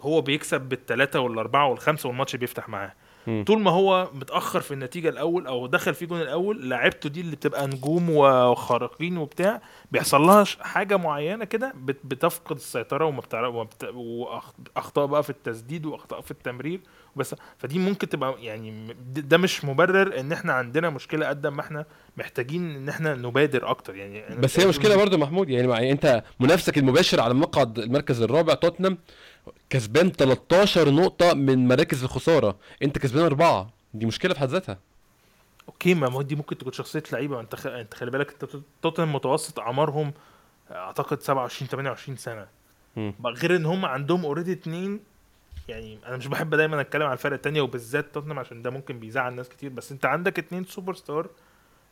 هو 0.01 0.21
بيكسب 0.21 0.61
بالثلاثه 0.61 1.19
والأربعة 1.19 1.67
والخمسة 1.67 2.09
والماتش 2.09 2.35
بيفتح 2.35 2.69
معاه. 2.69 2.93
مم. 3.27 3.43
طول 3.47 3.59
ما 3.61 3.71
هو 3.71 4.09
متأخر 4.13 4.61
في 4.61 4.73
النتيجة 4.73 5.09
الأول 5.09 5.47
أو 5.47 5.67
دخل 5.67 5.93
في 5.93 6.05
جون 6.05 6.21
الأول 6.21 6.69
لعيبته 6.69 7.09
دي 7.09 7.21
اللي 7.21 7.35
بتبقى 7.35 7.67
نجوم 7.67 8.09
وخارقين 8.09 9.17
وبتاع 9.17 9.61
بيحصل 9.91 10.21
لها 10.21 10.43
حاجة 10.61 10.97
معينة 10.97 11.45
كده 11.45 11.73
بت- 11.75 11.99
بتفقد 12.03 12.55
السيطرة 12.55 13.05
وما 13.05 13.21
بت... 13.63 13.83
واخطاء 13.93 15.05
بقى 15.05 15.23
في 15.23 15.29
التسديد 15.29 15.85
وأخطاء 15.85 16.21
في 16.21 16.31
التمرير 16.31 16.79
بس 17.15 17.35
فدي 17.57 17.79
ممكن 17.79 18.09
تبقى 18.09 18.35
يعني 18.43 18.71
م- 18.71 18.95
ده 19.13 19.37
مش 19.37 19.65
مبرر 19.65 20.19
إن 20.19 20.31
إحنا 20.31 20.53
عندنا 20.53 20.89
مشكلة 20.89 21.27
قد 21.27 21.47
ما 21.47 21.61
إحنا 21.61 21.85
محتاجين 22.17 22.75
إن 22.75 22.89
إحنا 22.89 23.15
نبادر 23.15 23.69
أكتر 23.69 23.95
يعني 23.95 24.35
بس 24.39 24.59
هي 24.59 24.67
مشكلة 24.67 24.95
يا 24.95 25.17
محمود 25.17 25.49
يعني 25.49 25.67
مع- 25.67 25.79
أنت 25.79 26.23
منافسك 26.39 26.77
المباشر 26.77 27.21
على 27.21 27.33
مقعد 27.33 27.79
المركز 27.79 28.21
الرابع 28.21 28.53
توتنهام 28.53 28.97
كسبان 29.69 30.11
13 30.11 30.91
نقطة 30.91 31.33
من 31.33 31.67
مراكز 31.67 32.03
الخسارة. 32.03 32.57
انت 32.83 32.97
كسبان 32.97 33.23
اربعة. 33.25 33.69
دي 33.93 34.05
مشكلة 34.05 34.33
في 34.33 34.39
حد 34.39 34.49
ذاتها. 34.49 34.77
أوكي 35.67 35.93
ما 35.93 36.11
هو 36.11 36.21
دي 36.21 36.35
ممكن 36.35 36.57
تكون 36.57 36.73
شخصية 36.73 37.03
لعيبة. 37.11 37.39
انت 37.39 37.55
خ... 37.55 37.65
انت 37.67 37.93
خلي 37.93 38.11
بالك 38.11 38.31
انت 38.31 38.57
توتنهام 38.81 39.13
متوسط 39.15 39.59
اعمارهم 39.59 40.13
اعتقد 40.71 41.21
27 41.21 41.69
28 41.69 42.17
سنة. 42.17 42.47
مم. 42.95 43.13
بقى 43.19 43.33
غير 43.33 43.55
ان 43.55 43.65
هم 43.65 43.85
عندهم 43.85 44.25
already 44.25 44.51
اتنين. 44.51 44.99
يعني 45.69 45.99
أنا 46.05 46.17
مش 46.17 46.27
بحب 46.27 46.55
دايما 46.55 46.81
اتكلم 46.81 47.03
على 47.03 47.13
الفرق 47.13 47.33
التانية 47.33 47.61
وبالذات 47.61 48.05
توتنهام 48.13 48.39
عشان 48.39 48.61
ده 48.61 48.69
ممكن 48.69 48.99
بيزعل 48.99 49.33
ناس 49.33 49.49
كتير. 49.49 49.69
بس 49.69 49.91
انت 49.91 50.05
عندك 50.05 50.39
اتنين 50.39 50.63
سوبر 50.63 50.93
ستار 50.93 51.29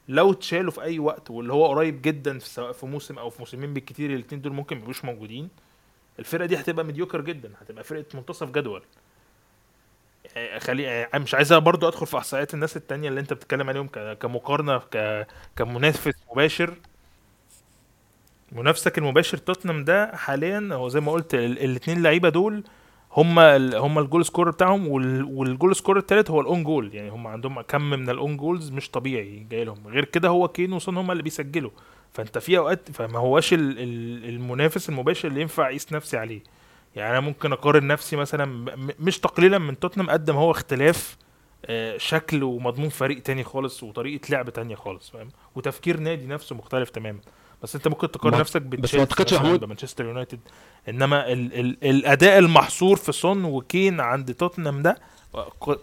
لو 0.07 0.31
اتشالوا 0.31 0.71
في 0.71 0.81
أي 0.81 0.99
وقت 0.99 1.31
واللي 1.31 1.53
هو 1.53 1.67
قريب 1.67 2.01
جدا 2.01 2.39
في 2.39 2.49
سواء 2.49 2.71
في 2.71 2.85
موسم 2.85 3.17
أو 3.19 3.29
في 3.29 3.39
موسمين 3.39 3.73
بالكتير 3.73 4.13
الاتنين 4.13 4.41
دول 4.41 4.53
ممكن 4.53 4.75
ميبقوش 4.75 5.05
موجودين. 5.05 5.49
الفرقة 6.19 6.45
دي 6.45 6.57
هتبقى 6.57 6.85
mediocre 6.85 7.21
جدا 7.21 7.51
هتبقى 7.61 7.83
فرقة 7.83 8.05
منتصف 8.13 8.51
جدول. 8.51 8.81
يعني 10.35 10.59
خلي 10.59 10.83
يعني 10.83 11.23
مش 11.23 11.35
عايز 11.35 11.53
برضو 11.53 11.87
أدخل 11.87 12.05
في 12.07 12.17
إحصائيات 12.17 12.53
الناس 12.53 12.77
التانية 12.77 13.09
اللي 13.09 13.19
أنت 13.19 13.33
بتتكلم 13.33 13.69
عليهم 13.69 13.87
كمقارنة 14.13 14.77
ك... 14.77 15.27
كمنافس 15.55 16.13
مباشر. 16.31 16.73
منافسك 18.51 18.97
المباشر 18.97 19.37
توتنهام 19.37 19.83
ده 19.83 20.15
حاليا 20.15 20.69
هو 20.73 20.89
زي 20.89 20.99
ما 20.99 21.11
قلت 21.11 21.33
الاثنين 21.35 22.03
لعيبة 22.03 22.29
دول 22.29 22.63
هم 23.11 23.39
ال 23.39 23.75
هم 23.75 23.99
ال 23.99 24.05
goal 24.05 24.25
scorer 24.25 24.51
بتاعهم 24.51 24.87
وال- 24.87 25.23
وال 25.23 25.41
goal 25.41 25.75
scorer 25.75 25.97
الثالث 25.97 26.31
هو 26.31 26.41
ال 26.41 26.47
own 26.47 26.63
goal. 26.63 26.95
يعني 26.95 27.09
هم 27.09 27.27
عندهم 27.27 27.61
كم 27.61 27.81
من 27.89 28.09
ال 28.09 28.16
own 28.16 28.37
goals 28.37 28.69
مش 28.71 28.91
طبيعي 28.91 29.47
جاي 29.49 29.63
لهم. 29.63 29.87
غير 29.87 30.05
كده 30.05 30.29
هو 30.29 30.47
كين 30.47 30.73
وسون 30.73 30.97
هم 30.97 31.11
اللي 31.11 31.23
بيسجلوا. 31.23 31.71
فانت 32.15 32.37
في 32.37 32.57
أوقات 32.57 32.91
فما 32.91 33.19
هواش 33.19 33.53
ال- 33.53 33.79
ال- 33.79 34.29
المنافس 34.29 34.89
المباشر 34.89 35.27
اللي 35.27 35.41
ينفع 35.41 35.67
أقيس 35.67 35.93
نفسي 35.93 36.17
عليه. 36.17 36.41
يعني 36.95 37.11
أنا 37.11 37.19
ممكن 37.19 37.51
أقارن 37.51 37.87
نفسي 37.87 38.15
مثلا 38.15 38.45
مش 38.99 39.19
تقليلا 39.19 39.57
من 39.57 39.79
توتنهام 39.79 40.09
قد 40.09 40.31
ما 40.31 40.39
هو 40.39 40.51
اختلاف 40.51 41.17
آه، 41.65 41.97
شكل 41.97 42.43
ومضمون 42.43 42.89
فريق 42.89 43.21
تاني 43.21 43.43
خالص 43.43 43.83
وطريقة 43.83 44.29
لعب 44.29 44.49
تانية 44.49 44.75
خالص 44.75 45.09
فاهم؟ 45.09 45.29
وتفكير 45.55 45.99
نادي 45.99 46.27
نفسه 46.27 46.55
مختلف 46.55 46.89
تماما. 46.89 47.19
بس 47.63 47.75
أنت 47.75 47.87
ممكن 47.87 48.11
تقارن 48.11 48.33
ما- 48.35 48.39
نفسك 48.39 48.61
ما 48.61 48.67
يا 49.31 49.33
مثلاً 49.33 49.39
محمود- 49.39 49.59
بمانشستر 49.59 50.05
يونايتد. 50.05 50.39
إنما 50.89 51.31
ال 51.31 51.59
ال 51.59 51.77
الأداء 51.89 52.39
المحصور 52.39 52.95
في 52.97 53.11
سون 53.11 53.43
وكين 53.45 53.99
عند 53.99 54.33
توتنهام 54.33 54.81
ده 54.81 54.97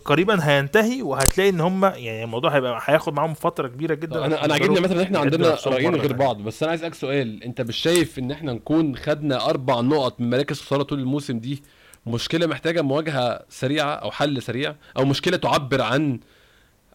قريبا 0.04 0.48
هينتهي 0.48 1.02
وهتلاقي 1.02 1.50
إن 1.50 1.60
هم 1.60 1.84
يعني 1.84 2.24
الموضوع 2.24 2.50
هيبقى 2.54 2.80
هياخد 2.84 3.14
معاهم 3.14 3.34
فترة 3.34 3.68
كبيرة 3.68 3.94
جدا 3.94 4.24
أنا 4.26 4.44
أنا 4.44 4.54
عاجبني 4.54 4.80
مثلا 4.80 4.96
إن 4.96 5.02
إحنا 5.02 5.18
عندنا 5.18 5.56
رايين 5.66 5.94
غير 5.94 6.10
تانية. 6.10 6.16
بعض. 6.26 6.38
بس 6.42 6.62
أنا 6.62 6.70
عايز 6.70 6.80
أسألك 6.80 6.94
سؤال. 6.94 7.44
أنت 7.44 7.60
مش 7.60 7.76
شايف 7.76 8.18
إن 8.18 8.30
إحنا 8.30 8.52
نكون 8.52 8.96
خدنا 8.96 9.50
أربع 9.50 9.80
نقط 9.80 10.20
من 10.20 10.30
مراكز 10.30 10.60
خساره 10.60 10.82
طول 10.82 10.98
الموسم 10.98 11.38
دي؟ 11.38 11.62
مشكلة 12.06 12.46
محتاجة 12.46 12.82
مواجهة 12.82 13.40
سريعة 13.48 13.94
أو 13.94 14.10
حل 14.10 14.42
سريع؟ 14.42 14.74
أو 14.96 15.04
مشكلة 15.04 15.36
تعبر 15.36 15.82
عن 15.82 16.20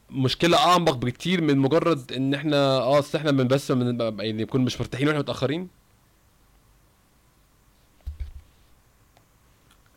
مشكلة 0.09 0.57
أعمق 0.57 0.95
بكتير 0.95 1.41
من 1.41 1.57
مجرد 1.57 2.11
إن 2.13 2.33
إحنا 2.33 2.77
آه 2.77 3.03
إحنا 3.15 3.31
من 3.31 3.47
بس 3.47 3.71
من 3.71 3.99
يعني 3.99 4.43
نكون 4.43 4.61
مش 4.61 4.81
مرتاحين 4.81 5.07
وإحنا 5.07 5.21
متأخرين؟ 5.21 5.67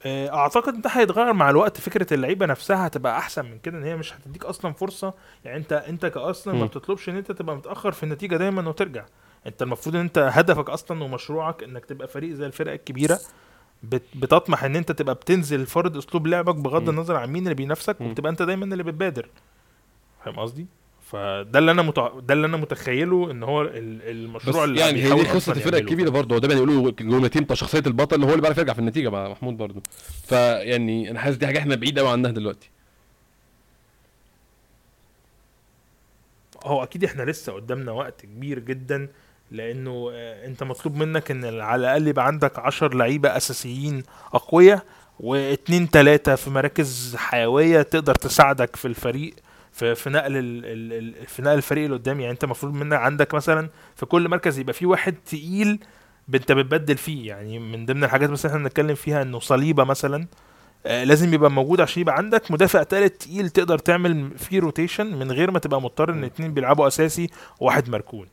أعتقد 0.07 0.75
إن 0.75 0.81
ده 0.81 0.91
هيتغير 0.91 1.33
مع 1.33 1.51
الوقت 1.51 1.81
فكرة 1.81 2.15
اللعيبة 2.15 2.47
نفسها 2.47 2.87
هتبقى 2.87 3.19
أحسن 3.19 3.45
من 3.45 3.59
كده 3.59 3.79
إن 3.79 3.85
هي 3.85 3.97
مش 3.97 4.15
هتديك 4.15 4.45
أصلا 4.45 4.73
فرصة 4.73 5.15
يعني 5.45 5.57
أنت 5.59 5.73
أنت 5.73 6.07
كاصلا 6.07 6.55
ما. 6.55 6.67
بتطلبش 6.67 7.09
إن 7.09 7.17
أنت 7.17 7.33
تبقى 7.33 7.57
متأخر 7.57 7.93
في 7.93 8.03
النتيجة 8.03 8.37
دايما 8.37 8.69
وترجع 8.69 9.05
أنت 9.47 9.63
المفروض 9.63 9.95
إن 9.95 10.01
أنت 10.01 10.19
هدفك 10.33 10.71
أصلا 10.71 11.05
ومشروعك 11.05 11.63
إنك 11.63 11.85
تبقى 11.85 12.09
فريق 12.09 12.33
زي 12.35 12.47
الفرق 12.47 12.73
الكبيرة 12.73 13.19
بت- 13.83 14.03
بتطمح 14.17 14.65
إن 14.65 14.77
أنت 14.77 14.93
تبقى 14.93 15.15
بتنزل 15.15 15.67
فرض 15.67 15.97
أسلوب 15.97 16.27
لعبك 16.27 16.55
بغض. 16.55 16.89
النظر 16.89 17.17
عن 17.17 17.29
مين 17.31 17.43
اللي 17.43 17.55
بينافسك. 17.55 18.01
وبتبقى 18.01 18.31
أنت 18.33 18.43
دايما 18.43 18.65
اللي 18.65 18.83
بتبادر 18.83 19.29
فاهم 20.25 20.37
قصدي 20.39 20.67
فده 21.11 21.59
اللي 21.59 21.71
أنا 21.71 21.83
متع... 21.83 22.09
ده 22.19 22.35
اللي 22.35 22.47
أنا 22.47 22.57
متخيله 22.57 23.31
إن 23.31 23.43
هو 23.43 23.63
المشروع 23.73 24.65
اللي 24.65 24.81
يعني 24.81 25.03
هي 25.03 25.09
دي 25.15 25.21
قصة 25.23 25.37
أصلاً 25.37 25.55
الفرق 25.55 25.75
يعمله. 25.75 25.91
الكبيرة 25.91 26.11
برضه 26.11 26.35
هو 26.35 26.39
دايما 26.39 26.55
يقولوا 26.57 26.89
الجملتين 26.89 27.43
بتاع 27.45 27.57
شخصية 27.57 27.83
البطل 27.87 28.23
هو 28.25 28.31
اللي 28.31 28.41
بيعرف 28.41 28.59
يرجع 28.59 28.73
في 28.73 28.79
النتيجة 28.79 29.09
مع 29.11 29.29
محمود 29.29 29.57
برضه. 29.57 29.83
فيعني 30.27 31.11
أنا 31.11 31.21
حاسس 31.21 31.37
دي 31.37 31.47
حاجة 31.47 31.59
إحنا 31.59 31.75
بعيد 31.75 31.99
قوي 31.99 32.09
عنها 32.09 32.31
دلوقتي. 32.31 32.71
هو 36.65 36.83
أكيد 36.83 37.05
إحنا 37.05 37.23
لسه 37.23 37.53
قدامنا 37.53 37.93
وقت 37.93 38.21
كبير 38.23 38.59
جدا 38.59 39.09
لأنه 39.51 40.11
آه، 40.13 40.47
أنت 40.47 40.63
مطلوب 40.63 40.97
منك 40.97 41.31
إن 41.31 41.61
على 41.61 41.81
الأقل 41.81 42.09
يبقى 42.09 42.27
عندك 42.27 42.59
عشر 42.59 42.95
لعيبة 42.95 43.37
أساسيين 43.37 44.03
أقوياء 44.35 44.85
واتنين 45.21 45.91
تلاتة 45.91 46.35
في 46.35 46.51
مراكز 46.51 47.17
حيوية 47.17 47.83
تقدر 47.83 48.15
تساعدك 48.15 48.77
في 48.77 48.85
الفريق. 48.89 49.35
في 49.81 49.95
في 49.95 50.11
نقل 50.11 50.37
ال 50.37 50.65
ال 50.93 51.27
في 51.27 51.43
نقل 51.43 51.55
الفريق 51.55 51.85
اللي 51.85 51.97
قدام 51.97 52.21
يعني 52.21 52.33
انت 52.33 52.45
المفروض 52.45 52.75
منك 52.75 52.99
عندك 52.99 53.35
مثلا 53.35 53.69
في 53.97 54.07
كل 54.07 54.29
مركز 54.29 54.59
يبقى 54.59 54.73
في 54.73 54.87
واحد 54.87 55.15
تقيل 55.27 55.81
انت 56.35 56.53
بتبدل 56.53 56.97
فيه. 56.97 57.29
يعني 57.29 57.59
من 57.59 57.87
ضمن 57.87 58.05
الحاجات 58.05 58.31
مثلا 58.31 58.51
إحنا 58.51 58.63
بنتكلم 58.63 58.95
فيها 58.95 59.23
إنه 59.23 59.39
صليبة 59.39 59.85
مثلا 59.85 60.27
آه، 60.87 61.05
لازم 61.05 61.35
يبقى 61.35 61.51
موجود 61.51 61.81
عشان 61.81 62.01
يبقى 62.03 62.17
عندك 62.17 62.51
مدافع 62.51 62.83
تالت 62.83 63.23
تقيل 63.23 63.51
تقدر 63.51 63.79
تعمل 63.79 64.39
فيه 64.39 64.61
rotation 64.61 65.07
من 65.19 65.33
غير 65.33 65.51
ما 65.51 65.59
تبقى 65.59 65.81
مضطر 65.83 66.11
إن 66.13 66.25
اتنين 66.25 66.55
بيلعبوا 66.55 66.87
أساسي 66.87 67.31
وواحد 67.61 67.89
مركون. 67.89 68.29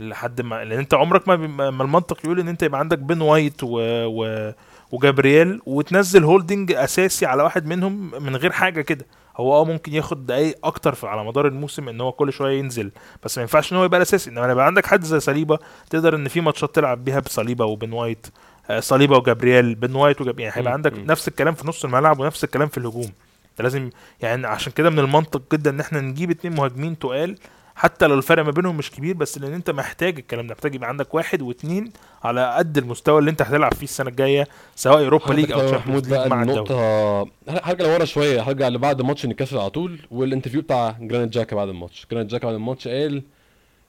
لحد 0.00 0.40
ما 0.40 0.64
لأن 0.64 0.78
أنت 0.78 0.94
عمرك 0.94 1.28
ما. 1.28 1.36
ما 1.70 1.84
المنطق 1.84 2.18
يقول 2.24 2.40
إن 2.40 2.48
أنت 2.48 2.62
يبقى 2.62 2.80
عندك 2.80 2.98
بن 2.98 3.20
وايت 3.20 3.64
و... 3.64 3.78
و... 4.06 4.52
وجابرييل 4.92 5.60
وتنزل 5.66 6.24
هولدنج 6.24 6.72
أساسي 6.72 7.26
على 7.26 7.42
واحد 7.42 7.66
منهم 7.66 8.22
من 8.24 8.36
غير 8.36 8.52
حاجة 8.52 8.80
كده. 8.80 9.06
هو 9.36 9.60
آه 9.60 9.64
ممكن 9.64 9.92
ياخد 9.94 10.26
دقايق 10.26 10.58
أكتر 10.64 10.94
في 10.94 11.06
على 11.06 11.24
مدار 11.24 11.46
الموسم 11.46 11.88
ان 11.88 12.00
هو 12.00 12.12
كل 12.12 12.32
شوية 12.32 12.58
ينزل. 12.58 12.90
بس 13.24 13.38
ما 13.38 13.42
ينفعش 13.42 13.72
ان 13.72 13.76
هو 13.76 13.84
يبقى 13.84 13.96
الاساسي 13.96 14.30
انما 14.30 14.52
يبقى 14.52 14.66
عندك 14.66 14.86
حد 14.86 15.04
زي 15.04 15.20
صليبة 15.20 15.58
تقدر 15.90 16.14
ان 16.16 16.28
في 16.28 16.40
ماتشات 16.40 16.74
تلعب 16.74 17.04
بيها 17.04 17.20
بصليبة 17.20 17.64
وبن 17.64 17.92
وايت 17.92 18.26
آه، 18.70 18.80
صليبة 18.80 19.16
وجابرييل 19.16 19.74
بن 19.74 19.94
وايت 19.94 20.20
وجاب 20.20 20.40
يعني 20.40 20.52
هيبقى 20.56 20.72
عندك. 20.72 20.92
نفس 20.98 21.28
الكلام 21.28 21.54
في 21.54 21.68
نص 21.68 21.84
الملعب 21.84 22.20
ونفس 22.20 22.44
الكلام 22.44 22.68
في 22.68 22.78
الهجوم. 22.78 23.10
انت 23.50 23.60
لازم 23.62 23.90
يعني 24.20 24.46
عشان 24.46 24.72
كده 24.72 24.90
من 24.90 24.98
المنطق 24.98 25.42
جدا 25.52 25.70
ان 25.70 25.80
إحنا 25.80 26.00
نجيب 26.00 26.30
اتنين 26.30 26.54
مهاجمين 26.56 26.98
تقال 26.98 27.36
حتى 27.80 28.06
لو 28.06 28.14
الفرق 28.14 28.44
ما 28.44 28.50
بينهم 28.50 28.76
مش 28.76 28.90
كبير 28.90 29.14
بس 29.16 29.38
لأن 29.38 29.52
أنت 29.52 29.70
محتاج 29.70 30.18
الكلام 30.18 30.46
ده 30.46 30.54
محتاج 30.54 30.74
يبقى 30.74 30.88
عندك 30.88 31.14
واحد 31.14 31.42
واثنين 31.42 31.92
على 32.24 32.54
قد 32.54 32.78
المستوى 32.78 33.18
اللي 33.18 33.30
أنت 33.30 33.42
هتلعب 33.42 33.74
فيه 33.74 33.84
السنة 33.84 34.10
الجاية 34.10 34.48
سواء 34.76 34.98
اوروبا 35.04 35.32
ليج 35.34 35.52
أو 35.52 35.72
محمود 35.72 36.08
بقى 36.08 36.28
مع 36.28 36.42
النقطة 36.42 37.20
هرجع 37.48 37.84
لورا 37.86 38.04
شوية 38.04 38.42
هرجع 38.42 38.68
لبعد 38.68 39.02
ماتش 39.02 39.26
نيوكاسل 39.26 39.58
على 39.58 39.70
طول 39.70 39.98
وال 40.10 40.19
interview 40.19 40.62
بتاع 40.62 40.96
جرانيت 41.00 41.28
تشاكا 41.32 41.56
بعد 41.56 41.68
الماتش. 41.68 42.06
جرانيت 42.10 42.30
تشاكا 42.30 42.46
بعد 42.46 42.54
الماتش 42.54 42.88
قال 42.88 43.22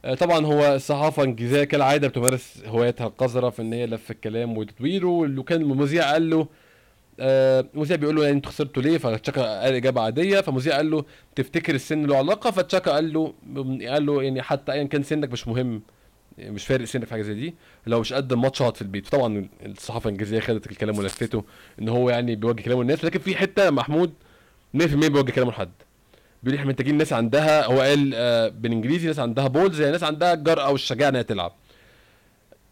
آه، 0.06 0.13
طبعا 0.15 0.45
هو 0.45 0.75
الصحافة 0.75 1.23
الانجليزية 1.23 1.63
كالعادة 1.63 2.08
بتمارس 2.08 2.63
هوايتها 2.65 3.08
القذرة 3.08 3.49
في 3.49 3.62
إن 3.62 3.73
هي 3.73 3.86
لف 3.86 4.12
الكلام 4.12 4.58
وتطويره 4.58 5.08
وكان 5.08 5.62
المذيع 5.62 6.12
قال 6.12 6.30
له 6.30 6.47
آه، 7.21 7.65
المذيع 7.75 7.97
بيقول 7.97 8.15
له 8.15 8.23
يعني 8.23 8.36
أنتوا 8.36 8.51
خسرتوا 8.51 8.84
ليه؟ 8.84 8.97
فتشاكا 8.97 9.62
قال 9.63 9.73
إجابة 9.73 10.01
عادية. 10.01 10.41
فالمذيع 10.41 10.75
قال 10.75 10.91
له 10.91 11.05
تفتكر 11.36 11.75
السن 11.75 12.05
له 12.05 12.17
علاقة؟ 12.17 12.51
فتشاكا 12.51 12.91
قال 12.91 13.13
له 13.13 13.34
قال 13.89 14.05
له 14.05 14.23
يعني 14.23 14.41
حتى 14.41 14.71
ايا 14.71 14.84
كان 14.84 15.03
سنك 15.03 15.31
مش 15.31 15.47
مهم 15.47 15.81
مش 16.39 16.65
فارق 16.65 16.86
سنك 16.86 17.05
في 17.05 17.12
حاجة 17.12 17.21
زي 17.21 17.34
دي. 17.34 17.55
لو 17.88 17.99
مش 17.99 18.13
قد 18.13 18.31
الماتش 18.34 18.62
اقعد 18.62 18.75
في 18.75 18.81
البيت. 18.81 19.07
طبعا 19.07 19.49
الصحافة 19.65 20.07
الإنجليزية 20.07 20.39
خدت 20.39 20.71
الكلام 20.71 20.97
ولفته 20.97 21.43
إن 21.81 21.89
هو 21.89 22.10
يعني 22.10 22.36
بيوجه 22.36 22.62
كلامه 22.62 22.81
للناس 22.81 23.05
لكن 23.05 23.19
في 23.19 23.36
حتة 23.36 23.69
محمود 23.69 24.13
100% 24.77 24.84
بيوجه 24.86 25.31
كلامه 25.31 25.51
لحد 25.51 25.71
بيقول 26.43 26.57
إحنا 26.60 26.69
محتاجين 26.71 26.97
ناس 26.97 27.13
عندها 27.13 27.65
هو 27.65 27.81
قال 27.81 28.12
آه 28.15 28.47
بالإنجليزي 28.47 29.07
ناس 29.07 29.19
عندها 29.19 29.47
balls 29.47 29.80
يعني 29.81 29.91
ناس 29.91 30.03
عندها 30.03 30.34
الجرأه 30.34 30.71
والشجاعة 30.71 31.10
إنها 31.10 31.21
تلعب. 31.21 31.53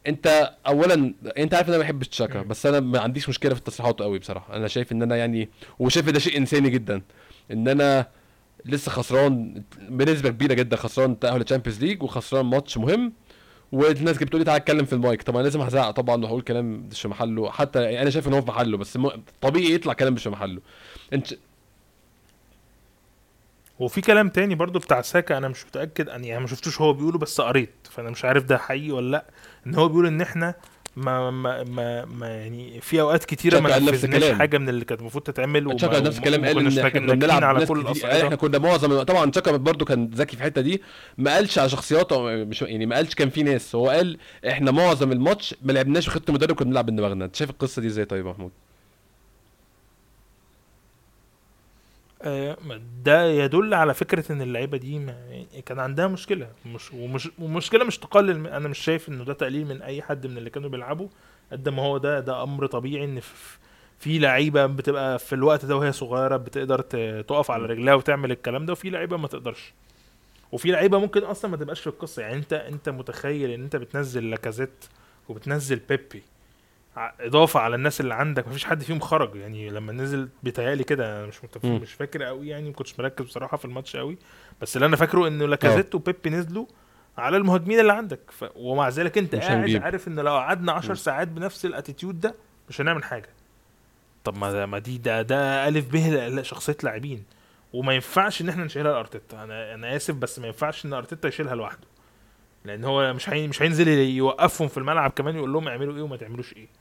انت 0.08 0.54
اولا 0.68 1.14
انت 1.38 1.54
عارف 1.54 1.68
ان 1.68 1.74
أنا 1.74 1.84
ما 1.84 1.84
بحبش 1.84 2.08
تشاكا. 2.08 2.42
بس 2.42 2.66
أنا 2.66 2.80
ما 2.80 3.00
عنديش 3.00 3.30
مشكلة 3.30 3.54
في 3.54 3.62
تصريحاته 3.62 4.04
قوي 4.04 4.20
بصراحة. 4.20 4.56
أنا 4.56 4.68
شايف 4.68 4.92
ان 4.92 5.02
أنا 5.02 5.16
يعني 5.16 5.50
وشايف 5.80 6.10
ده 6.10 6.20
شيء 6.20 6.38
إنساني 6.38 6.70
جدا 6.70 7.02
إن 7.52 7.68
أنا 7.68 8.08
لسه 8.66 8.92
خسران 8.92 9.64
بنسبة 9.82 10.30
كبيرة 10.30 10.54
جدا 10.54 10.76
خسران 10.76 11.20
تأهل 11.20 11.42
الشامبيونز 11.42 11.84
ليج 11.84 12.04
وخسران 12.04 12.46
ماتش 12.46 12.78
مهم. 12.78 13.14
والناس 13.72 14.18
كانت 14.18 14.24
بتقول 14.24 14.42
لي 14.42 14.46
تعالى 14.46 14.62
اتكلم 14.62 14.86
في 14.86 14.94
المايك. 14.94 15.24
طبعا 15.24 15.44
لازم 15.44 15.62
هزعق 15.62 15.92
طبعا 15.92 16.24
وهقول 16.24 16.42
كلام 16.42 16.88
مش 16.92 17.02
في 17.02 17.08
محله. 17.08 17.52
حتى 17.52 17.84
يعني 17.84 18.02
أنا 18.02 18.10
شايف 18.10 18.28
إن 18.28 18.34
هو 18.34 18.42
في 18.42 18.48
محله 18.48 18.78
بس 18.78 18.98
م... 18.98 19.10
طبيعي 19.42 19.74
يطلع 19.74 19.94
كلام 19.94 20.14
مش 20.14 20.24
في 20.24 20.30
محله. 20.30 20.62
انت 21.14 21.34
وفي 23.80 24.02
كلام 24.02 24.30
تاني 24.30 24.56
برضو 24.56 24.80
بتاع 24.80 25.02
ساكا 25.02 25.38
أنا 25.38 25.48
مش 25.48 25.66
متأكد 25.66 26.08
يعني 26.08 26.40
ما 26.40 26.48
شفتوش 26.48 26.82
هو 26.82 26.94
بيقوله 26.94 27.18
بس 27.18 27.42
قريت 27.42 27.70
فأنا 27.90 28.10
مش 28.10 28.26
عارف 28.26 28.44
ده 28.44 28.58
حقيقي 28.58 28.92
ولا 28.92 29.12
لأ. 29.12 29.26
إن 29.68 29.76
هو 29.76 29.88
بيقول 29.88 30.06
إن 30.08 30.22
إحنا 30.22 30.56
ما 30.96 31.32
ما 31.32 31.64
ما, 31.64 32.06
ما 32.06 32.28
يعني 32.28 32.82
في 32.82 33.02
أوقات 33.02 33.26
كتيرة 33.26 33.60
ما 33.60 33.80
نفذناش. 33.80 34.24
حاجة 34.32 34.58
من 34.58 34.70
اللي 34.70 34.86
كانت 34.86 35.02
المفروض 35.02 35.24
تتعمل 35.24 35.68
وما- 35.68 35.76
تشاكا 35.76 36.00
نفس 36.00 36.18
الكلام. 36.18 36.46
قال 36.46 36.58
إن 36.60 36.68
إحنا 36.78 36.90
كنا 36.90 37.14
بنلعب 37.14 37.44
على 37.44 37.66
كل 37.66 37.80
الاصعده 37.80 38.24
إحنا 38.24 38.36
كنا 38.36 38.58
معظم 38.58 39.04
طبعا 39.04 39.32
تشاكا 39.32 39.52
برضو 39.58 39.86
كان 39.86 40.10
ذكي 40.16 40.36
في 40.36 40.42
الحتة 40.42 40.62
دي. 40.62 40.82
ما 41.18 41.34
قالش 41.36 41.60
على 41.60 41.70
شخصياته 41.70 42.22
مش 42.46 42.62
يعني 42.62 42.86
ما 42.86 42.96
قالش 42.96 43.16
كان 43.16 43.30
في 43.30 43.44
ناس. 43.44 43.76
هو 43.76 43.90
قال 43.90 44.18
إحنا 44.48 44.72
معظم 44.72 45.12
الماتش 45.12 45.56
ما 45.64 45.72
لعبناش 45.72 46.08
بخطة 46.08 46.34
مدرب 46.34 46.56
كنا 46.56 46.66
بنلعب 46.70 46.86
بدماغنا. 46.86 47.26
أنت 47.26 47.36
شايف 47.36 47.50
القصة 47.50 47.82
دي 47.82 47.88
إزاي 47.88 48.06
طيب 48.06 48.26
يا 48.26 48.32
محمود؟ 48.32 48.52
ده 53.04 53.26
يدل 53.26 53.74
على 53.74 53.94
فكرة 53.94 54.32
إن 54.32 54.42
اللعيبة 54.42 54.78
دي 54.78 55.00
ما 55.00 55.46
كان 55.66 55.80
عندها 55.80 56.08
مشكلة. 56.08 56.50
مش 56.66 56.94
ومش 56.94 57.30
ومشكلة 57.40 57.84
مش 57.84 57.98
تقلل 57.98 58.48
أنا 58.48 58.68
مش 58.68 58.80
شايف 58.80 59.10
إنه 59.10 59.24
ده 59.24 59.34
تقليل 59.34 59.66
من 59.66 59.82
أي 59.82 60.02
حد 60.02 60.28
من 60.28 60.38
اللي 60.38 60.50
كانوا 60.50 60.70
بيلعبوا 60.70 61.08
قد 61.52 61.70
ما 61.70 61.82
هو 61.84 61.98
ده 61.98 62.20
ده 62.20 62.44
أمر 62.44 62.66
طبيعي 62.66 63.04
إن 63.06 63.20
في 64.00 64.20
لعيبة 64.20 64.66
بتبقى 64.66 65.20
في 65.20 65.34
الوقت 65.36 65.66
ده 65.66 65.78
وهي 65.78 65.92
صغيرة 65.92 66.38
بتقدر 66.38 66.82
تقف 67.22 67.52
على 67.52 67.66
رجلها 67.66 67.94
وتعمل 67.94 68.32
الكلام 68.32 68.66
ده 68.66 68.74
وفي 68.74 68.90
لعيبة 68.90 69.18
ما 69.18 69.28
تقدرش. 69.28 69.74
وفي 70.52 70.72
لعيبة 70.72 71.00
ممكن 71.00 71.24
أصلا 71.24 71.52
ما 71.52 71.58
تبقاش 71.58 71.80
في 71.80 71.88
القصة. 71.88 72.22
يعني 72.22 72.36
أنت 72.36 72.54
أنت 72.54 72.90
متخيل 72.90 73.50
إن 73.52 73.64
أنت 73.64 73.76
بتنزل 73.76 74.30
لاكازيت 74.30 74.86
وبتنزل 75.30 75.80
بيبي 75.90 76.24
إضافة 77.20 77.60
على 77.60 77.76
الناس 77.76 78.02
اللي 78.02 78.14
عندك 78.14 78.48
مفيش 78.48 78.66
حد 78.66 78.84
فيهم 78.84 79.00
خرج. 79.00 79.36
يعني 79.36 79.70
لما 79.70 79.94
نزل 79.94 80.30
بيتهيألي 80.44 80.84
كده 80.84 81.20
أنا 81.20 81.28
مش. 81.28 81.40
مش 81.66 81.94
فاكر 81.94 82.24
قوي 82.24 82.48
يعني 82.48 82.68
ما 82.70 82.74
كنتش 82.76 83.00
مركز 83.00 83.26
بصراحة 83.26 83.58
في 83.58 83.66
الماتش 83.66 83.96
قوي 83.96 84.18
بس 84.62 84.76
اللي 84.76 84.86
أنا 84.86 84.96
فاكره 84.96 85.28
إنه 85.28 85.46
لاكازيت 85.48 85.96
وبيبي 85.96 86.30
نزلوا 86.30 86.66
على 87.18 87.38
المهاجمين 87.38 87.80
اللي 87.80 87.94
عندك. 87.94 88.20
ف... 88.32 88.46
ومع 88.56 88.90
ذلك 88.90 89.18
أنت 89.18 89.36
مش 89.36 89.44
قاعد 89.44 89.58
هنجيب. 89.58 89.84
عارف 89.84 90.08
إن 90.08 90.20
لو 90.20 90.32
قعدنا 90.38 90.72
10 90.72 90.90
مم. 90.90 90.96
ساعات 90.96 91.28
بنفس 91.28 91.66
ال 91.66 91.72
attitude 91.72 92.20
ده 92.20 92.36
مش 92.70 92.82
هنعمل 92.82 93.04
حاجة. 93.04 93.30
طب 94.24 94.38
ما 94.38 94.66
ما 94.66 94.80
دي 94.80 94.98
ده 94.98 95.22
ده 95.22 95.68
ألف 95.68 95.86
ب 95.92 95.96
ل- 95.96 96.46
شخصية 96.46 96.78
لاعبين. 96.84 97.24
وما 97.74 97.94
ينفعش 97.94 98.42
إن 98.42 98.50
إحنا 98.50 98.64
نشيلها 98.64 98.92
لأرتيتا. 98.92 99.44
أنا 99.44 99.74
أنا 99.74 99.96
آسف 99.96 100.16
بس 100.16 100.40
ما 100.40 100.48
ينفعش 100.48 100.86
إن 100.86 100.94
أرتيتا 100.94 101.28
يشيلها 101.28 101.56
لوحده. 101.56 101.88
لأن 102.66 102.84
هو 102.84 103.14
مش 103.14 103.30
هي... 103.30 103.48
مش 103.48 103.62
هينزل 103.62 103.88
يوقفهم 103.88 104.68
في 104.68 104.78
الملعب 104.78 105.12
كمان 105.12 105.36
يقول 105.36 105.54
لهم 105.54 105.68
اعملوا 105.68 105.96
إيه 105.96 106.02
وما 106.02 106.18
تعملوش 106.18 106.54
إيه. 106.54 106.64
آه، 106.64 106.79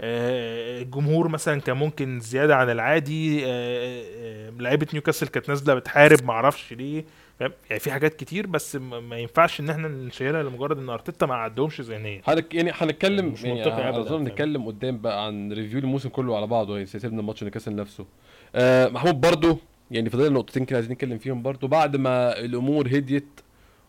الجمهور 0.00 1.28
مثلا 1.28 1.60
كان 1.60 1.76
ممكن 1.76 2.20
زيادة 2.20 2.56
عن 2.56 2.70
العادي 2.70 3.46
آه، 3.46 3.48
آه، 3.48 4.50
لعيبة 4.58 4.86
نيوكاسل 4.92 5.26
كانت 5.26 5.48
نازلة 5.48 5.74
بتحارب 5.74 6.24
ما 6.24 6.32
أعرفش 6.32 6.72
ليه 6.72 7.04
يعني 7.40 7.80
في 7.80 7.90
حاجات 7.90 8.14
كتير 8.14 8.46
بس 8.46 8.76
ما 8.76 9.18
ينفعش 9.18 9.60
إن 9.60 9.70
إحنا 9.70 9.88
نشيلها 9.88 10.42
لمجرد 10.42 10.78
إن 10.78 10.88
أرتيتا 10.88 11.26
ما 11.26 11.34
عدهمش 11.34 11.80
ذهنيا. 11.80 12.20
هنك 12.24 12.54
يعني 12.54 12.70
هنتكلم 12.74 13.26
مش 13.28 13.44
يعني 13.44 13.58
منطقي 13.58 13.88
أبداً، 13.88 14.00
أظن. 14.00 14.24
نتكلم 14.24 14.66
قدام 14.66 14.98
بقى 14.98 15.26
عن 15.26 15.52
review 15.52 15.78
الموسم 15.78 16.08
كله 16.08 16.36
على 16.36 16.46
بعضه 16.46 16.74
يعني 16.74 16.86
سيبنا 16.86 17.20
الماتش 17.20 17.42
نيوكاسل 17.42 17.76
نفسه. 17.76 18.06
آه 18.54 18.88
محمود 18.88 19.20
برضو 19.20 19.58
يعني 19.90 20.10
فضلنا 20.10 20.28
نقطتين 20.38 20.64
كده 20.64 20.76
عايزين 20.76 20.92
نتكلم 20.92 21.18
فيهم 21.18 21.42
برضو. 21.42 21.66
بعد 21.68 21.96
ما 21.96 22.38
الأمور 22.40 22.86
هديت 22.86 23.40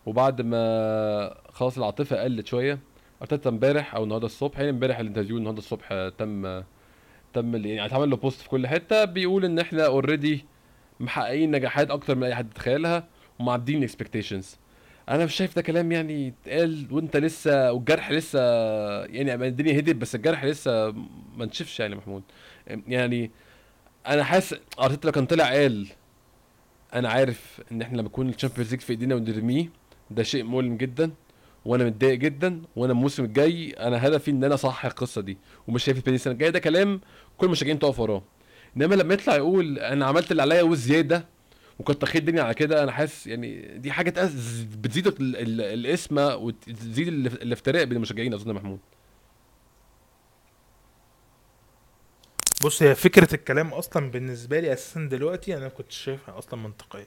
وبعد 0.06 0.42
ما 0.42 1.34
خلاص 1.52 1.78
العاطفة 1.78 2.22
قلت 2.24 2.46
شوية 2.46 2.78
ارتيتا 3.22 3.50
امبارح 3.50 3.94
أو 3.94 4.04
النهارده 4.04 4.26
الصبح 4.26 4.58
يعني 4.58 4.70
امبارح 4.70 4.98
ال 4.98 5.02
interview 5.02 5.36
النهارده 5.38 5.58
الصبح 5.58 5.88
آه، 5.92 6.08
تم 6.08 6.62
تم 7.32 7.56
يعني 7.66 7.86
اتعمل 7.86 8.10
له 8.10 8.16
post 8.16 8.40
في 8.40 8.48
كل 8.48 8.66
حتة 8.66 9.04
بيقول 9.04 9.44
إن 9.44 9.58
إحنا 9.58 9.86
already 9.86 10.44
محققين 11.00 11.50
نجاحات 11.50 11.90
أكتر 11.90 12.14
من 12.14 12.22
أي 12.24 12.34
حد 12.34 12.52
تخيلها 12.54 13.08
ومعديين 13.38 13.82
expectations 13.82 14.56
أنا 15.08 15.24
مش 15.24 15.34
شايف 15.34 15.56
ده 15.56 15.62
كلام 15.62 15.92
يعني 15.92 16.28
اتقال 16.28 16.86
وأنت 16.90 17.16
لسه 17.16 17.72
والجرح 17.72 18.10
لسه 18.10 18.40
يعني 19.04 19.34
الدنيا 19.34 19.78
هدت 19.78 19.96
بس 19.96 20.14
الجرح 20.14 20.44
لسه 20.44 20.90
ما 21.36 21.44
نشفش 21.44 21.80
يعني 21.80 21.94
محمود. 21.94 22.22
يعني 22.88 23.30
أنا 24.06 24.24
حاسس 24.24 24.56
أرتيتا 24.80 25.06
لو 25.06 25.12
كان 25.12 25.26
طلع 25.26 25.44
قال 25.48 25.86
أنا 26.94 27.08
عارف 27.08 27.60
إن 27.72 27.82
إحنا 27.82 27.96
لما 27.96 28.06
يكون 28.06 28.28
الشامبيونز 28.28 28.70
ليج 28.70 28.80
في 28.80 28.90
إيدينا 28.90 29.14
ونرميه 29.14 29.68
ده 30.10 30.22
شيء 30.22 30.44
مؤلم 30.44 30.76
جدا. 30.76 31.10
وأنا 31.66 31.84
متضايق 31.84 32.18
جدا 32.18 32.62
وأنا 32.76 32.92
الموسم 32.92 33.24
الجاي 33.24 33.70
أنا 33.70 34.06
هدفي 34.06 34.30
إن 34.30 34.44
أنا 34.44 34.54
أصحح 34.54 34.84
القصة 34.84 35.20
دي. 35.20 35.38
ومش 35.68 35.84
شايف 35.84 36.08
السنة 36.08 36.32
الجاية 36.32 36.50
ده 36.50 36.58
كلام 36.58 37.00
كل 37.36 37.46
المشجعين 37.46 37.78
تقف 37.78 38.00
وراه. 38.00 38.22
إنما 38.76 38.94
لما 38.94 39.14
يطلع 39.14 39.36
يقول 39.36 39.78
أنا 39.78 40.06
عملت 40.06 40.30
اللي 40.30 40.42
عليا 40.42 40.62
وزيادة 40.62 41.26
وكنت 41.78 42.02
تخيل 42.02 42.20
الدنيا 42.20 42.42
على 42.42 42.54
كده 42.54 42.82
أنا 42.82 42.92
حاسس 42.92 43.26
يعني 43.26 43.78
دي 43.78 43.92
حاجة 43.92 44.10
بتزيد 44.80 45.06
ال- 45.06 45.16
ال- 45.36 45.60
الاسمه 45.60 46.36
وتزيد 46.36 47.08
الاف- 47.08 47.34
الافتراء 47.42 47.84
بين 47.84 47.96
المشجعين 47.96 48.34
أظن 48.34 48.52
محمود. 48.52 48.78
بص 52.64 52.82
هي 52.82 52.94
فكرة 52.94 53.34
الكلام 53.34 53.68
أصلا 53.68 54.10
بالنسبة 54.10 54.60
لي 54.60 54.72
أساسا 54.72 55.08
دلوقتي 55.10 55.56
أنا 55.56 55.68
كنت 55.68 55.92
شايفها 55.92 56.38
أصلا 56.38 56.60
منطقية. 56.60 57.06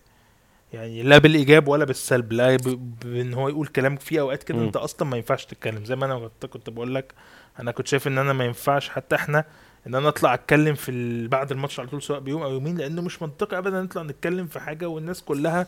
يعني 0.74 1.04
لا 1.04 1.18
بالإيجاب 1.18 1.68
ولا 1.68 1.86
بالسلب 1.86 2.34
لا 2.34 2.56
ب- 2.56 3.00
بان 3.06 3.34
هو 3.34 3.50
يقول 3.50 3.68
كلام 3.68 3.96
في 3.96 4.20
أوقات 4.20 4.44
كده. 4.44 4.58
أنت 4.66 4.76
أصلا 4.76 5.08
ما 5.10 5.18
ينفعش 5.18 5.46
تتكلم 5.46 5.86
زي 5.86 5.96
ما 5.96 6.06
أنا 6.06 6.30
كنت 6.50 6.70
بقول 6.70 6.96
لك 6.96 7.14
أنا 7.60 7.72
كنت 7.72 7.88
شايف 7.88 8.08
إن 8.08 8.18
أنا 8.18 8.34
ما 8.34 8.46
ينفعش 8.46 8.90
حتى 8.90 9.16
إحنا 9.16 9.46
إن 9.88 9.96
أنا 9.96 10.08
أطلع 10.10 10.34
أتكلم 10.34 10.76
في 10.76 10.92
ال... 10.92 11.28
بعد 11.28 11.52
الماتش 11.52 11.80
على 11.80 11.90
طول 11.90 12.02
سواء 12.02 12.20
بيوم 12.20 12.42
أو 12.42 12.52
يومين 12.54 12.78
لأنه 12.78 13.02
مش 13.02 13.22
منطقي 13.22 13.58
ابدا 13.58 13.82
نطلع 13.82 14.02
نتكلم 14.04 14.48
في 14.48 14.60
حاجة 14.60 14.86
والناس 14.90 15.22
كلها 15.24 15.68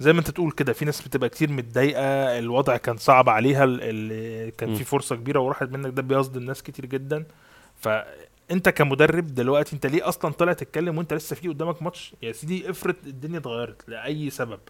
زي 0.00 0.12
ما 0.12 0.18
أنت 0.18 0.30
تقول 0.30 0.52
كده 0.52 0.72
في 0.72 0.84
ناس 0.84 1.02
بتبقى 1.08 1.28
كتير 1.28 1.50
متضايقة 1.50 2.02
الوضع 2.38 2.76
كان 2.76 2.96
صعب 2.96 3.28
عليها 3.28 3.64
ال... 3.64 3.78
ال... 3.82 4.56
كان. 4.56 4.74
في 4.74 4.84
فرصة 4.84 5.16
كبيرة 5.16 5.40
وراحت 5.40 5.68
منك 5.68 5.92
ده 5.92 6.02
بيصدم 6.02 6.42
ناس 6.42 6.62
كتير 6.62 6.86
جدا 6.86 7.24
فانت 8.48 8.68
كمدرب 8.68 9.26
دلوقتي 9.26 9.76
انت 9.76 9.86
ليه 9.86 10.08
أصلا 10.08 10.32
طالع 10.32 10.52
تتكلم 10.52 10.98
وانت 10.98 11.14
لسه 11.14 11.36
في 11.36 11.48
قدامك 11.48 11.82
ماتش؟ 11.82 12.14
يا 12.22 12.32
سيدي 12.32 12.70
افرض 12.70 12.94
الدنيا 13.06 13.38
اتغيرت 13.38 13.88
لأي 13.88 14.30
سبب 14.30 14.60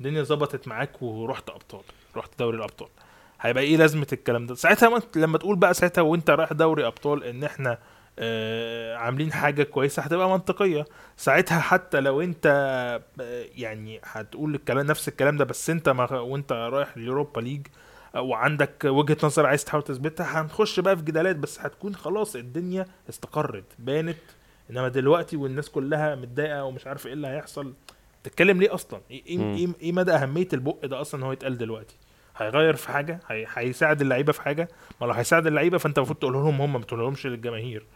الدنيا 0.00 0.22
ظبطت 0.22 0.68
معاك 0.68 1.02
ورحت 1.02 1.50
أبطال 1.50 1.80
رحت 2.16 2.38
دوري 2.38 2.56
الأبطال. 2.56 2.88
هيبقى 3.40 3.62
إيه 3.62 3.76
لازمة 3.76 4.06
الكلام 4.12 4.46
ده؟ 4.46 4.54
ساعتها 4.54 4.88
ما 4.88 4.96
انت- 4.96 5.18
لما 5.18 5.38
تقول 5.38 5.56
بقى 5.56 5.74
ساعتها 5.74 6.02
وانت 6.02 6.30
رايح 6.30 6.52
دوري 6.52 6.86
أبطال 6.86 7.24
إن 7.24 7.44
إحنا 7.44 7.78
آه 8.18 8.96
عاملين 8.96 9.32
حاجة 9.32 9.62
كويسة 9.62 10.02
هتبقى 10.02 10.30
منطقية. 10.30 10.84
ساعتها 11.16 11.60
حتى 11.60 12.00
لو 12.00 12.20
انت 12.20 12.46
آه، 13.20 13.44
يعني 13.54 14.00
هتقول 14.04 14.54
الكلام 14.54 14.86
نفس 14.86 15.08
الكلام 15.08 15.36
ده 15.36 15.44
بس 15.44 15.70
انت 15.70 15.88
ما 15.88 16.20
وانت 16.20 16.52
رايح 16.52 16.96
اليوروبا 16.96 17.40
ليج 17.40 17.66
آه، 17.66 17.70
وعندك 18.16 18.84
وجهة 18.84 19.16
نظر 19.22 19.46
عايز 19.46 19.64
تحاول 19.64 19.82
تثبتها 19.84 20.40
هنخش 20.42 20.80
بقى 20.80 20.96
في 20.96 21.02
جدالات 21.02 21.36
بس 21.36 21.60
هتكون 21.60 21.94
خلاص 21.94 22.36
الدنيا 22.36 22.86
استقرت 23.08 23.64
بانت. 23.78 24.16
إنما 24.70 24.88
دلوقتي 24.88 25.36
والناس 25.36 25.70
كلها 25.70 26.14
متضايقة 26.14 26.64
ومش 26.64 26.86
عارفة 26.86 27.06
إيه 27.06 27.12
اللي 27.14 27.26
هيحصل. 27.28 27.72
تتكلم 28.24 28.58
ليه 28.60 28.74
أصلا؟ 28.74 29.00
إيه 29.10 29.22
إيه, 29.26 29.38
مم. 29.38 29.54
إيه, 29.54 29.68
إيه 29.82 29.92
مدى 29.92 30.12
أهمية 30.12 30.48
البق 30.52 30.86
ده 30.86 31.00
أصلا 31.00 31.20
إن 31.20 31.26
هو 31.26 31.32
يتقال 31.32 31.58
دلوقتي؟ 31.58 31.96
هيغير 32.36 32.76
في 32.76 32.88
حاجة؟ 32.92 33.20
هي... 33.28 33.46
هيساعد 33.54 34.00
اللعيبة 34.00 34.32
في 34.32 34.42
حاجة؟ 34.42 34.68
ما 35.00 35.06
لو 35.06 35.12
هيساعد 35.12 35.46
اللعيبة 35.46 35.78
فأنت 35.78 35.98
المفروض 35.98 36.18
تقول 36.18 36.32
لهم 36.32 36.60
هم 36.60 36.72
ما 36.72 36.78
تقولهمش 36.80 37.26
للجماهير. 37.26 37.86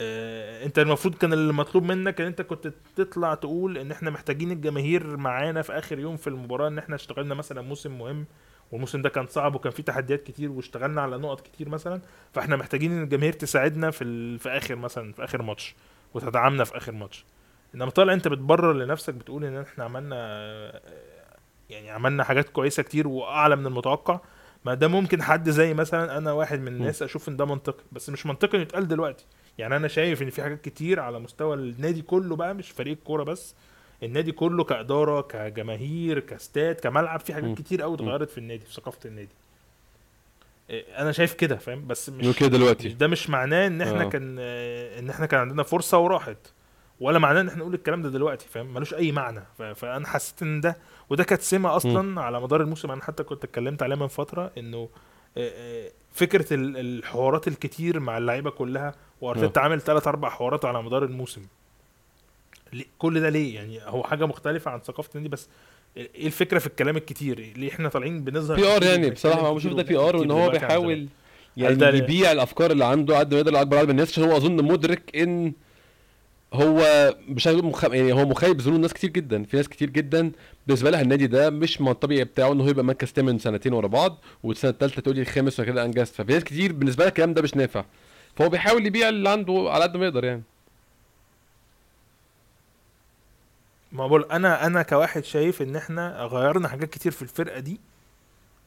آه، 0.00 0.64
أنت 0.64 0.78
المفروض 0.78 1.14
كان 1.14 1.32
اللي 1.32 1.52
مطلوب 1.52 1.84
منك 1.84 2.20
إن 2.20 2.26
أنت 2.26 2.42
كنت 2.42 2.72
تطلع 2.96 3.34
تقول 3.34 3.78
إن 3.78 3.90
إحنا 3.90 4.10
محتاجين 4.10 4.50
الجماهير 4.52 5.16
معانا 5.16 5.62
في 5.62 5.72
آخر 5.78 5.98
يوم 5.98 6.16
في 6.16 6.26
المباراة 6.26 6.68
إن 6.68 6.78
إحنا 6.78 6.94
اشتغلنا 6.94 7.34
مثلا 7.34 7.62
موسم 7.62 7.98
مهم. 7.98 8.24
والموسم 8.72 9.02
ده 9.02 9.08
كان 9.08 9.26
صعب 9.26 9.54
وكان 9.54 9.72
فيه 9.72 9.82
تحديات 9.82 10.22
كتير 10.22 10.50
واشتغلنا 10.50 11.00
على 11.02 11.18
نقط 11.18 11.40
كتير 11.40 11.68
مثلا 11.68 12.00
فاحنا 12.32 12.56
محتاجين 12.56 12.92
إن 12.92 13.02
الجماهير 13.02 13.32
تساعدنا 13.32 13.90
في 13.90 14.04
ال... 14.04 14.38
في 14.38 14.48
آخر 14.48 14.76
مثلا 14.76 15.12
في 15.12 15.24
آخر 15.24 15.42
ماتش 15.42 15.74
وتدعمنا 16.14 16.64
في 16.64 16.76
آخر 16.76 16.92
ماتش. 16.92 17.24
إنما 17.74 17.90
طالع 17.90 18.12
أنت 18.12 18.28
بتبرر 18.28 18.72
لنفسك 18.72 19.14
بتقول 19.14 19.44
إن 19.44 19.60
إحنا 19.60 19.84
عملنا 19.84 20.16
يعني 21.70 21.90
عملنا 21.90 22.24
حاجات 22.24 22.48
كويسة 22.48 22.82
كتير 22.82 23.08
وأعلى 23.08 23.56
من 23.56 23.66
المتوقع 23.66 24.20
ما 24.64 24.74
ده 24.74 24.88
ممكن 24.88 25.22
حد 25.22 25.50
زي 25.50 25.74
مثلا 25.74 26.18
أنا 26.18 26.32
واحد 26.32 26.60
من 26.60 26.68
الناس 26.68 27.02
أشوف 27.02 27.28
إن 27.28 27.36
ده 27.36 27.44
منطقي 27.44 27.84
بس 27.92 28.10
مش 28.10 28.26
منطقي 28.26 28.58
يتقال 28.58 28.88
دلوقتي. 28.88 29.26
يعني 29.58 29.76
أنا 29.76 29.88
شايف 29.88 30.22
إن 30.22 30.30
في 30.30 30.42
حاجات 30.42 30.60
كتير 30.60 31.00
على 31.00 31.18
مستوى 31.18 31.54
النادي 31.56 32.02
كله 32.02 32.36
بقى 32.36 32.54
مش 32.54 32.70
فريق 32.70 32.96
الكورة 32.98 33.24
بس 33.24 33.54
النادي 34.02 34.32
كله 34.32 34.64
كإدارة 34.64 35.20
كجماهير 35.20 36.18
كاستاد 36.20 36.74
كملعب 36.74 37.20
في 37.20 37.32
م. 37.32 37.34
حاجات 37.34 37.58
كتير 37.58 37.82
قوي 37.82 37.94
اتغيرت 37.94 38.30
في 38.30 38.38
النادي 38.38 38.64
في 38.66 38.72
ثقافة 38.74 38.98
النادي. 39.04 39.34
إيه، 40.70 40.84
أنا 41.02 41.12
شايف 41.12 41.34
كده 41.34 41.56
فاهم؟ 41.56 41.86
بس 41.86 42.10
مش 42.10 42.36
كده 42.38 42.48
دلوقتي. 42.48 42.88
ده 42.88 43.06
مش 43.06 43.30
معناه 43.30 43.66
إن 43.66 43.82
إحنا 43.82 44.02
آه. 44.02 44.08
كان 44.08 44.36
آه، 44.40 44.98
إن 44.98 45.10
إحنا 45.10 45.26
كان 45.26 45.40
عندنا 45.40 45.62
فرصة 45.62 45.98
وراحت 45.98 46.36
ولا 47.00 47.18
معناه 47.18 47.40
إن 47.40 47.48
إحنا 47.48 47.60
نقول 47.60 47.74
الكلام 47.74 48.02
ده 48.02 48.08
دلوقتي 48.08 48.48
فاهم؟ 48.48 48.74
ملوش 48.74 48.94
أي 48.94 49.12
معنى. 49.12 49.42
فأنا 49.74 50.06
حسيت 50.08 50.42
إن 50.42 50.60
ده 50.60 50.76
وده 51.10 51.24
كانت 51.24 51.42
سمة 51.42 51.76
أصلا 51.76 52.20
على 52.20 52.40
مدار 52.40 52.60
الموسم 52.62 52.90
أنا 52.90 53.02
حتى 53.02 53.22
كنت 53.22 53.44
اتكلمت 53.44 53.82
عليها 53.82 53.96
من 53.96 54.06
فترة 54.06 54.50
إنه 54.58 54.88
آه، 55.36 55.50
آه، 55.54 55.90
فكرة 56.14 56.54
ال- 56.54 56.76
الحوارات 56.76 57.48
الكتير 57.48 58.00
مع 58.00 58.18
اللعيبة 58.18 58.50
كلها 58.50 58.94
وأرتيتا 59.20 59.60
عامل 59.60 59.80
ثلاث 59.80 60.08
أربع 60.08 60.28
حوارات 60.28 60.64
على 60.64 60.82
مدار 60.82 61.04
الموسم. 61.04 61.42
كل 62.98 63.20
ده 63.20 63.28
ليه؟ 63.28 63.54
يعني 63.54 63.80
هو 63.84 64.02
حاجة 64.02 64.26
مختلفة 64.26 64.70
عن 64.70 64.80
ثقافة 64.80 65.10
النادي 65.14 65.28
بس 65.28 65.48
إيه 65.96 66.26
الفكرة 66.26 66.58
في 66.58 66.66
الكلام 66.66 66.96
الكتير؟ 66.96 67.52
ليه 67.56 67.68
إحنا 67.68 67.88
طالعين 67.88 68.24
بنظهر 68.24 68.56
PR 68.56 68.82
يعني 68.82 69.10
بصراحة 69.10 69.40
هو 69.40 69.54
بشوف 69.54 69.72
ده 69.72 69.82
PR 69.82 70.16
وإن 70.16 70.30
هو؟ 70.30 70.50
بيحاول 70.50 71.08
يعني 71.56 71.98
يبيع 71.98 72.32
الأفكار 72.32 72.70
اللي 72.70 72.84
عنده 72.84 73.18
قد 73.18 73.34
ما 73.34 73.40
يقدر 73.40 73.60
اكبر 73.60 73.76
عدد 73.76 73.84
من 73.86 73.90
الناس 73.90 74.10
عشان 74.10 74.24
هو 74.24 74.36
أظن 74.36 74.64
مدرك 74.64 75.16
إن 75.16 75.52
هو 76.54 77.14
مش 77.28 77.46
مخ... 77.46 77.84
يعني 77.84 78.12
هو 78.12 78.26
مخيب 78.28 78.60
ظنون 78.60 78.80
ناس 78.80 78.92
كتير 78.92 79.10
جدا. 79.10 79.44
في 79.44 79.56
ناس 79.56 79.68
كتير 79.68 79.90
جدا 79.90 80.32
بالنسبة 80.66 80.90
لها 80.90 81.00
النادي 81.00 81.26
ده 81.26 81.50
مش 81.50 81.80
من 81.80 81.88
الطبيعي 81.88 82.24
بتاعه 82.24 82.52
إن 82.52 82.60
هو 82.60 82.68
يبقى 82.68 82.84
مركز 82.84 83.12
تامن 83.12 83.38
سنتين 83.38 83.72
ورا 83.72 83.86
بعض 83.86 84.18
والسنة 84.42 84.70
الثالثه 84.70 85.02
تقول 85.02 85.16
لي 85.16 85.22
الخامس 85.22 85.60
وكده 85.60 85.84
أنجزت. 85.84 86.14
ففي 86.14 86.32
ناس 86.32 86.44
كتير 86.44 86.72
بالنسبة 86.72 87.04
لها 87.04 87.08
الكلام 87.08 87.34
ده 87.34 87.42
مش 87.42 87.56
نافع. 87.56 87.84
فهو 88.36 88.48
بيحاول 88.48 88.86
يبيع 88.86 89.08
اللي 89.08 89.28
عنده 89.28 89.66
على 89.70 89.82
قد 89.82 89.96
ما 89.96 90.04
يقدر 90.04 90.24
يعني. 90.24 90.42
ما 93.92 94.06
بقول 94.06 94.24
أنا 94.32 94.66
أنا 94.66 94.82
كواحد 94.82 95.24
شايف 95.24 95.62
إن 95.62 95.76
إحنا 95.76 96.22
غيرنا 96.24 96.68
حاجات 96.68 96.90
كتير 96.90 97.12
في 97.12 97.22
الفرقة 97.22 97.58
دي 97.60 97.80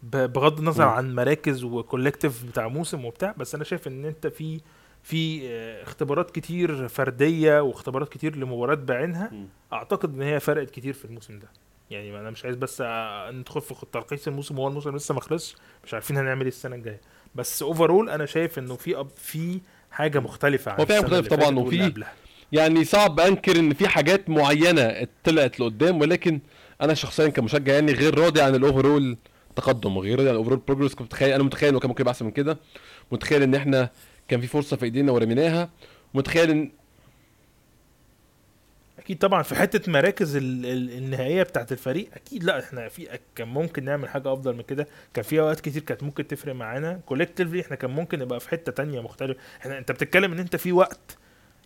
بغض 0.04 0.60
النظر. 0.60 0.84
عن 0.84 1.16
مراكز 1.16 1.64
و 1.64 1.71
collective 1.71 2.46
بتاع 2.46 2.68
موسم 2.68 3.06
وبتاع 3.06 3.34
بس 3.38 3.56
أنا 3.56 3.64
شايف 3.64 3.88
إن 3.88 4.06
أنت 4.06 4.28
في 4.28 4.62
في 5.04 5.42
آه، 5.50 5.84
اختبارات 5.84 6.32
كتير 6.32 6.88
فردية 6.88 7.60
واختبارات 7.62 8.10
كتير 8.10 8.36
لمباريات 8.36 8.78
بعينها 8.78 9.32
أعتقد 9.74 10.14
إن 10.16 10.22
هي 10.22 10.40
فرقت 10.40 10.70
كتير 10.70 10.94
في 10.94 11.06
الموسم 11.06 11.40
ده 11.40 11.48
يعني 11.90 12.20
أنا 12.20 12.30
مش 12.30 12.46
عايز 12.46 12.56
بس 12.56 12.82
ندخل 13.32 13.62
في 13.62 13.76
تلخيص 13.94 14.28
الموسم 14.28 14.60
وهو 14.60 14.68
الموسم 14.68 14.96
لسه 14.96 15.14
ما 15.14 15.22
خلصش 15.22 15.56
مش 15.86 15.94
عارفين 15.94 16.18
هنعمل 16.18 16.42
إيه 16.42 16.48
السنة 16.48 16.76
الجاية 16.76 17.02
بس 17.36 17.62
overall 17.64 18.10
أنا 18.10 18.26
شايف 18.26 18.60
إنه 18.60 18.76
في 18.76 19.00
up 19.00 19.10
في 19.18 19.62
حاجة 19.92 20.20
مختلفة 20.20 20.72
عن 20.72 20.80
هو 20.80 20.86
في 20.86 20.94
اللي 21.18 21.30
طبعاً، 21.30 21.60
وفي-. 21.60 21.78
يعني 22.52 22.84
صعب 22.86 23.20
أنكر 23.20 23.60
إن 23.60 23.74
في 23.74 23.88
حاجات 23.88 24.30
معينة 24.30 25.08
طلعت 25.24 25.60
لقدام 25.60 26.02
ولكن 26.02 26.40
أنا 26.82 26.94
شخصيا 26.94 27.28
كمشجع 27.28 27.74
يعني 27.74 27.92
غير 27.94 28.20
راضي 28.20 28.42
عن 28.42 28.56
ال 28.56 28.64
overall 28.64 29.18
تقدم 29.56 29.98
غير 29.98 30.20
يعني 30.22 30.38
overall 30.38 30.58
progress 30.68 30.94
كنت 30.94 31.02
متخيل 31.02 31.34
أنا 31.34 31.44
متخيل 31.44 31.70
إنه 31.70 31.80
كان 31.80 31.90
ممكن 31.90 32.02
يبقى 32.02 32.12
أحسن 32.12 32.26
من 32.26 32.32
كده. 32.32 32.58
متخيل 33.12 33.44
إن 33.44 33.56
إحنا 33.56 33.90
كان 34.28 34.42
في 34.42 34.48
فرصة 34.48 34.78
في 34.78 34.86
إيدينا 34.86 35.12
ورميناها. 35.12 35.70
متخيل 36.14 36.50
ان 36.52 36.72
أكيد 39.00 39.18
طبعا 39.18 39.44
في 39.44 39.56
حتة 39.56 39.92
مراكز 39.92 40.36
ال- 40.36 40.66
ال- 40.66 40.92
النهائية 40.98 41.44
بتاعت 41.44 41.72
الفريق 41.72 42.10
أكيد 42.14 42.44
لا 42.44 42.60
إحنا 42.60 42.90
في 42.90 43.20
كان 43.36 43.48
ممكن 43.48 43.84
نعمل 43.86 44.10
حاجة 44.10 44.34
أفضل 44.34 44.56
من 44.56 44.62
كده. 44.62 44.88
كان 45.14 45.24
في 45.24 45.40
أوقات 45.40 45.60
كتير 45.60 45.82
كانت 45.82 46.04
ممكن 46.04 46.28
تفرق 46.28 46.56
معانا 46.56 47.00
collectively 47.06 47.62
إحنا 47.62 47.76
كان 47.76 47.92
ممكن 47.92 48.20
نبقى 48.20 48.40
في 48.40 48.50
حتة 48.50 48.72
تانية 48.72 49.02
مختلفة. 49.02 49.40
إحنا 49.62 49.78
أنت 49.78 49.92
بتتكلم 49.92 50.32
إن 50.32 50.40
أنت 50.40 50.56
في 50.56 50.72
وقت 50.72 51.18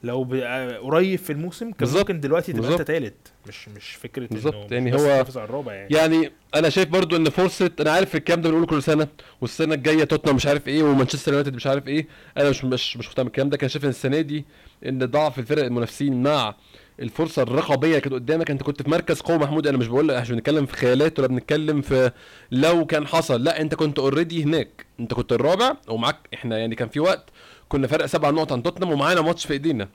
لو 0.04 0.28
آه، 0.34 0.78
قريب 0.78 1.20
في 1.20 1.30
الموسم 1.34 1.72
كان. 1.72 1.89
ممكن 1.89 2.20
دلوقتي 2.20 2.54
تبقى 2.54 2.72
انت. 2.74 2.82
تالت 2.82 3.14
مش 3.47 3.70
مش 3.70 3.89
فكرة 3.91 4.28
بالظبط. 4.32 4.56
انه 4.56 4.74
يعني 4.74 4.93
هو- 4.95 5.26
الرابع 5.36 5.74
يعني 5.74 5.95
يعني 5.95 6.32
أنا 6.56 6.70
شايف 6.70 6.89
برضو 6.89 7.16
إن 7.16 7.30
فرصه 7.30 7.72
أنا 7.80 7.91
عارف 7.91 8.16
الكلام 8.16 8.41
ده 8.41 8.50
بنقوله 8.50 8.66
كل 8.68 8.84
سنة 8.84 9.08
والسنة 9.41 9.74
الجاية 9.76 10.04
توتنهام 10.04 10.36
مش 10.36 10.45
عارف 10.47 10.68
إيه 10.68 10.84
ومانشستر 10.84 11.32
يونايتد 11.32 11.56
مش 11.56 11.68
عارف 11.68 11.88
إيه 11.88 12.08
أنا 12.38 12.50
مش 12.50 12.66
مش 12.66 12.97
مش 12.97 13.08
مهتم 13.08 13.24
بالكلام 13.24 13.50
ده 13.50 13.58
كان 13.58 13.70
شايف 13.70 13.84
إن 13.86 13.89
السنة 13.89 14.22
دي 14.22 14.45
إن 14.86 15.06
ضعف 15.06 15.39
الفرق 15.39 15.64
المنافسين 15.64 16.24
مع 16.24 16.56
الفرصة 17.00 17.41
الرقابية 17.41 17.88
اللي 17.89 18.02
كانت 18.02 18.14
قدامك 18.14 18.52
أنت 18.52 18.64
كنت 18.64 18.82
في 18.82 18.89
مركز 18.89 19.22
قوه 19.22 19.38
محمود 19.38 19.68
أنا 19.68 19.78
مش 19.78 19.88
بقول 19.88 20.12
إحنا 20.12 20.22
مش 20.22 20.32
بنتكلم 20.32 20.66
في 20.66 20.74
خيالات 20.78 21.20
ولا 21.20 21.28
بنتكلم 21.28 21.82
في 21.82 22.12
لو 22.52 22.86
كان 22.86 23.08
حصل 23.08 23.43
لا 23.43 23.62
أنت 23.62 23.76
كنت 23.76 24.00
already 23.99 24.43
هناك 24.43 24.86
أنت 25.00 25.14
كنت 25.14 25.32
الرابع 25.32 25.74
ومعاك 25.88 26.16
إحنا 26.34 26.58
يعني 26.58 26.76
كان 26.76 26.89
في 26.89 27.00
وقت 27.00 27.30
كنا 27.70 27.88
فرق 27.88 28.05
سبع 28.05 28.30
نقط 28.30 28.53
عن 28.53 28.63
توتنهام 28.63 28.91
ومعانا 28.93 29.22
ماتش 29.22 29.45
في 29.45 29.53
ايدينا. 29.53 29.89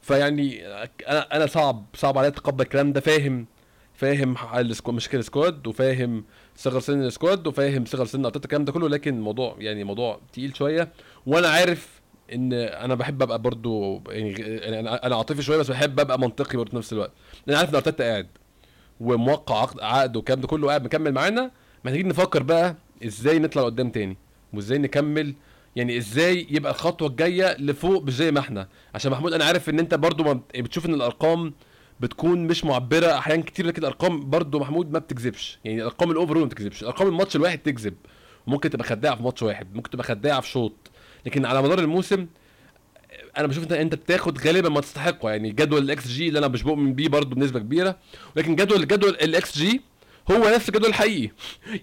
فيعني 0.00 0.66
أنا 1.08 1.36
أنا 1.36 1.46
صعب 1.46 1.84
صعب 1.94 2.18
عليا 2.18 2.28
اتقبل 2.28 2.62
الكلام 2.62 2.92
ده. 2.92 3.00
فاهم 3.00 3.46
فاهم 3.94 4.34
ال 4.54 4.59
squ... 4.59 4.92
مشاكل 4.92 5.18
ال 5.18 5.26
squad 5.26 5.66
وفاهم 5.66 6.24
صغر 6.56 6.80
سن 6.80 7.02
ال 7.02 7.09
squad 7.09 7.46
وفاهم 7.46 7.84
صغر 7.84 8.04
سن 8.04 8.24
أرتيتا 8.24 8.44
الكلام 8.44 8.64
ده 8.64 8.72
كله 8.72 8.88
لكن 8.88 9.14
الموضوع 9.14 9.56
يعني 9.58 9.84
موضوع 9.84 10.20
تقيل 10.32 10.56
شوية. 10.56 10.88
وأنا 11.26 11.48
عارف 11.48 12.00
إن 12.32 12.52
أنا 12.52 12.94
بحب 12.94 13.22
أبقى 13.22 13.38
برضو 13.38 14.02
يعني 14.08 14.30
يعني 14.32 14.80
أنا 14.80 15.06
أنا 15.06 15.16
عاطفي 15.16 15.42
شوية 15.42 15.58
بس 15.58 15.70
بحب 15.70 16.00
أبقى 16.00 16.18
منطقي 16.18 16.56
برضو 16.56 16.70
في 16.70 16.76
نفس 16.76 16.92
الوقت. 16.92 17.12
لأن 17.46 17.56
عارف 17.56 17.70
إن 17.70 17.74
أرتيتا 17.74 18.04
قاعد 18.04 18.26
وموقع 19.00 19.60
عقد 19.60 19.80
عقد 19.80 20.16
والكلام 20.16 20.40
ده 20.40 20.46
كله 20.48 20.68
قاعد 20.68 20.84
مكمل 20.84 21.12
معانا. 21.12 21.50
محتاجين 21.84 22.08
نفكر 22.08 22.42
بقى 22.42 22.76
إزاي 23.04 23.38
نطلع 23.38 23.62
لقدام 23.62 23.90
تاني 23.90 24.16
وإزاي 24.52 24.78
نكمل 24.78 25.34
يعني 25.76 25.98
إزاي 25.98 26.46
يبقى 26.50 26.72
الخطوة 26.72 27.08
الجاية 27.08 27.56
لفوق 27.58 28.02
مش 28.04 28.14
زي 28.14 28.30
ما 28.32 28.40
إحنا. 28.40 28.68
عشان 28.94 29.12
محمود 29.12 29.32
أنا 29.32 29.44
عارف 29.44 29.68
إن 29.68 29.78
أنت 29.78 29.94
برضو 29.94 30.24
ما 30.24 30.32
بت- 30.32 30.56
بتشوف 30.60 30.86
إن 30.86 30.94
الأرقام 30.94 31.54
بتكون 32.00 32.46
مش 32.46 32.64
معبرة 32.64 33.18
أحيانا 33.18 33.42
كتير 33.42 33.66
لكن 33.66 33.82
الأرقام 33.82 34.30
برضو 34.30 34.58
محمود 34.58 34.92
ما 34.92 34.98
بتكذبش. 34.98 35.58
يعني 35.64 35.78
الأرقام 35.78 36.10
ال 36.10 36.14
overall 36.14 36.38
ما 36.40 36.46
بتكذبش. 36.46 36.84
ارقام 36.84 37.08
الماتش 37.08 37.36
الواحد 37.36 37.58
تكذب. 37.58 37.94
وممكن 38.46 38.70
تبقى 38.70 38.84
خداعه 38.86 39.16
في 39.16 39.22
ماتش 39.22 39.42
واحد 39.42 39.74
ممكن 39.74 39.90
تبقى 39.90 40.04
خداعه 40.04 40.40
في 40.40 40.48
شوط. 40.48 40.72
لكن 41.26 41.44
على 41.46 41.62
مدار 41.62 41.78
الموسم 41.78 42.26
أنا 43.38 43.46
بشوف 43.46 43.62
انت 43.62 43.72
أنت 43.72 43.94
بتاخد 43.94 44.38
غالبا 44.38 44.68
ما 44.68 44.80
تستحقه. 44.80 45.30
يعني 45.30 45.50
جدول 45.50 45.82
الاكس 45.82 46.08
جي 46.08 46.28
اللي 46.28 46.38
أنا 46.38 46.48
مش 46.48 46.62
بؤمن 46.62 46.94
بيه 46.94 47.08
برضو 47.08 47.34
بنسبة 47.36 47.60
كبيرة. 47.60 47.96
ولكن 48.36 48.56
جدول 48.56 48.86
جدول 48.86 49.10
الاكس 49.10 49.58
جي 49.58 49.80
هو 50.30 50.48
نفس 50.54 50.68
الجدول 50.68 50.88
الحقيقي. 50.88 51.30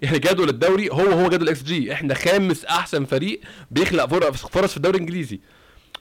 يعني 0.01 0.19
جدول 0.19 0.49
الدوري 0.49 0.89
هو 0.89 0.99
هو 0.99 1.27
جدول 1.29 1.41
الاكس 1.43 1.63
جي 1.63 1.93
إحنا 1.93 2.13
خامس 2.13 2.65
أحسن 2.65 3.05
فريق 3.05 3.41
بيخلق 3.71 4.05
فرص 4.05 4.45
فرص 4.45 4.71
في 4.71 4.77
الدوري 4.77 4.95
الإنجليزي. 4.95 5.39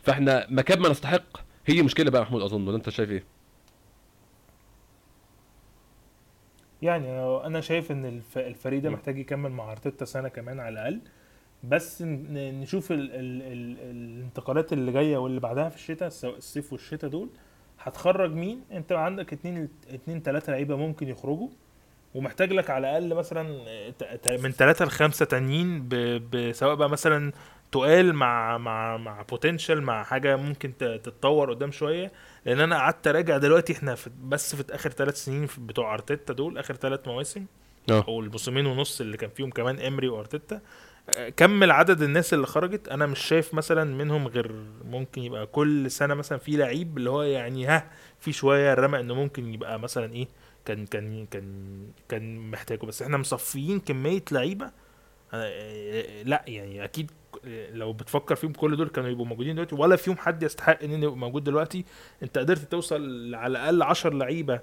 فإحنا 0.02 0.46
مكان 0.50 0.80
ما 0.80 0.88
نستحق. 0.88 1.22
هي 1.66 1.82
مشكلة 1.82 2.10
بقى 2.10 2.22
محمود 2.22 2.42
أظن. 2.42 2.68
ولا 2.68 2.76
أنت 2.76 2.90
شايف 2.90 3.10
إيه؟ 3.10 3.24
يعني 6.82 7.08
أنا 7.46 7.60
شايف 7.60 7.92
إن 7.92 8.04
الف- 8.06 8.38
الفريق 8.38 8.82
ده. 8.82 8.90
محتاج 8.90 9.18
يكمل 9.18 9.50
مع 9.50 9.72
أرتيتا 9.72 10.04
سنة 10.04 10.28
كمان 10.28 10.60
على 10.60 10.72
الأقل. 10.72 11.00
بس 11.64 12.02
نشوف 12.02 12.92
ال 12.92 12.98
ال 13.10 13.42
ال 13.42 13.76
الانتقالات 13.90 14.72
اللي 14.72 14.92
جاية 14.92 15.16
واللي 15.16 15.40
بعدها 15.40 15.68
في 15.68 15.76
الشتاء 15.76 16.08
الصيف 16.24 16.72
والشتاء 16.72 17.10
دول 17.10 17.28
هتخرج 17.80 18.32
مين؟ 18.32 18.60
أنت 18.72 18.92
عندك 18.92 19.32
اتنين 19.32 19.68
اتنين 19.90 20.22
تلاتة 20.22 20.50
لعيبة 20.52 20.76
ممكن 20.76 21.08
يخرجوا. 21.08 21.48
ومحتاج 22.14 22.52
لك 22.52 22.70
على 22.70 22.98
الأقل 22.98 23.14
مثلا 23.14 23.42
من 24.28 24.52
ثلاثة 24.52 24.84
لخمسة 24.84 25.24
تانيين 25.24 25.88
سواء 26.52 26.74
بقى 26.74 26.90
مثلا 26.90 27.32
تقال 27.72 28.14
مع 28.14 28.58
مع 28.58 28.96
مع 28.96 29.22
بوتنشال 29.22 29.82
مع 29.82 30.02
حاجة 30.02 30.36
ممكن 30.36 30.76
تتطور 30.78 31.50
قدام 31.54 31.70
شوية. 31.70 32.12
لأن 32.44 32.60
أنا 32.60 32.76
قعدت 32.76 33.06
أراجع 33.06 33.36
دلوقتي 33.38 33.72
إحنا 33.72 33.94
في 33.94 34.10
بس 34.24 34.56
في 34.56 34.74
آخر 34.74 34.90
ثلاث 34.90 35.24
سنين 35.24 35.48
بتوع 35.58 35.94
أرتيتا 35.94 36.32
دول 36.32 36.58
آخر 36.58 36.74
ثلاث 36.74 37.08
مواسم. 37.08 37.46
آه. 37.90 38.04
أو 38.08 38.20
الموسمين 38.20 38.66
ونص 38.66 39.00
اللي 39.00 39.16
كان 39.16 39.30
فيهم 39.30 39.50
كمان 39.50 39.80
إمري 39.80 40.08
وأرتيتا. 40.08 40.60
آه، 41.18 41.28
كمل 41.28 41.70
عدد 41.70 42.02
الناس 42.02 42.34
اللي 42.34 42.46
خرجت؟ 42.46 42.88
أنا 42.88 43.06
مش 43.06 43.18
شايف 43.18 43.54
مثلا 43.54 43.84
منهم 43.84 44.28
غير 44.28 44.52
ممكن 44.84 45.22
يبقى 45.22 45.46
كل 45.46 45.90
سنة 45.90 46.14
مثلا 46.14 46.38
في 46.38 46.56
لعيب 46.56 46.98
اللي 46.98 47.10
هو 47.10 47.22
يعني 47.22 47.66
ها 47.66 47.90
في 48.20 48.32
شوية 48.32 48.74
رمى 48.74 49.00
إنه 49.00 49.14
ممكن 49.14 49.54
يبقى 49.54 49.78
مثلا 49.80 50.12
إيه 50.12 50.28
كان 50.64 50.86
كان 50.86 51.26
كان 51.26 51.76
كان 52.08 52.50
محتاجه. 52.50 52.86
بس 52.86 53.02
إحنا 53.02 53.16
مصفيين 53.16 53.80
كمية 53.80 54.22
لعيبة. 54.32 54.70
آه، 55.34 56.22
لا 56.22 56.44
يعني 56.46 56.84
أكيد 56.84 57.10
لو 57.72 57.92
بتفكر 57.92 58.34
فيهم 58.34 58.52
كل 58.52 58.76
دول 58.76 58.88
كانوا 58.88 59.10
يبقوا 59.10 59.26
موجودين 59.26 59.54
دلوقتي 59.54 59.74
ولا 59.74 59.96
فيهم 59.96 60.16
حد 60.16 60.42
يستحق 60.42 60.82
إن 60.82 61.02
يبقى 61.02 61.16
موجود 61.16 61.44
دلوقتي. 61.44 61.84
أنت 62.22 62.38
قدرت 62.38 62.72
توصل 62.72 63.34
على 63.34 63.52
الأقل 63.58 63.82
10 63.82 64.14
لعيبة 64.14 64.60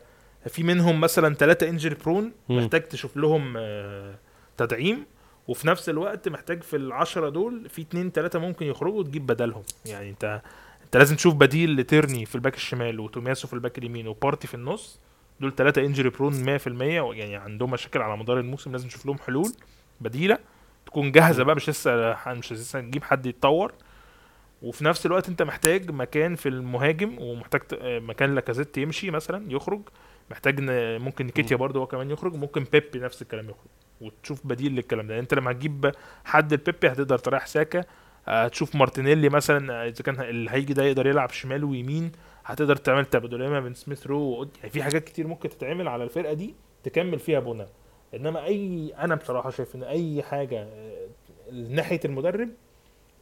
في 0.48 0.64
منهم 0.64 1.02
مثلا 1.02 1.36
ثلاثة 1.36 1.70
انجري 1.70 1.96
برون. 1.96 2.32
محتاج 2.50 2.88
تشوف 2.88 3.18
لهم 3.18 3.54
آه، 3.58 4.16
تدعيم. 4.58 5.06
وفي 5.48 5.68
نفس 5.68 5.90
الوقت 5.90 6.30
محتاج 6.30 6.64
في 6.64 6.76
العشرة 6.76 7.30
دول 7.30 7.70
في 7.70 7.82
اتنين 7.82 8.12
تلاتة 8.12 8.40
ممكن 8.40 8.66
يخرجوا 8.66 9.00
وتجيب 9.00 9.26
بدلهم. 9.26 9.64
يعني 9.86 10.10
أنت 10.10 10.42
أنت 10.86 10.98
لازم 10.98 11.16
تشوف 11.16 11.34
بديل 11.34 11.76
لتيرني 11.76 12.26
في 12.26 12.36
ال 12.36 12.40
back 12.40 12.56
الشمال 12.56 13.00
وتومياسو 13.00 13.48
في 13.48 13.54
ال 13.54 13.59
back 13.59 13.78
اليمين 13.78 14.08
وبارتي 14.08 14.48
في 14.48 14.54
النص. 14.54 15.00
دول 15.42 15.56
ثلاثة 15.56 15.82
injury 15.82 16.10
prone 16.10 16.60
100% 16.60 16.68
يعني 17.18 17.36
عندهم 17.36 17.72
مشاكل 17.72 18.02
على 18.02 18.18
مدار 18.18 18.40
الموسم 18.40 18.72
لازم 18.72 18.88
نشوف 18.88 19.06
لهم 19.06 19.18
حلول 19.18 19.52
بديلة 20.02 20.38
تكون 20.86 21.12
جاهزة 21.12 21.44
بقى 21.44 21.56
مش 21.56 21.70
لسه 21.70 22.18
مش 22.28 22.54
لسه 22.54 22.80
نجيب 22.80 23.04
حد 23.04 23.26
يتطور. 23.26 23.74
وفي 24.62 24.86
نفس 24.86 25.06
الوقت 25.06 25.30
انت 25.30 25.42
محتاج 25.42 25.92
مكان 25.92 26.36
في 26.36 26.50
المهاجم 26.50 27.16
ومحتاج 27.20 27.62
آه، 27.82 28.00
مكان 28.00 28.36
لاكازيت 28.36 28.78
يمشي 28.78 29.12
مثلا 29.12 29.52
يخرج. 29.52 29.82
محتاج 30.32 30.60
ممكن 31.02 31.26
نكيتيا 31.26 31.56
برضه 31.58 31.80
هو 31.80 31.88
كمان 31.88 32.12
يخرج 32.12 32.36
ممكن 32.36 32.64
بيبي 32.64 33.00
نفس 33.00 33.22
الكلام 33.22 33.46
يخرج. 33.50 33.68
وتشوف 34.02 34.48
بديل 34.48 34.76
للكلام 34.76 35.08
ده. 35.08 35.20
انت 35.20 35.34
لما 35.34 35.52
هتجيب 35.52 35.92
حد 36.26 36.54
لبيبي 36.54 36.88
هتقدر 36.88 37.18
تريح 37.18 37.46
ساكا. 37.46 37.84
هتشوف 38.26 38.76
مارتينيلي 38.76 39.30
مثلا 39.30 39.74
آه، 39.74 39.88
إذا 39.88 40.04
كان 40.04 40.22
اللي 40.22 40.52
هيجي 40.52 40.74
ده 40.74 40.84
يقدر 40.84 41.08
يلعب 41.08 41.30
شمال 41.30 41.64
ويمين. 41.64 42.12
هتقدر 42.46 42.76
تعمل 42.76 43.06
تبادليه 43.06 43.50
ما 43.50 43.60
بين 43.60 43.74
سميث 43.74 44.08
رو 44.08 44.48
يعني 44.58 44.70
في 44.70 44.84
حاجات 44.84 45.04
كتير 45.04 45.28
ممكن 45.28 45.50
تتعمل 45.50 45.88
على 45.88 46.04
الفرقة 46.04 46.34
دي 46.34 46.54
تكمل 46.84 47.20
فيها 47.20 47.40
بناء 47.40 47.70
إنما 48.16 48.46
اي 48.46 48.94
أنا 49.00 49.16
بصراحة 49.16 49.50
شايف 49.50 49.76
إن 49.76 49.84
أي 49.84 50.24
حاجة 50.24 50.62
آه، 50.64 51.08
ناحية 51.52 52.00
المدرب 52.06 52.50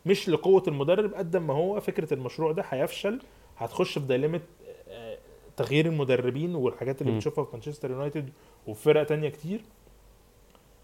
مش 0.06 0.30
لقوة 0.30 0.64
المدرب 0.68 1.14
قد 1.14 1.38
ما 1.38 1.54
هو 1.54 1.80
فكرة 1.80 2.14
المشروع 2.14 2.52
ده 2.52 2.64
هيفشل 2.70 3.20
هتخش 3.58 3.98
في 4.00 4.06
دايلمة 4.06 4.42
آه، 4.90 5.18
تغيير 5.58 5.86
المدربين 5.86 6.56
والحاجات 6.56 7.02
اللي. 7.02 7.16
بتشوفها 7.16 7.44
في 7.44 7.50
مانشستر 7.54 7.92
يونايتد 7.92 8.30
وفي 8.68 8.82
فرق 8.84 9.04
تانية 9.04 9.30
كتير 9.30 9.62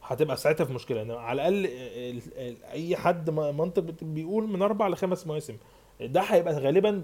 هتبقى 0.04 0.38
ساعتها 0.38 0.66
في 0.66 0.74
مشكلة 0.74 1.02
إنما 1.02 1.20
على 1.20 1.48
الأقل 1.48 1.70
آه، 2.38 2.72
أي 2.72 2.96
حد 2.96 3.30
منطق 3.30 3.84
بيقول 4.02 4.48
من 4.48 4.62
أربع 4.62 4.88
لخمس 4.88 5.28
مواسم 5.28 5.58
ده 6.02 6.22
هيبقى 6.22 6.54
غالبا 6.54 7.04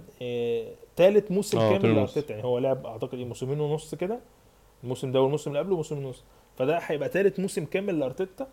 ثالث 0.96 1.32
موسم 1.32 1.58
آه، 1.60 1.78
كامل. 1.78 1.96
لارتيتا 1.96 2.32
يعني 2.34 2.44
هو 2.46 2.58
لعب 2.60 2.86
أعتقد 2.86 3.14
إيه 3.18 3.26
موسمين 3.26 3.60
ونص 3.60 3.96
كده. 3.96 4.20
الموسم 4.84 5.12
ده 5.12 5.22
والموسم 5.22 5.50
اللي 5.50 5.60
قبله 5.60 5.76
موسم 5.76 6.06
ونص. 6.06 6.24
فده 6.58 6.78
هيبقى 6.78 7.10
ثالث 7.10 7.40
موسم 7.40 7.66
كامل 7.66 8.00
لأرتيتا. 8.00 8.48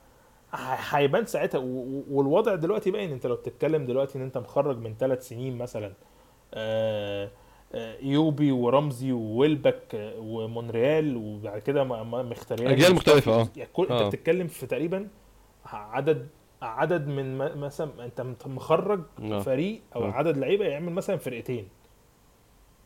هيبان 0.91 1.27
ساعتها. 1.27 1.59
والوضع 2.11 2.55
دلوقتي 2.55 2.91
باين. 2.91 3.13
انت 3.13 3.27
لو 3.27 3.35
بتتكلم 3.35 3.87
دلوقتي 3.87 4.19
إن 4.19 4.23
انت 4.23 4.39
مخرج 4.39 4.79
من 4.79 4.95
ثلاث 4.99 5.29
سنين 5.29 5.59
مثلا 5.59 5.93
آه، 6.55 7.31
آه، 7.75 7.97
أيوبي 8.03 8.53
ورمزي 8.53 9.13
وويلبك 9.13 9.95
آه، 9.95 10.19
ومونريال 10.19 11.17
وبعد 11.17 11.59
كده 11.61 11.85
م- 11.85 12.11
م- 12.11 12.31
مخيتاريان 12.31 12.71
أجيال 12.73 12.95
مختلفة، 12.95 13.41
آه. 13.41 13.49
يعني 13.57 13.71
كل 13.73 13.87
آه. 13.91 14.05
انت 14.07 14.15
بتتكلم 14.15 14.47
في 14.47 14.67
تقريبا 14.67 15.09
عدد 15.67 16.29
عدد 16.63 17.07
من 17.09 17.39
مثلا 17.39 18.05
انت 18.05 18.47
مخرج 18.47 19.01
آه. 19.23 19.39
فريق 19.39 19.81
أو 19.97 20.05
آه. 20.05 20.11
عدد 20.11 20.37
لعيبة 20.39 20.65
يعمل 20.65 20.93
مثلا 20.93 21.17
فرقتين 21.17 21.69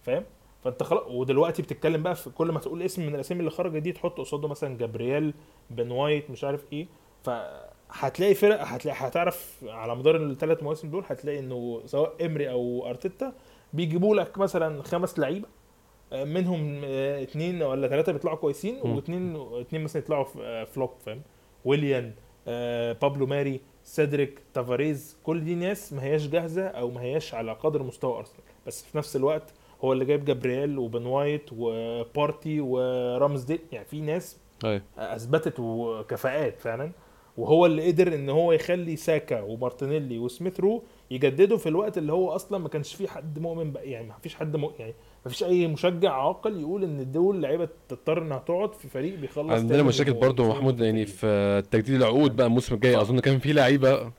فاهم 0.03 0.25
فانت 0.64 0.83
خلاص 0.83 1.03
ودلوقتي 1.09 1.62
بتتكلم 1.62 2.03
بقى 2.03 2.14
في 2.14 2.31
كل 2.31 2.53
ما 2.53 2.61
تقول 2.61 2.83
اسم 2.83 3.07
من 3.07 3.14
الأسامي 3.14 3.41
اللي 3.41 3.51
خرجت 3.51 3.77
دي 3.77 3.93
تحط 3.93 4.18
قصاده 4.18 4.49
مثلا 4.49 4.79
جابرييل 4.79 5.35
بن 5.70 5.91
وايت 5.91 6.31
مش 6.31 6.45
عارف 6.45 6.64
إيه 6.73 6.87
فهتلاقي 7.25 8.35
فرق 8.35 8.62
هتلاقي 8.62 8.97
هتعرف 8.99 9.64
على 9.68 9.97
مدار 9.97 10.16
الثلاث 10.16 10.62
مواسم 10.62 10.91
دول 10.91 11.05
هتلاقي 11.07 11.39
انه 11.39 11.83
سواء 11.87 12.27
إمري 12.27 12.51
أو 12.51 12.89
أرتيتا 12.91 13.33
بيجيبوا 13.73 14.16
لك 14.16 14.39
مثلا 14.39 14.83
خمس 14.83 15.18
لعيبة 15.18 15.49
آه، 16.12 16.25
منهم 16.25 16.81
آه، 16.85 17.23
اتنين 17.23 17.62
ولا 17.62 17.89
ثلاثة 17.89 18.12
بيطلعوا 18.12 18.37
كويسين. 18.37 18.81
واثنين 18.83 19.37
اتنين 19.37 19.85
مثلا 19.85 20.03
يطلعوا 20.03 20.27
آه، 20.41 20.64
flop 20.64 20.91
فاهم 21.07 21.23
ويليان 21.64 22.05
آه 22.05 22.12
بابلو 22.47 23.26
ماري 23.26 23.61
سيدريك 23.84 24.40
تافاريس 24.55 25.16
كل 25.22 25.45
دي 25.45 25.55
ناس 25.55 25.93
ما 25.93 26.03
هياش 26.03 26.26
جاهزة 26.28 26.66
أو 26.66 26.90
ما 26.90 27.01
هياش 27.01 27.34
على 27.34 27.53
قدر 27.53 27.82
مستوى 27.82 28.18
أرسنال. 28.18 28.40
بس 28.66 28.84
في 28.84 28.99
نفس 28.99 29.16
الوقت 29.16 29.53
هو 29.84 29.93
اللي 29.93 30.05
جايب 30.05 30.24
جابرييل 30.24 30.78
وبن 30.78 31.07
وايت 31.07 31.51
وبارتي 31.57 32.61
ورامسديل 32.61 33.61
يعني 33.72 33.84
في 33.84 34.01
ناس 34.01 34.36
أيوه. 34.64 34.82
أثبتت 34.99 35.55
كفاءات 36.09 36.61
فعلا. 36.61 36.90
وهو 37.38 37.66
اللي 37.66 37.86
قدر 37.90 38.14
إن 38.14 38.30
هو 38.30 38.53
يخلي 38.53 38.97
ساكا 38.97 39.40
ومارتينيلي 39.43 40.18
وسميث 40.18 40.61
رو 40.61 40.82
يجددوا 41.11 41.59
في 41.59 41.68
الوقت 41.68 41.99
اللي 41.99 42.12
هو 42.12 42.30
أصلا 42.30 42.59
ما 42.59 42.68
كانش 42.68 42.95
فيه 42.95 43.09
حد 43.09 43.38
مؤمن 43.38 43.72
بقى 43.72 43.90
يعني 43.90 44.07
ما 44.09 44.14
فيش 44.22 44.34
حد 44.34 44.57
مؤمن 44.57 44.74
يعني 44.78 44.95
ما 45.25 45.31
فيش 45.31 45.45
أي 45.45 45.66
مشجع 45.66 46.12
عاقل 46.12 46.61
يقول 46.61 46.85
إن 46.85 47.12
دول 47.12 47.43
لعيبة 47.43 47.68
تضطر 47.89 48.23
إنها 48.23 48.39
تقعد 48.39 48.75
في 48.75 48.89
فريق 48.89 49.18
بيخلص 49.18 49.51
عندنا 49.53 49.83
مشاكل 49.83 50.12
و- 50.41 50.49
محمود 50.49 50.81
يعني 50.81 51.07
في 51.07 51.62
تجديد 51.70 51.95
العقود 51.95 52.37
بقى 52.37 52.47
الموسم 52.47 52.75
الجاي 52.75 53.01
أظن 53.01 53.20
كان 53.20 53.39
في 53.39 53.53
لعيبة. 53.53 54.12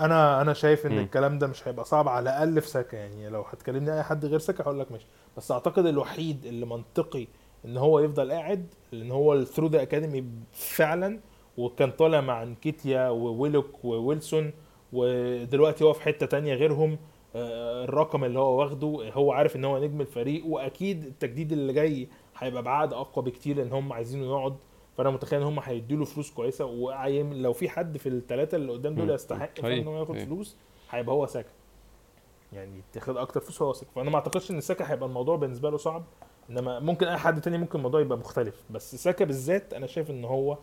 أنا 0.00 0.40
أنا 0.40 0.52
شايف 0.52 0.86
إن 0.86 0.92
مم. 0.92 0.98
الكلام 0.98 1.38
ده 1.38 1.46
مش 1.46 1.68
هيبقى 1.68 1.84
صعب 1.84 2.08
على 2.08 2.22
الأقل 2.30 2.60
في 2.60 2.68
ساكا 2.68 2.96
يعني 2.96 3.28
لو 3.28 3.40
هتكلمني 3.42 3.94
أي 3.94 4.02
حد 4.02 4.24
غير 4.24 4.38
ساكا 4.38 4.64
هقول 4.64 4.80
لك 4.80 4.92
ماشي. 4.92 5.06
بس 5.36 5.50
أعتقد 5.52 5.86
الوحيد 5.86 6.44
اللي 6.46 6.66
منطقي 6.66 7.26
إن 7.64 7.76
هو 7.76 7.98
يفضل 8.00 8.32
قاعد 8.32 8.66
لأن 8.92 9.10
هو 9.10 9.34
ال 9.34 9.38
through 9.38 9.66
the 9.66 9.82
academy 9.82 10.24
فعلا 10.52 11.20
وكان 11.56 11.90
طالع 11.90 12.20
مع 12.20 12.42
أنكيتيا 12.42 13.08
وويلوك 13.08 13.84
وويلسون 13.84 14.52
ودلوقتي 14.92 15.84
هو 15.84 15.92
في 15.92 16.02
حتة 16.02 16.26
تانية 16.26 16.54
غيرهم 16.54 16.98
الرقم 17.34 18.24
اللي 18.24 18.38
هو 18.38 18.60
واخده 18.60 19.10
هو 19.12 19.32
عارف 19.32 19.56
إن 19.56 19.64
هو 19.64 19.78
نجم 19.78 20.00
الفريق 20.00 20.46
وأكيد 20.46 21.04
التجديد 21.04 21.52
اللي 21.52 21.72
جاي 21.72 22.08
هيبقى 22.38 22.62
بعقد 22.62 22.92
أقوى 22.92 23.24
بكتير 23.24 23.56
لأن 23.56 23.72
هم 23.72 23.92
عايزينه 23.92 24.26
يقعد. 24.26 24.56
فأنا 24.96 25.10
متخيل 25.10 25.40
إن 25.40 25.46
هم 25.46 25.60
هيدوا 25.60 25.98
له 25.98 26.04
فلوس 26.04 26.30
كويسة 26.30 26.64
وعايم 26.64 27.34
لو 27.34 27.52
في 27.52 27.68
حد 27.68 27.96
في 27.98 28.08
الثلاثه 28.08 28.56
اللي 28.56 28.72
قدام 28.72 28.94
دول. 28.94 29.10
يستحق 29.10 29.50
أيوة، 29.64 29.82
إن 29.82 29.88
هو 29.88 29.98
ياخد 29.98 30.14
أيوة. 30.14 30.26
فلوس 30.26 30.56
هيبقى 30.90 31.14
هو 31.14 31.26
ساكا 31.26 31.48
يعني 32.52 32.82
تاخد 32.92 33.16
أكتر 33.16 33.40
فلوس 33.40 33.62
هو 33.62 33.72
ساكا 33.72 33.90
فأنا 33.94 34.10
ما 34.10 34.16
أعتقدش 34.16 34.50
إن 34.50 34.60
ساكا 34.60 34.92
هيبقى 34.92 35.08
الموضوع 35.08 35.36
بالنسبة 35.36 35.70
له 35.70 35.76
صعب 35.76 36.04
إنما 36.50 36.80
ممكن 36.80 37.06
أي 37.06 37.16
حد 37.16 37.40
تاني 37.40 37.58
ممكن 37.58 37.78
الموضوع 37.78 38.00
يبقى 38.00 38.18
مختلف. 38.18 38.64
بس 38.70 38.94
ساكا 38.94 39.24
بالذات 39.24 39.74
أنا 39.74 39.86
شايف 39.86 40.10
إن 40.10 40.24
هو 40.24 40.58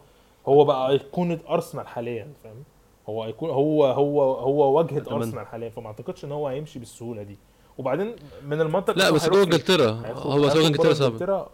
هو 0.47 0.63
بقى 0.65 0.91
إيقونة 0.91 1.39
أرسنال 1.49 1.87
حاليا 1.87 2.33
فاهم؟ 2.43 2.63
هو 3.09 3.23
هو 3.41 3.85
هو 3.85 4.33
هو 4.33 4.77
واجهه 4.77 4.97
أتمنى. 4.97 5.17
ارسنال 5.17 5.47
حاليا 5.47 5.69
فما 5.69 5.87
أعتقدش 5.87 6.25
إن 6.25 6.31
هو 6.31 6.47
هيمشي 6.47 6.79
بالسهولة 6.79 7.23
دي. 7.23 7.37
وبعدين 7.77 8.15
من 8.45 8.61
المنطق 8.61 8.97
لا 8.97 9.11
بس 9.11 9.29
جوه؟ 9.29 9.43
إنجلترا. 9.43 9.91
هو 10.13 10.41
بره 10.41 10.67
إنجلترا 10.67 10.93
صعب. 10.93 11.47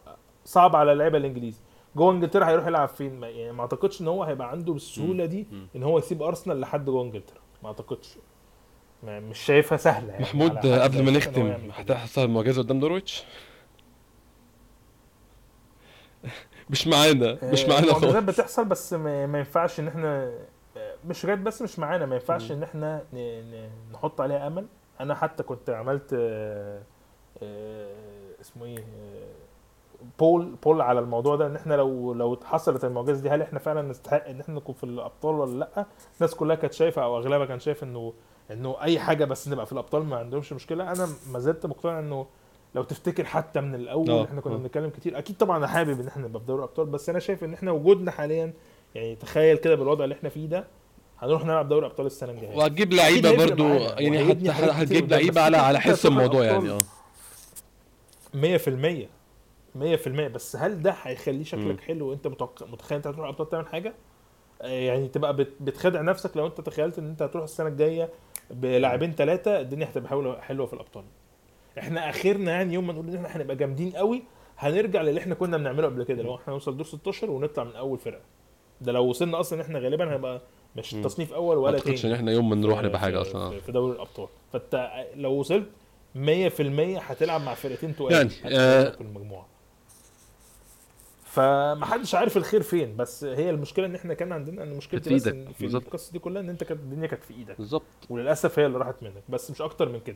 صعب 0.46 0.76
على 0.76 0.92
اللعيبة 0.92 1.18
الإنجليز. 1.18 1.62
جوه 1.96 2.12
إنجلترا 2.12 2.50
هيروح 2.50 2.68
يلعب 2.68 2.88
فين؟ 2.88 3.24
يعني 3.24 3.52
ما 3.52 3.62
أعتقدش 3.62 4.02
إن 4.02 4.08
هو 4.08 4.24
هيبقى 4.24 4.52
عنده 4.52 4.74
بالسهولة 4.74 5.26
دي. 5.26 5.48
إن 5.76 5.84
هو 5.84 5.98
يسيب 5.98 6.24
أرسنال 6.24 6.60
لحد 6.60 6.86
جوه 6.86 7.04
إنجلترا. 7.04 7.40
ما 7.64 7.70
أعتقدش. 7.70 8.18
ما 9.04 9.20
مش 9.20 9.40
شايفها 9.40 9.78
سهلة 9.78 10.12
يعني. 10.12 10.24
محمود 10.24 10.58
قبل 10.58 11.04
ما 11.04 11.12
نختم. 11.12 11.54
هتحصل 11.74 12.30
معجزة 12.30 12.62
قدام 12.62 12.78
نورويتش 12.78 13.24
مش 16.70 16.88
معانا. 16.88 17.38
مش 17.44 17.66
آه، 17.66 17.70
معانا 17.70 17.94
خالص. 17.94 18.16
بتحصل 18.16 18.66
بس 18.66 18.94
ما, 18.94 19.24
ينفعش 19.24 19.80
إن 19.80 19.88
إحنا 19.88 20.34
مش 21.08 21.26
جات 21.26 21.40
بس 21.40 21.62
مش 21.62 21.80
معانا 21.80 22.06
ما 22.06 22.16
ينفعش 22.16 22.52
إن 22.52 22.64
إحنا. 22.64 23.02
نحط 23.94 24.22
عليها 24.22 24.48
أمل 24.48 24.66
أنا 25.00 25.16
حتى 25.16 25.44
كنت 25.44 25.70
عملت 25.70 26.14
آه، 26.14 26.82
آه، 27.44 27.94
اسمه 28.42 28.66
إيه 28.66 28.78
آه، 28.80 29.28
بول 30.20 30.56
بول 30.64 30.82
على 30.82 31.00
الموضوع 31.00 31.36
ده 31.36 31.48
إن 31.48 31.56
إحنا 31.56 31.74
لو 31.74 32.14
لو 32.14 32.40
حصلت 32.44 32.86
المعجزة 32.86 33.22
دي 33.22 33.30
هل 33.30 33.42
إحنا 33.42 33.60
فعلا 33.60 33.82
نستحق 33.82 34.28
إن 34.28 34.40
إحنا 34.40 34.56
نكون 34.56 34.76
في 34.76 34.84
الأبطال 34.84 35.36
ولا 35.36 35.60
لأ 35.60 35.86
الناس 36.18 36.36
كلها 36.36 36.56
كانت 36.56 36.74
شايفة 36.74 37.04
أو 37.04 37.18
أغلبها 37.18 37.46
كان 37.46 37.60
شايف 37.60 37.84
إنه 37.84 38.14
إنه 38.52 38.82
أي 38.82 39.00
حاجة 39.00 39.26
بس 39.26 39.48
نبقى 39.48 39.66
في 39.66 39.72
الأبطال 39.72 40.04
ما 40.06 40.18
عندهمش 40.18 40.54
مشكلة 40.54 40.92
أنا 40.92 41.08
ما 41.32 41.40
زلت 41.40 41.66
مقتنع 41.66 42.00
إنه 42.00 42.26
لو 42.76 42.84
تفتكر 42.84 43.24
حتى 43.26 43.62
من 43.62 43.76
الأول 43.76 44.10
آه، 44.10 44.24
إحنا 44.24 44.42
كنا. 44.42 44.58
بنتكلم 44.58 44.90
كتير 44.90 45.18
أكيد 45.18 45.38
طبعا 45.38 45.58
أنا 45.58 45.68
حابب 45.68 46.00
إن 46.00 46.08
إحنا 46.08 46.28
نبقى 46.28 46.40
في 46.40 46.46
دوري 46.48 46.60
الأبطال 46.60 46.86
بس 46.86 47.10
أنا 47.10 47.20
شايف 47.20 47.44
إن 47.44 47.54
إحنا 47.54 47.72
وجودنا 47.72 48.12
حاليا 48.12 48.54
يعني 48.96 49.16
تخيل 49.16 49.58
كده 49.58 49.76
بالوضع 49.76 50.04
اللي 50.04 50.16
إحنا 50.16 50.30
فيه 50.30 50.46
ده 50.48 50.68
هنروح 51.26 51.46
نلعب 51.46 51.70
دوري 51.70 51.86
أبطال 51.86 52.06
السنة 52.06 52.32
الجاية. 52.32 52.56
وهتجيب 52.56 52.94
لعيبة 52.94 53.38
برضو 53.38 53.68
يعني 53.74 54.32
هتجيب 54.52 55.10
لعيبة 55.12 55.42
على 55.42 55.58
على 55.58 55.80
حس 55.80 56.06
الموضوع. 56.06 56.44
يعني 56.46 56.70
آه 56.72 56.84
100% 58.34 59.08
100% 59.76 60.08
بس 60.08 60.56
هل 60.56 60.82
ده 60.82 60.96
هيخليه 61.02 61.44
شكلك. 61.44 61.82
حلو 61.82 62.10
وأنت 62.10 62.28
متوقع 62.28 62.66
متخيل 62.66 62.96
أنت 62.98 63.08
هتروح 63.08 63.26
الابطال 63.26 63.50
تعمل 63.50 63.68
حاجة؟ 63.68 63.94
آه، 64.62 64.68
يعني 64.68 65.08
تبقى 65.08 65.36
بت- 65.36 65.54
بتخدع 65.62 66.02
نفسك 66.02 66.38
لو 66.38 66.48
أنت 66.48 66.62
تخيلت 66.62 67.00
إن 67.00 67.10
أنت 67.10 67.22
هتروح 67.22 67.44
السنة 67.44 67.68
الجاية 67.68 68.10
بلاعبين 68.52 69.12
ثلاثة 69.12 69.60
الدنيا 69.60 69.86
هتبقى 69.86 70.10
حلوة 70.10 70.42
حلوة 70.42 70.66
في 70.66 70.74
الأبطال. 70.74 71.04
إحنا 71.80 72.10
آخرنا 72.10 72.52
يعني 72.52 72.74
يوم 72.74 72.88
ما 72.88 72.94
نقول 72.94 73.10
إن 73.10 73.26
إحنا 73.26 73.42
هنبقى 73.42 73.56
جامدين 73.56 73.92
قوي 73.92 74.24
هنرجع 74.58 75.02
للي 75.02 75.20
إحنا 75.20 75.36
كنا 75.36 75.58
بنعمله 75.58 75.88
قبل 75.88 76.04
كده 76.04 76.24
لو 76.24 76.36
إحنا 76.36 76.54
نوصل 76.54 76.78
دور 76.78 76.86
16 76.86 77.32
ونطلع 77.32 77.64
من 77.64 77.76
أول 77.76 78.00
فرقة. 78.00 78.22
ده 78.82 78.92
لو 78.92 79.06
وصلنا 79.06 79.40
أصلا 79.40 79.62
إحنا 79.62 79.80
غالبا 79.80 80.16
هنبقى 80.16 80.42
مش. 80.76 80.92
تصنيف 80.92 81.34
أول 81.34 81.56
ما 81.56 81.62
ولا 81.62 81.80
تاني. 81.80 82.04
إن 82.06 82.12
إحنا 82.12 82.32
يوم 82.32 82.50
ما 82.50 82.56
نروح 82.56 82.82
نبقى 82.84 83.00
حاجة 83.00 83.24
في- 83.24 83.30
أصلا. 83.30 83.60
في- 83.60 83.72
دوري 83.72 83.96
الأبطال. 83.96 84.28
فأنت 84.54 84.90
لو 85.16 85.32
وصلت 85.32 85.68
100% 86.16 87.00
هتلعب 87.00 87.42
مع 87.42 87.54
فرقتين 87.54 87.96
تقال. 87.96 88.12
يعني، 88.14 88.30
آه، 88.46 88.90
في 88.90 89.02
المجموعه 89.02 89.48
فمحدش 91.26 92.16
عارف 92.16 92.38
الخير 92.38 92.62
فين 92.62 92.96
بس 92.98 93.24
هي 93.24 93.50
المشكلة 93.50 93.86
إن 93.86 93.96
إحنا 93.96 94.14
كان 94.14 94.32
عندنا 94.32 94.64
إن 94.64 94.74
مشكلتي 94.78 95.10
في 95.10 95.16
بس 95.16 95.28
إن 95.28 95.52
في. 95.54 95.66
القصة 95.66 96.12
دي 96.12 96.20
كلها 96.20 96.42
إن 96.42 96.50
أنت 96.50 96.64
كانت 96.64 96.80
الدنيا 96.82 97.08
كانت 97.08 97.24
في 97.24 97.34
إيدك. 97.34 97.58
بالظبط. 97.58 97.84
وللأسف 98.10 98.60
هي 98.60 98.66
اللي 98.66 98.78
راحت 98.78 98.96
منك. 99.04 99.24
بس 99.30 99.52
مش 99.52 99.62
أكتر 99.62 99.90
من 99.90 100.00
كده. 100.00 100.16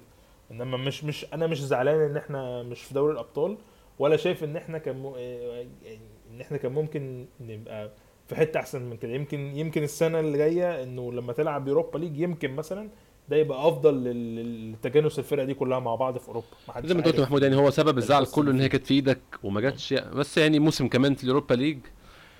إنما 0.51 0.78
مش 0.78 1.03
مش 1.03 1.26
أنا 1.34 1.47
مش 1.47 1.62
زعلان 1.64 1.99
إن 2.01 2.18
إحنا 2.18 2.64
مش 2.64 2.82
في 2.82 2.93
دوري 2.93 3.14
الأبطال 3.14 3.58
ولا 3.99 4.18
شايف 4.18 4.43
إن 4.43 4.55
إحنا 4.58 4.78
كان 4.78 4.95
مو... 4.99 5.16
يعني 5.16 5.70
إن 6.32 6.41
إحنا 6.41 6.58
كان 6.58 6.72
ممكن 6.72 7.26
نبقى 7.41 7.91
في 8.28 8.36
حتة 8.36 8.59
أحسن 8.59 8.82
من 8.82 8.97
كده. 8.97 9.11
يمكن 9.11 9.39
يمكن 9.39 9.84
السنة 9.84 10.19
اللي 10.19 10.38
جاية 10.38 10.84
إنه 10.84 11.13
لما 11.13 11.34
تلعب 11.34 11.67
يوروبا 11.67 11.97
ليج 11.97 12.19
يمكن 12.19 12.55
مثلا 12.55 12.89
ده 13.30 13.36
يبقى 13.38 13.67
أفضل 13.67 14.03
لتجانس 14.71 15.19
الفرقه 15.19 15.45
دي 15.45 15.53
كلها 15.53 15.80
مع 15.80 15.95
بعض 15.95 16.17
في 16.17 16.28
أوروبا. 16.28 16.47
زي 16.84 16.93
ما 16.93 16.99
انت 16.99 17.07
قلت. 17.07 17.19
محمود 17.19 17.43
يعني 17.43 17.55
هو 17.55 17.69
سبب 17.69 17.97
الزعل 17.97 18.25
كله 18.25 18.51
إن. 18.51 18.59
هي 18.61 18.69
كانت 18.69 18.86
في 18.86 18.93
إيدك 18.93 19.19
وما 19.43 19.61
جاتش. 19.61 19.93
بس 19.93 20.38
يعني 20.38 20.59
موسم 20.59 20.88
كمان 20.88 21.15
في 21.15 21.23
ال 21.23 21.28
Europa 21.28 21.53
League 21.53 21.80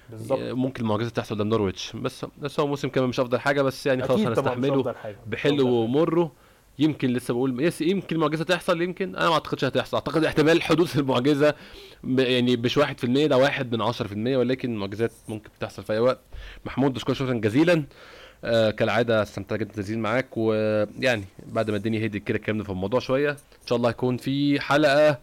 بالظبط. 0.10 0.40
ممكن 0.40 0.84
المعجزه 0.84 1.10
تحصل 1.10 1.36
قدام 1.36 1.50
نورويتش. 1.50 1.96
بس 1.96 2.26
بس 2.42 2.60
هو 2.60 2.68
موسم 2.68 2.90
كمان 2.90 3.10
مش 3.10 3.20
أفضل 3.20 3.40
حاجة 3.40 3.62
بس 3.62 3.86
يعني 3.86 4.04
خلاص 4.04 4.20
هنستحمله 4.20 4.96
بحلو. 5.28 5.68
ومره. 5.68 6.32
يمكن 6.80 7.08
لسه 7.14 7.34
بقول 7.34 7.64
yes 7.64 7.82
يمكن 7.82 8.16
المعجزة 8.16 8.44
تحصل 8.44 8.82
يمكن 8.82 9.16
أنا 9.16 9.28
ما 9.28 9.34
أعتقدش 9.34 9.66
هتحصل 9.66 9.98
أعتقد 9.98 10.24
احتمال 10.26 10.62
حدوث 10.62 10.98
المعجزة 10.98 11.54
يعني 12.04 12.58
مش 12.58 12.80
1% 12.80 12.84
ده 13.06 13.38
واحد 13.38 13.76
من 13.76 13.94
10% 13.94 14.38
ولكن 14.38 14.74
المعجزات 14.74 15.12
ممكن 15.28 15.50
تحصل 15.60 15.84
في 15.84 15.94
أي 15.94 16.00
وقت. 16.00 16.20
محمود 16.66 16.94
بشكرك 16.94 17.16
شكرا 17.16 17.34
جزيلا. 17.34 17.84
آه 18.44 18.72
كالعادة 18.72 19.24
استمتعت 19.24 19.60
جدا 19.60 19.74
تسجيل 19.74 20.00
معاك 20.00 20.38
ويعني 20.38 21.24
بعد 21.48 21.72
ما 21.72 21.78
الدنيا 21.78 22.06
هديت 22.06 22.24
كده 22.24 22.38
اتكلمنا 22.38 22.64
في 22.64 22.70
الموضوع 22.70 23.00
شوية. 23.00 23.30
إن 23.32 23.68
شاء 23.68 23.78
الله 23.78 23.90
هيكون 23.90 24.18
في 24.18 24.60
حلقة 24.60 25.20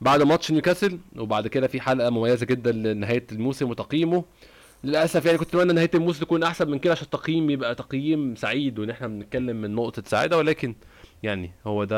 بعد 0.00 0.22
ماتش 0.22 0.50
نيوكاسل 0.52 0.98
وبعد 1.16 1.46
كده 1.48 1.66
في 1.66 1.80
حلقة 1.80 2.10
مميزة 2.10 2.46
جدا 2.46 2.72
لنهاية 2.72 3.26
الموسم 3.32 3.70
وتقييمه. 3.70 4.24
للأسف 4.84 5.26
يعني 5.26 5.38
كنت 5.38 5.48
أتمنى 5.48 5.72
نهاية 5.72 5.90
الموسم 5.94 6.20
تكون 6.20 6.42
أحسن 6.42 6.70
من 6.70 6.78
كده 6.78 6.92
عشان 6.92 7.04
التقييم 7.04 7.50
يبقى 7.50 7.74
تقييم 7.74 8.34
سعيد 8.34 8.78
وإن 8.78 8.90
إحنا 8.90 9.06
بنتكلم 9.06 9.56
من 9.56 9.74
نقطة 9.74 10.02
سعاده 10.06 10.38
ولكن 10.38 10.74
يعني 11.26 11.50
هو 11.66 11.84
ده 11.84 11.96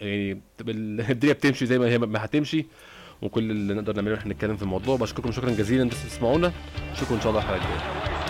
يعني 0.00 0.40
الدنيا 1.10 1.32
بتمشي 1.32 1.66
زي 1.66 1.78
ما 1.78 1.86
هي 1.86 1.98
ما 1.98 2.24
هتمشي 2.24 2.66
وكل 3.22 3.50
اللي 3.50 3.74
نقدر 3.74 3.96
نعمله 3.96 4.14
إحنا 4.14 4.32
نتكلم 4.32 4.56
في 4.56 4.62
الموضوع. 4.62 4.96
بشكركم 4.96 5.32
شكرا 5.32 5.50
جزيلا 5.50 5.82
أنتوا 5.82 5.98
بتسمعونا. 6.04 6.52
اشوفكم 6.92 7.14
إن 7.14 7.20
شاء 7.20 7.30
الله 7.30 7.42
الحلقة 7.42 7.56
الجاية. 7.56 8.27